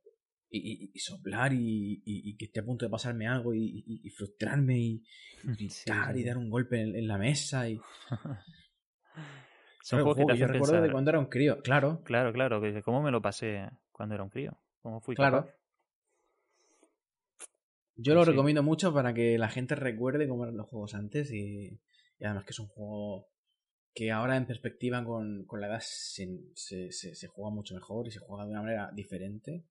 Y, 0.49 0.91
y, 0.93 0.99
soplar 0.99 1.51
y, 1.51 2.01
y, 2.05 2.38
que 2.38 2.45
esté 2.45 2.61
a 2.61 2.64
punto 2.64 2.86
de 2.86 2.89
pasarme 2.89 3.28
algo 3.28 3.53
y, 3.53 4.09
frustrarme 4.16 4.78
y, 4.80 5.03
gritar 5.43 6.16
y 6.16 6.24
dar 6.24 6.38
un 6.38 6.49
golpe 6.49 6.80
en, 6.80 7.05
la 7.05 7.18
mesa 7.18 7.68
y. 7.68 7.82
Son 9.84 10.01
juegos 10.01 10.26
que 10.32 10.38
yo 10.38 10.47
recuerdo 10.47 10.82
de 10.82 10.89
cuando 10.89 11.09
era 11.09 11.20
un 11.20 11.26
crío, 11.26 11.61
claro. 11.64 12.01
Claro, 12.05 12.32
claro, 12.32 12.61
que 12.61 12.82
¿cómo 12.82 13.03
me 13.03 13.11
lo 13.11 13.22
pasé 13.22 13.68
cuando 13.91 14.16
era 14.16 14.24
un 14.24 14.30
crío? 14.30 14.57
¿Cómo 14.82 15.01
fui 15.01 15.16
Claro. 15.16 15.49
Yo 17.97 18.14
lo 18.14 18.24
Sí. 18.24 18.32
recomiendo 18.32 18.64
mucho 18.64 18.93
para 18.93 19.14
que 19.14 19.38
la 19.38 19.49
gente 19.49 19.76
recuerde 19.76 20.30
cómo 20.30 20.43
eran 20.45 20.55
los 20.55 20.68
juegos 20.70 20.95
antes 20.95 21.30
y, 21.34 21.82
y 22.24 22.26
además 22.26 22.45
que 22.45 22.51
es 22.51 22.59
un 22.59 22.69
juego 22.69 23.28
que 23.93 24.11
ahora 24.11 24.38
en 24.38 24.47
perspectiva 24.47 25.03
con, 25.05 25.45
con 25.45 25.61
la 25.61 25.67
edad 25.67 25.82
se, 25.82 26.28
se, 26.55 26.91
se- 26.91 27.15
se 27.15 27.28
juega 27.28 27.51
mucho 27.53 27.76
mejor 27.76 28.07
y 28.07 28.11
se 28.11 28.19
juega 28.19 28.45
de 28.45 28.51
una 28.51 28.61
manera 28.63 28.91
diferente, 28.93 29.65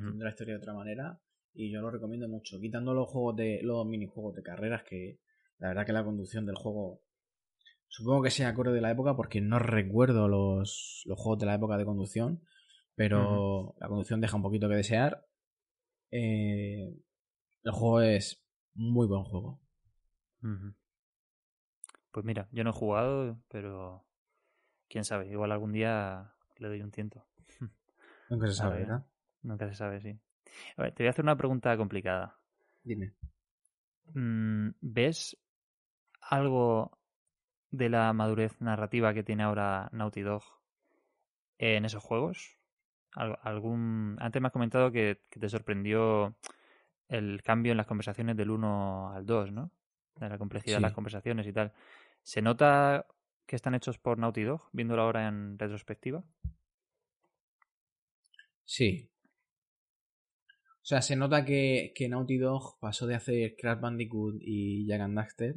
entiende 0.00 0.24
la 0.24 0.30
historia 0.30 0.54
de 0.54 0.58
otra 0.60 0.74
manera 0.74 1.20
y 1.54 1.70
yo 1.72 1.80
lo 1.80 1.90
recomiendo 1.90 2.28
mucho, 2.28 2.58
quitando 2.60 2.92
los 2.94 3.08
juegos 3.08 3.36
de 3.36 3.60
los 3.62 3.86
minijuegos 3.86 4.34
de 4.34 4.42
carreras 4.42 4.82
que 4.84 5.20
la 5.58 5.68
verdad 5.68 5.86
que 5.86 5.92
la 5.92 6.04
conducción 6.04 6.44
del 6.46 6.56
juego 6.56 7.02
supongo 7.88 8.22
que 8.22 8.30
sea 8.30 8.48
acorde 8.48 8.72
de 8.72 8.80
la 8.80 8.90
época 8.90 9.14
porque 9.16 9.40
no 9.40 9.58
recuerdo 9.60 10.28
los, 10.28 11.02
los 11.06 11.18
juegos 11.18 11.38
de 11.38 11.46
la 11.46 11.54
época 11.54 11.76
de 11.78 11.84
conducción, 11.84 12.42
pero 12.96 13.74
la 13.80 13.88
conducción 13.88 14.20
deja 14.20 14.36
un 14.36 14.42
poquito 14.42 14.68
que 14.68 14.76
desear. 14.76 15.24
Eh, 16.10 16.94
el 17.64 17.72
juego 17.72 18.00
es 18.02 18.42
muy 18.74 19.06
buen 19.06 19.24
juego. 19.24 19.60
Ujú. 20.42 20.74
Pues 22.12 22.24
mira, 22.26 22.46
yo 22.52 22.62
no 22.62 22.70
he 22.70 22.74
jugado, 22.74 23.38
pero 23.48 24.04
quién 24.88 25.04
sabe, 25.04 25.28
igual 25.28 25.50
algún 25.52 25.72
día 25.72 26.34
le 26.58 26.68
doy 26.68 26.82
un 26.82 26.90
tiento. 26.90 27.24
Nunca 28.28 28.46
se 28.46 28.54
sabe, 28.54 28.76
ver. 28.78 28.86
¿verdad? 28.86 29.06
Nunca 29.42 29.68
se 29.68 29.74
sabe, 29.74 30.00
sí. 30.00 30.18
A 30.76 30.82
ver, 30.82 30.92
te 30.92 31.02
voy 31.02 31.08
a 31.08 31.10
hacer 31.10 31.24
una 31.24 31.36
pregunta 31.36 31.76
complicada. 31.76 32.38
Dime. 32.84 33.14
Mm, 34.14 34.70
¿Ves 34.80 35.36
algo 36.20 36.98
de 37.70 37.88
la 37.88 38.12
madurez 38.12 38.60
narrativa 38.60 39.14
que 39.14 39.22
tiene 39.22 39.42
ahora 39.42 39.88
Naughty 39.92 40.20
Dog 40.20 40.42
en 41.58 41.84
esos 41.86 42.02
juegos? 42.02 42.58
Al- 43.14 43.38
¿Algún... 43.42 44.16
Antes 44.20 44.40
me 44.42 44.48
has 44.48 44.52
comentado 44.52 44.92
que, 44.92 45.22
que 45.30 45.40
te 45.40 45.48
sorprendió 45.48 46.34
el 47.08 47.42
cambio 47.42 47.72
en 47.72 47.78
las 47.78 47.86
conversaciones 47.86 48.36
del 48.36 48.50
1 48.50 49.12
al 49.12 49.24
2, 49.26 49.50
¿no? 49.52 49.70
De 50.16 50.28
la 50.28 50.38
complejidad 50.38 50.76
de 50.76 50.82
las 50.82 50.92
conversaciones 50.92 51.46
y 51.46 51.52
tal. 51.52 51.72
¿Se 52.22 52.42
nota 52.42 53.06
que 53.46 53.56
están 53.56 53.74
hechos 53.74 53.98
por 53.98 54.18
Naughty 54.18 54.42
Dog, 54.42 54.68
viéndolo 54.72 55.02
ahora 55.02 55.28
en 55.28 55.58
retrospectiva? 55.58 56.24
Sí. 58.64 59.10
O 60.82 60.84
sea, 60.84 61.02
se 61.02 61.16
nota 61.16 61.44
que, 61.44 61.92
que 61.94 62.08
Naughty 62.08 62.38
Dog 62.38 62.78
pasó 62.80 63.06
de 63.06 63.14
hacer 63.14 63.54
Crash 63.56 63.80
Bandicoot 63.80 64.36
y 64.40 64.86
Jack 64.86 65.00
and 65.00 65.16
Daxter 65.16 65.56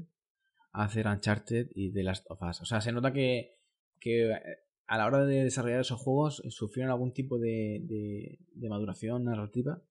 a 0.72 0.84
hacer 0.84 1.07
Uncharted 1.07 1.70
y 1.74 1.91
The 1.91 2.03
Last 2.03 2.26
of 2.30 2.41
Us. 2.41 2.61
O 2.61 2.66
sea, 2.66 2.82
se 2.82 2.91
nota 2.91 3.13
que, 3.13 3.57
que 3.99 4.32
eh, 4.32 4.41
a 4.88 4.97
la 4.97 5.05
hora 5.05 5.26
de 5.26 5.43
desarrollar 5.43 5.80
esos 5.80 5.99
juegos 5.99 6.43
sufrieron 6.49 6.91
algún 6.91 7.13
tipo 7.13 7.39
de, 7.39 7.80
de, 7.84 8.39
de 8.53 8.70
maduración 8.70 9.24
narrativa 9.24 9.82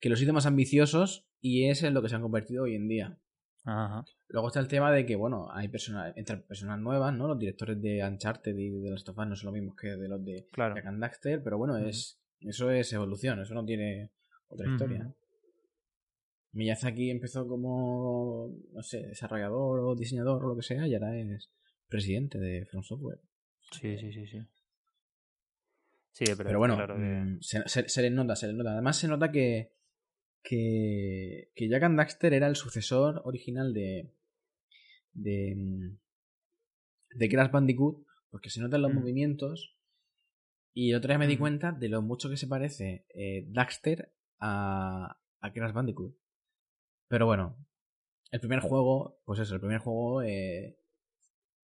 que 0.00 0.08
los 0.08 0.20
hizo 0.20 0.32
más 0.32 0.46
ambiciosos 0.46 1.28
y 1.40 1.68
es 1.68 1.82
en 1.82 1.94
lo 1.94 2.02
que 2.02 2.08
se 2.08 2.16
han 2.16 2.22
convertido 2.22 2.64
hoy 2.64 2.74
en 2.74 2.88
día. 2.88 3.18
Ajá. 3.70 4.04
Luego 4.28 4.48
está 4.48 4.60
el 4.60 4.68
tema 4.68 4.90
de 4.92 5.04
que, 5.04 5.14
bueno, 5.16 5.48
hay 5.52 5.68
personas, 5.68 6.12
entre 6.16 6.38
personas 6.38 6.78
nuevas, 6.80 7.14
¿no? 7.14 7.28
Los 7.28 7.38
directores 7.38 7.80
de 7.82 8.02
Uncharted 8.02 8.56
y 8.56 8.70
de 8.70 8.90
Last 8.90 9.08
of 9.10 9.18
Us 9.18 9.26
no 9.26 9.36
son 9.36 9.46
los 9.46 9.54
mismos 9.54 9.76
que 9.76 9.88
de 9.88 10.08
los 10.08 10.24
de 10.24 10.46
Claro. 10.52 10.74
Jack 10.74 10.86
and 10.86 11.00
Daxter, 11.02 11.42
pero 11.42 11.58
bueno, 11.58 11.76
es 11.76 12.18
eso 12.40 12.70
es 12.70 12.92
evolución, 12.92 13.40
eso 13.40 13.52
no 13.54 13.64
tiene 13.64 14.10
otra 14.48 14.66
Ujú. 14.66 14.74
historia. 14.74 15.12
Miyazaki 16.52 17.10
empezó 17.10 17.46
como, 17.46 18.50
no 18.72 18.82
sé, 18.82 19.06
desarrollador 19.06 19.80
o 19.80 19.94
diseñador 19.94 20.44
o 20.44 20.48
lo 20.48 20.56
que 20.56 20.62
sea 20.62 20.86
y 20.86 20.94
ahora 20.94 21.14
es 21.16 21.50
presidente 21.88 22.38
de 22.38 22.64
From 22.66 22.82
Software. 22.82 23.20
Sí, 23.72 23.98
sí, 23.98 24.12
sí, 24.12 24.26
sí. 24.26 24.38
Sí, 26.12 26.24
pero, 26.36 26.44
Pero, 26.48 26.58
bueno, 26.58 26.76
claro 26.76 26.96
que- 26.96 27.00
mm, 27.02 27.40
se, 27.42 27.68
se- 27.68 27.88
se 27.88 28.02
les 28.02 28.12
nota, 28.12 28.34
se 28.34 28.46
les 28.48 28.56
nota. 28.56 28.72
Además 28.72 28.96
se 28.96 29.08
nota 29.08 29.30
que, 29.30 29.72
que, 30.48 31.50
que 31.54 31.68
Jack 31.68 31.82
and 31.82 31.98
Daxter 31.98 32.32
era 32.32 32.46
el 32.46 32.56
sucesor 32.56 33.20
original 33.24 33.72
de, 33.74 34.14
de, 35.12 35.54
mm, 35.56 35.98
de 37.18 37.28
Crash 37.28 37.50
Bandicoot, 37.50 38.06
porque 38.30 38.50
se 38.50 38.60
notan 38.60 38.82
los 38.82 38.92
Mm. 38.92 38.96
movimientos. 38.98 39.76
Y 40.74 40.94
otro 40.94 41.08
día 41.08 41.18
me 41.18 41.26
di 41.26 41.36
Mm. 41.36 41.40
cuenta 41.40 41.72
de 41.72 41.88
lo 41.88 42.02
mucho 42.02 42.28
que 42.30 42.36
se 42.36 42.46
parece 42.46 43.04
eh, 43.14 43.46
Daxter 43.48 44.12
a, 44.40 45.18
a 45.40 45.52
Crash 45.52 45.72
Bandicoot. 45.72 46.14
Pero 47.08 47.26
bueno, 47.26 47.56
el 48.30 48.40
primer 48.40 48.60
juego, 48.60 49.20
pues 49.24 49.40
eso, 49.40 49.54
el 49.54 49.60
primer 49.60 49.78
juego 49.80 50.22
eh, 50.22 50.78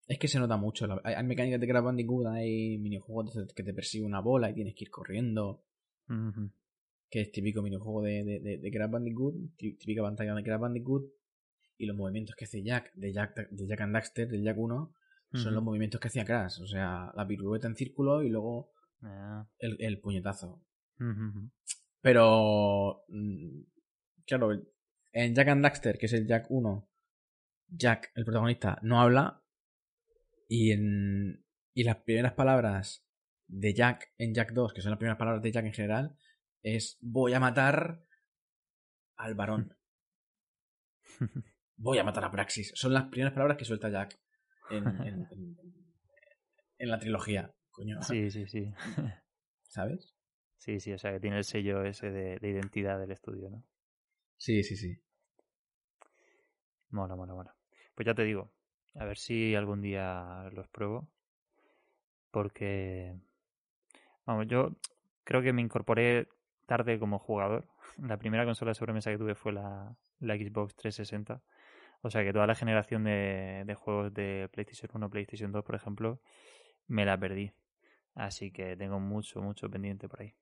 es 0.09 0.19
que 0.19 0.29
se 0.29 0.39
nota 0.39 0.57
mucho. 0.57 0.87
La- 0.87 1.01
Hay, 1.05 1.25
mecánicas 1.25 1.61
de 1.61 1.69
Crash 1.69 1.85
Bandicoot, 1.85 2.27
hay 2.27 2.79
minijuegos 2.79 3.53
que 3.55 3.63
te 3.63 3.73
persigue 3.75 4.05
una 4.05 4.21
bola 4.21 4.51
y 4.51 4.55
tienes 4.55 4.75
que 4.75 4.85
ir 4.85 4.91
corriendo. 4.91 5.65
Que 7.15 7.21
es 7.21 7.31
típico 7.31 7.63
minijuego 7.63 8.03
de, 8.03 8.25
de, 8.25 8.41
de, 8.41 8.59
de 8.59 8.71
Crash 8.73 8.91
Bandicoot, 8.91 9.35
tí- 9.57 9.77
típica 9.79 10.03
pantalla 10.03 10.35
de 10.35 10.43
Crash 10.43 10.59
Bandicoot. 10.59 11.05
Y 11.79 11.87
los 11.87 11.97
movimientos 11.97 12.35
que 12.35 12.45
hace 12.45 12.65
Jack, 12.65 12.93
de 12.95 13.13
Jack, 13.13 13.51
de 13.51 13.67
Jack 13.69 13.81
and 13.83 13.95
Daxter, 13.95 14.29
del 14.29 14.43
Jack 14.43 14.59
1, 14.59 14.93
son 15.33 15.55
los 15.55 15.63
movimientos 15.63 16.01
que 16.01 16.09
hacía 16.09 16.25
Crash. 16.25 16.61
O 16.61 16.67
sea, 16.67 17.13
la 17.15 17.25
pirueta 17.27 17.69
en 17.69 17.77
círculo 17.77 18.23
y 18.25 18.31
luego 18.31 18.73
Ah. 19.03 19.47
el, 19.59 19.77
el 19.81 20.01
puñetazo. 20.01 20.61
Pero, 22.01 23.05
mm, 23.09 23.61
claro, 24.27 24.53
en 25.13 25.35
Jack 25.35 25.49
and 25.49 25.63
Daxter, 25.63 25.99
que 25.99 26.07
es 26.07 26.13
el 26.15 26.27
Jack 26.27 26.47
1, 26.51 26.89
Jack, 27.69 28.11
el 28.17 28.25
protagonista, 28.25 28.79
no 28.83 29.01
habla. 29.01 29.41
Y, 30.49 30.73
en, 30.73 31.45
y 31.75 31.85
las 31.85 31.97
primeras 31.99 32.33
palabras 32.33 33.07
de 33.47 33.73
Jack 33.75 34.13
en 34.19 34.35
Jack 34.35 34.53
2, 34.53 34.73
que 34.73 34.81
son 34.83 34.91
las 34.91 34.99
primeras 34.99 35.19
palabras 35.19 35.43
de 35.43 35.53
Jack 35.53 35.65
en 35.67 35.73
general, 35.73 36.17
es 36.65 36.99
voy 37.01 37.35
a 37.35 37.41
matar 37.41 38.01
al 39.17 39.35
varón. 39.35 39.77
Voy 41.77 41.99
a 41.99 42.05
matar 42.05 42.25
a 42.25 42.31
Praxis. 42.31 42.73
Son 42.75 42.93
las 42.95 43.05
primeras 43.09 43.33
palabras 43.35 43.57
que 43.59 43.65
suelta 43.65 43.89
Jack 43.91 44.19
en, 44.71 44.87
en- 44.87 45.27
en- 45.31 45.57
en 46.79 46.89
la 46.91 46.99
trilogía. 46.99 47.53
Coño, 47.71 48.01
Sí, 48.03 48.31
sí, 48.31 48.47
sí. 48.47 48.73
¿sabes? 49.69 50.15
Sí, 50.59 50.81
sí, 50.81 50.93
o 50.93 50.99
sea 50.99 51.13
que 51.13 51.21
tiene 51.21 51.39
el 51.39 51.45
sello 51.45 51.85
ese 51.85 52.11
de, 52.11 52.39
de 52.39 52.49
identidad 52.49 52.99
del 52.99 53.11
estudio, 53.11 53.51
¿no? 53.51 53.63
Sí, 54.37 54.63
sí, 54.63 54.77
sí. 54.77 54.97
Mola, 56.91 57.17
mola, 57.17 57.35
mola. 57.35 57.55
Pues 57.95 58.07
ya 58.07 58.15
te 58.15 58.23
digo, 58.23 58.51
a 58.95 59.05
ver 59.05 59.19
si 59.19 59.55
algún 59.55 59.83
día 59.83 60.49
los 60.53 60.69
pruebo. 60.69 61.09
Porque, 62.31 63.15
vamos, 64.27 64.47
yo 64.49 64.77
creo 65.25 65.43
que 65.43 65.53
me 65.53 65.63
incorporé 65.63 66.29
tarde 66.67 66.99
como 66.99 67.19
jugador. 67.19 67.67
La 67.99 68.19
primera 68.19 68.45
consola 68.45 68.71
de 68.71 68.75
sobremesa 68.75 69.11
que 69.11 69.19
tuve 69.19 69.35
fue 69.35 69.53
la, 69.53 69.97
la 70.21 70.37
Xbox 70.37 70.75
360. 70.77 71.43
O 72.03 72.11
sea 72.11 72.23
que 72.23 72.33
toda 72.33 72.47
la 72.47 72.55
generación 72.55 73.05
de, 73.05 73.63
de 73.65 73.75
juegos 73.75 74.13
de 74.13 74.49
PlayStation 74.53 74.91
1, 74.93 75.11
PlayStation 75.11 75.53
2, 75.53 75.65
por 75.65 75.75
ejemplo, 75.75 76.21
me 76.87 77.07
la 77.07 77.19
perdí. 77.19 77.53
Así 78.15 78.51
que 78.53 78.77
tengo 78.77 79.01
mucho, 79.01 79.41
mucho 79.41 79.71
pendiente 79.71 80.09
por 80.09 80.23
ahí. 80.23 80.35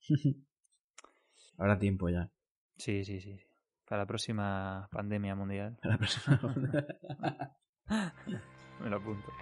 Habrá 1.58 1.78
tiempo 1.78 2.08
ya. 2.08 2.30
Sí, 2.76 3.04
sí, 3.04 3.20
sí. 3.20 3.40
Para 3.88 4.02
la 4.02 4.06
próxima 4.06 4.88
pandemia 4.92 5.34
mundial. 5.34 5.78
A 5.82 5.88
la 5.88 5.98
próxima. 5.98 6.38
Me 8.80 8.90
lo 8.90 8.96
apunto. 8.96 9.32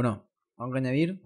Bueno, 0.00 0.26
¿algo 0.56 0.72
que 0.72 0.78
añadir? 0.78 1.20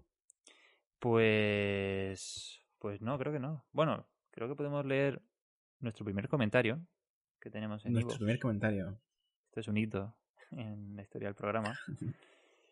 Pues. 0.99 2.61
Pues 2.81 3.01
no, 3.01 3.17
creo 3.21 3.33
que 3.33 3.39
no. 3.39 3.65
Bueno, 3.71 4.09
creo 4.33 4.49
que 4.49 4.57
podemos 4.57 4.85
leer 4.85 5.23
nuestro 5.79 6.05
primer 6.05 6.29
comentario 6.29 6.85
que 7.41 7.51
tenemos 7.51 7.87
en 7.87 7.93
Nuestro 7.93 8.17
primer 8.17 8.41
comentario. 8.41 9.01
Esto 9.47 9.61
es 9.61 9.69
un 9.69 9.77
hito 9.77 10.17
en 10.51 10.97
la 10.97 11.03
historia 11.03 11.29
del 11.29 11.37
programa. 11.37 11.79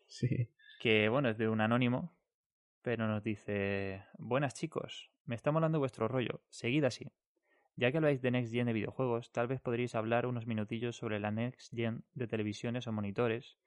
Sí. 0.05 0.49
Que 0.81 1.07
bueno, 1.07 1.29
es 1.29 1.37
de 1.37 1.47
un 1.47 1.61
anónimo, 1.61 2.13
pero 2.81 3.07
nos 3.07 3.23
dice: 3.23 4.03
Buenas 4.17 4.55
chicos, 4.55 5.09
me 5.23 5.35
está 5.35 5.53
molando 5.53 5.79
vuestro 5.79 6.09
rollo. 6.09 6.43
Seguid 6.49 6.83
así. 6.83 7.13
Ya 7.77 7.91
que 7.91 7.97
habláis 7.99 8.21
de 8.21 8.29
Next 8.29 8.51
Gen 8.51 8.65
de 8.65 8.73
videojuegos, 8.73 9.31
tal 9.31 9.47
vez 9.47 9.61
podríais 9.61 9.95
hablar 9.95 10.25
unos 10.25 10.47
minutillos 10.47 10.97
sobre 10.97 11.21
la 11.21 11.31
Next 11.31 11.73
Gen 11.73 12.03
de 12.13 12.27
televisiones 12.27 12.87
o 12.87 12.91
monitores, 12.91 13.57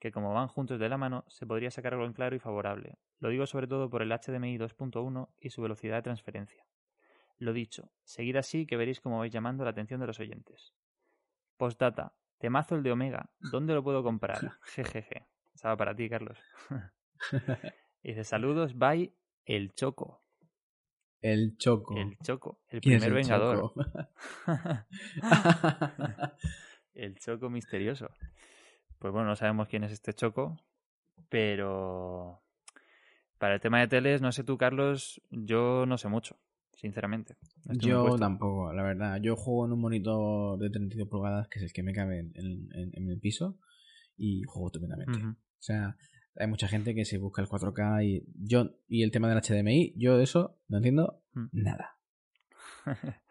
que 0.00 0.10
como 0.10 0.32
van 0.32 0.48
juntos 0.48 0.80
de 0.80 0.88
la 0.88 0.96
mano, 0.96 1.24
se 1.28 1.46
podría 1.46 1.70
sacar 1.70 1.92
algo 1.92 2.06
en 2.06 2.14
claro 2.14 2.34
y 2.34 2.40
favorable. 2.40 2.98
Lo 3.18 3.28
digo 3.28 3.46
sobre 3.46 3.66
todo 3.66 3.90
por 3.90 4.02
el 4.02 4.10
HDMI 4.10 4.58
2.1 4.58 5.28
y 5.38 5.50
su 5.50 5.60
velocidad 5.60 5.96
de 5.96 6.02
transferencia. 6.02 6.66
Lo 7.38 7.52
dicho, 7.52 7.92
seguid 8.02 8.36
así 8.36 8.66
que 8.66 8.76
veréis 8.76 9.00
cómo 9.00 9.18
vais 9.18 9.32
llamando 9.32 9.62
la 9.62 9.70
atención 9.70 10.00
de 10.00 10.06
los 10.06 10.18
oyentes. 10.18 10.74
Postdata, 11.58 12.14
temazo 12.38 12.76
el 12.76 12.82
de 12.82 12.92
Omega, 12.92 13.30
¿dónde 13.38 13.74
lo 13.74 13.84
puedo 13.84 14.02
comprar? 14.02 14.38
Jejeje. 14.62 15.26
Estaba 15.54 15.76
para 15.76 15.94
ti, 15.94 16.08
Carlos. 16.08 16.38
dice, 18.02 18.24
saludos, 18.24 18.76
bye, 18.76 19.14
el 19.44 19.74
Choco. 19.74 20.22
El 21.20 21.58
Choco. 21.58 21.94
El 21.98 22.16
Choco, 22.24 22.62
el 22.68 22.80
¿Quién 22.80 22.94
es 22.96 23.04
primer 23.04 23.18
el 23.18 23.22
vengador. 23.22 23.58
Choco? 23.58 23.74
el 26.94 27.18
Choco 27.18 27.50
misterioso. 27.50 28.08
Pues 29.00 29.12
bueno, 29.12 29.28
no 29.28 29.34
sabemos 29.36 29.66
quién 29.66 29.82
es 29.82 29.92
este 29.92 30.12
Choco, 30.12 30.60
pero 31.30 32.40
para 33.38 33.54
el 33.54 33.60
tema 33.60 33.80
de 33.80 33.88
teles, 33.88 34.20
no 34.20 34.30
sé 34.30 34.44
tú, 34.44 34.58
Carlos, 34.58 35.20
yo 35.30 35.86
no 35.86 35.96
sé 35.96 36.08
mucho, 36.08 36.36
sinceramente. 36.74 37.36
No 37.64 37.74
Yo 37.78 38.18
tampoco, 38.18 38.72
la 38.74 38.82
verdad. 38.82 39.18
Yo 39.22 39.36
juego 39.36 39.64
en 39.66 39.72
un 39.72 39.80
monitor 39.80 40.58
de 40.58 40.68
32 40.70 41.08
pulgadas, 41.08 41.48
que 41.48 41.60
es 41.60 41.64
el 41.64 41.72
que 41.72 41.82
me 41.82 41.94
cabe 41.94 42.18
en, 42.18 42.32
en- 42.34 42.90
en 42.92 43.08
el 43.08 43.18
piso, 43.18 43.58
y 44.18 44.42
juego 44.42 44.68
estupendamente. 44.68 45.18
Ujú. 45.18 45.30
O 45.30 45.62
sea, 45.62 45.96
hay 46.36 46.46
mucha 46.46 46.68
gente 46.68 46.94
que 46.94 47.06
se 47.06 47.16
busca 47.16 47.40
el 47.40 47.48
4K 47.48 48.04
y 48.04 48.22
yo 48.36 48.70
y 48.86 49.02
el 49.02 49.10
tema 49.10 49.28
del 49.30 49.38
HDMI, 49.38 49.94
yo 49.96 50.18
de 50.18 50.24
eso 50.24 50.58
no 50.68 50.76
entiendo 50.76 51.22
Mm. 51.32 51.46
nada. 51.52 51.96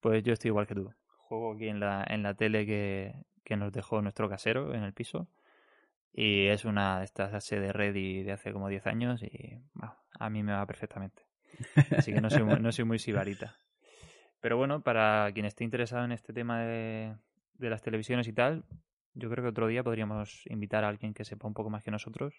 pues 0.00 0.24
yo 0.24 0.32
estoy 0.32 0.48
igual 0.48 0.66
que 0.66 0.74
tú. 0.74 0.90
Juego 1.28 1.52
aquí 1.54 1.68
en 1.68 1.78
la, 1.80 2.04
en 2.08 2.22
la 2.24 2.34
tele 2.34 2.66
que, 2.66 3.14
que 3.44 3.56
nos 3.56 3.72
dejó 3.72 4.02
nuestro 4.02 4.28
casero 4.28 4.74
en 4.74 4.82
el 4.82 4.92
piso. 4.92 5.28
Y 6.12 6.46
es 6.46 6.64
una 6.64 6.98
de 6.98 7.04
estas 7.04 7.32
HD 7.32 7.72
Ready 7.72 8.22
de 8.22 8.32
hace 8.32 8.52
como 8.52 8.68
10 8.68 8.86
años 8.86 9.22
y 9.22 9.58
bueno, 9.74 9.96
a 10.18 10.30
mí 10.30 10.42
me 10.42 10.52
va 10.52 10.66
perfectamente. 10.66 11.22
Así 11.90 12.12
que 12.12 12.20
no 12.20 12.28
soy 12.30 12.42
muy, 12.42 12.60
no 12.60 12.70
soy 12.72 12.84
muy 12.84 12.98
sibarita. 12.98 13.56
Pero 14.40 14.56
bueno, 14.56 14.82
para 14.82 15.30
quien 15.32 15.46
esté 15.46 15.64
interesado 15.64 16.04
en 16.04 16.12
este 16.12 16.32
tema 16.32 16.62
de, 16.64 17.16
de 17.54 17.70
las 17.70 17.82
televisiones 17.82 18.28
y 18.28 18.32
tal, 18.32 18.64
yo 19.14 19.30
creo 19.30 19.44
que 19.44 19.50
otro 19.50 19.68
día 19.68 19.82
podríamos 19.82 20.44
invitar 20.46 20.84
a 20.84 20.88
alguien 20.88 21.14
que 21.14 21.24
sepa 21.24 21.46
un 21.46 21.54
poco 21.54 21.70
más 21.70 21.82
que 21.82 21.90
nosotros 21.90 22.34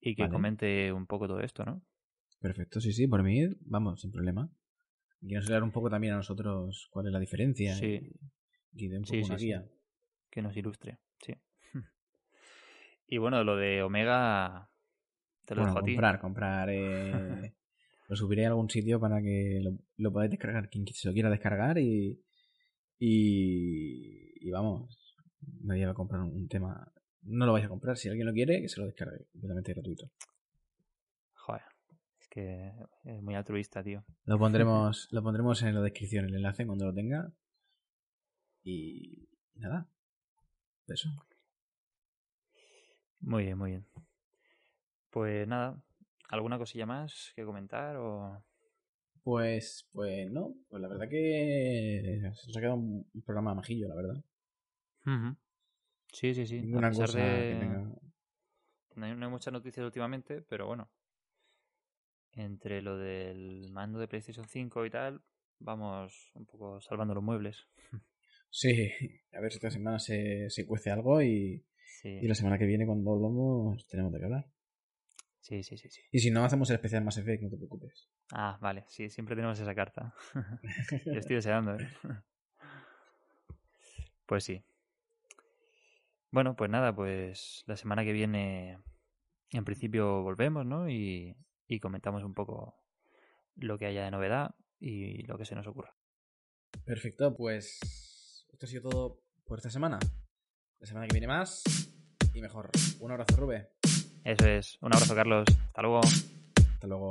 y 0.00 0.14
que 0.14 0.22
Vale. 0.22 0.32
comente 0.32 0.92
un 0.92 1.06
poco 1.06 1.26
todo 1.26 1.40
esto, 1.40 1.64
¿no? 1.64 1.82
Perfecto, 2.40 2.80
sí, 2.80 2.92
sí, 2.92 3.06
por 3.06 3.22
mí, 3.22 3.46
vamos, 3.62 4.02
sin 4.02 4.12
problema. 4.12 4.48
Nos 5.22 5.46
hablar 5.46 5.62
un 5.62 5.72
poco 5.72 5.90
también 5.90 6.12
a 6.12 6.16
nosotros 6.16 6.88
cuál 6.90 7.06
es 7.06 7.12
la 7.12 7.18
diferencia. 7.18 7.74
Sí. 7.74 8.12
Y, 8.74 8.84
y 8.84 8.88
de 8.88 8.98
un 8.98 9.04
poco 9.04 9.14
Sí, 9.14 9.24
sí, 9.24 9.30
una 9.30 9.38
sí. 9.38 9.46
guía. 9.46 9.64
Que 10.36 10.42
nos 10.42 10.54
ilustre, 10.56 10.98
sí. 11.18 11.34
Y 13.08 13.16
bueno, 13.18 13.42
lo 13.42 13.56
de 13.56 13.82
Omega 13.82 14.68
te 15.46 15.54
lo 15.54 15.62
Bueno, 15.62 15.72
dejo 15.74 15.78
a 15.78 15.84
ti. 15.84 15.92
comprar, 15.92 16.20
comprar. 16.20 16.68
eh, 16.70 17.54
lo 18.08 18.16
subiré 18.16 18.44
a 18.44 18.48
algún 18.48 18.68
sitio 18.68 19.00
para 19.00 19.22
que 19.22 19.60
lo, 19.62 19.78
lo 19.96 20.12
podáis 20.12 20.30
descargar, 20.30 20.68
quien 20.68 20.86
se 20.88 21.08
lo 21.08 21.14
quiera 21.14 21.30
descargar 21.30 21.78
y. 21.78 22.20
Y, 22.98 24.46
y 24.46 24.50
vamos, 24.50 25.16
nadie 25.62 25.84
va 25.86 25.92
a 25.92 25.94
comprar 25.94 26.20
un 26.22 26.48
tema. 26.48 26.90
No 27.22 27.44
lo 27.46 27.52
vais 27.52 27.64
a 27.64 27.68
comprar, 27.68 27.96
si 27.96 28.08
alguien 28.08 28.26
lo 28.26 28.32
quiere, 28.32 28.60
que 28.60 28.68
se 28.68 28.80
lo 28.80 28.86
descargue, 28.86 29.26
completamente 29.32 29.72
gratuito. 29.74 30.10
Joder, 31.34 31.62
es 32.20 32.28
que 32.28 32.72
es 33.04 33.22
muy 33.22 33.34
altruista, 33.34 33.82
tío. 33.82 34.04
Lo 34.24 34.38
pondremos, 34.38 35.08
lo 35.12 35.22
pondremos 35.22 35.62
en 35.62 35.74
la 35.74 35.82
descripción, 35.82 36.26
el 36.26 36.34
enlace 36.36 36.66
cuando 36.66 36.86
lo 36.86 36.94
tenga. 36.94 37.32
Y 38.64 39.28
nada. 39.56 39.88
Eso. 40.88 41.08
Muy 43.20 43.44
bien, 43.44 43.58
muy 43.58 43.70
bien. 43.70 43.86
Pues 45.10 45.48
nada, 45.48 45.82
¿alguna 46.28 46.58
cosilla 46.58 46.86
más 46.86 47.32
que 47.34 47.44
comentar 47.44 47.96
o...? 47.96 48.42
Pues, 49.24 49.88
pues 49.90 50.30
no, 50.30 50.54
pues 50.68 50.80
la 50.80 50.88
verdad 50.88 51.08
que 51.08 52.20
se 52.32 52.46
nos 52.46 52.56
ha 52.56 52.60
quedado 52.60 52.76
un, 52.76 53.10
programa 53.24 53.54
majillo, 53.54 53.88
la 53.88 53.96
verdad. 53.96 54.24
Sí, 56.12 56.32
sí, 56.34 56.46
sí. 56.46 56.60
Ninguna 56.60 56.88
a 56.88 56.90
pesar 56.90 57.06
cosa 57.06 57.18
de... 57.18 57.52
que 57.52 57.58
tenga. 57.58 57.78
No 58.94 59.06
hay, 59.06 59.16
no 59.16 59.26
hay 59.26 59.32
muchas 59.32 59.52
noticias 59.52 59.84
últimamente, 59.84 60.42
pero 60.42 60.66
bueno. 60.66 60.88
Entre 62.32 62.82
lo 62.82 62.96
del 62.98 63.68
mando 63.72 63.98
de 63.98 64.06
PlayStation 64.06 64.46
5 64.46 64.86
y 64.86 64.90
tal, 64.90 65.22
vamos 65.58 66.30
un 66.34 66.46
poco 66.46 66.80
salvando 66.80 67.14
los 67.14 67.24
muebles. 67.24 67.66
Sí, 68.50 68.90
a 69.32 69.40
ver 69.40 69.50
si 69.52 69.56
esta 69.58 69.70
semana 69.70 69.98
se, 69.98 70.48
se 70.50 70.66
cuece 70.66 70.90
algo 70.90 71.20
y, 71.22 71.64
Sí, 72.02 72.08
y 72.22 72.28
la 72.28 72.34
semana 72.34 72.58
que 72.58 72.66
viene 72.66 72.86
cuando 72.86 73.10
volvamos 73.10 73.86
tenemos 73.86 74.12
de 74.12 74.18
qué 74.18 74.24
hablar. 74.24 74.46
sí, 75.40 75.62
sí, 75.62 75.76
sí, 75.76 75.88
sí. 75.88 76.00
Y 76.10 76.18
si 76.20 76.30
no, 76.30 76.44
hacemos 76.44 76.68
el 76.70 76.76
especial 76.76 77.04
Mass 77.04 77.18
Effect, 77.18 77.42
no 77.42 77.50
te 77.50 77.56
preocupes. 77.56 78.08
Ah, 78.32 78.58
vale, 78.60 78.84
sí, 78.88 79.08
siempre 79.10 79.36
tenemos 79.36 79.58
esa 79.60 79.74
carta. 79.74 80.14
Yo 81.06 81.12
estoy 81.18 81.36
deseando, 81.36 81.76
¿eh? 81.76 81.88
Pues 84.26 84.44
sí. 84.44 84.62
Bueno, 86.30 86.56
pues 86.56 86.70
nada, 86.70 86.94
pues 86.94 87.62
la 87.66 87.76
semana 87.76 88.04
que 88.04 88.12
viene 88.12 88.78
en 89.52 89.64
principio 89.64 90.22
volvemos, 90.22 90.66
¿no? 90.66 90.88
Y, 90.90 91.36
y 91.66 91.80
comentamos 91.80 92.24
un 92.24 92.34
poco 92.34 92.74
lo 93.54 93.78
que 93.78 93.86
haya 93.86 94.04
de 94.04 94.10
novedad 94.10 94.54
y 94.80 95.22
lo 95.26 95.38
que 95.38 95.44
se 95.44 95.54
nos 95.54 95.66
ocurra. 95.66 95.94
Perfecto, 96.84 97.34
pues 97.36 97.78
esto 98.56 98.64
ha 98.64 98.68
sido 98.70 98.88
todo 98.88 99.20
por 99.44 99.58
esta 99.58 99.68
semana. 99.68 99.98
La 100.80 100.86
semana 100.86 101.06
que 101.06 101.12
viene 101.12 101.26
más 101.26 101.62
y 102.32 102.40
mejor. 102.40 102.70
Un 103.00 103.12
abrazo, 103.12 103.36
Rube. 103.36 103.68
Eso 104.24 104.46
es. 104.46 104.78
Un 104.80 104.94
abrazo, 104.94 105.14
Carlos. 105.14 105.44
Hasta 105.66 105.82
luego. 105.82 106.00
Hasta 106.00 106.86
luego. 106.86 107.10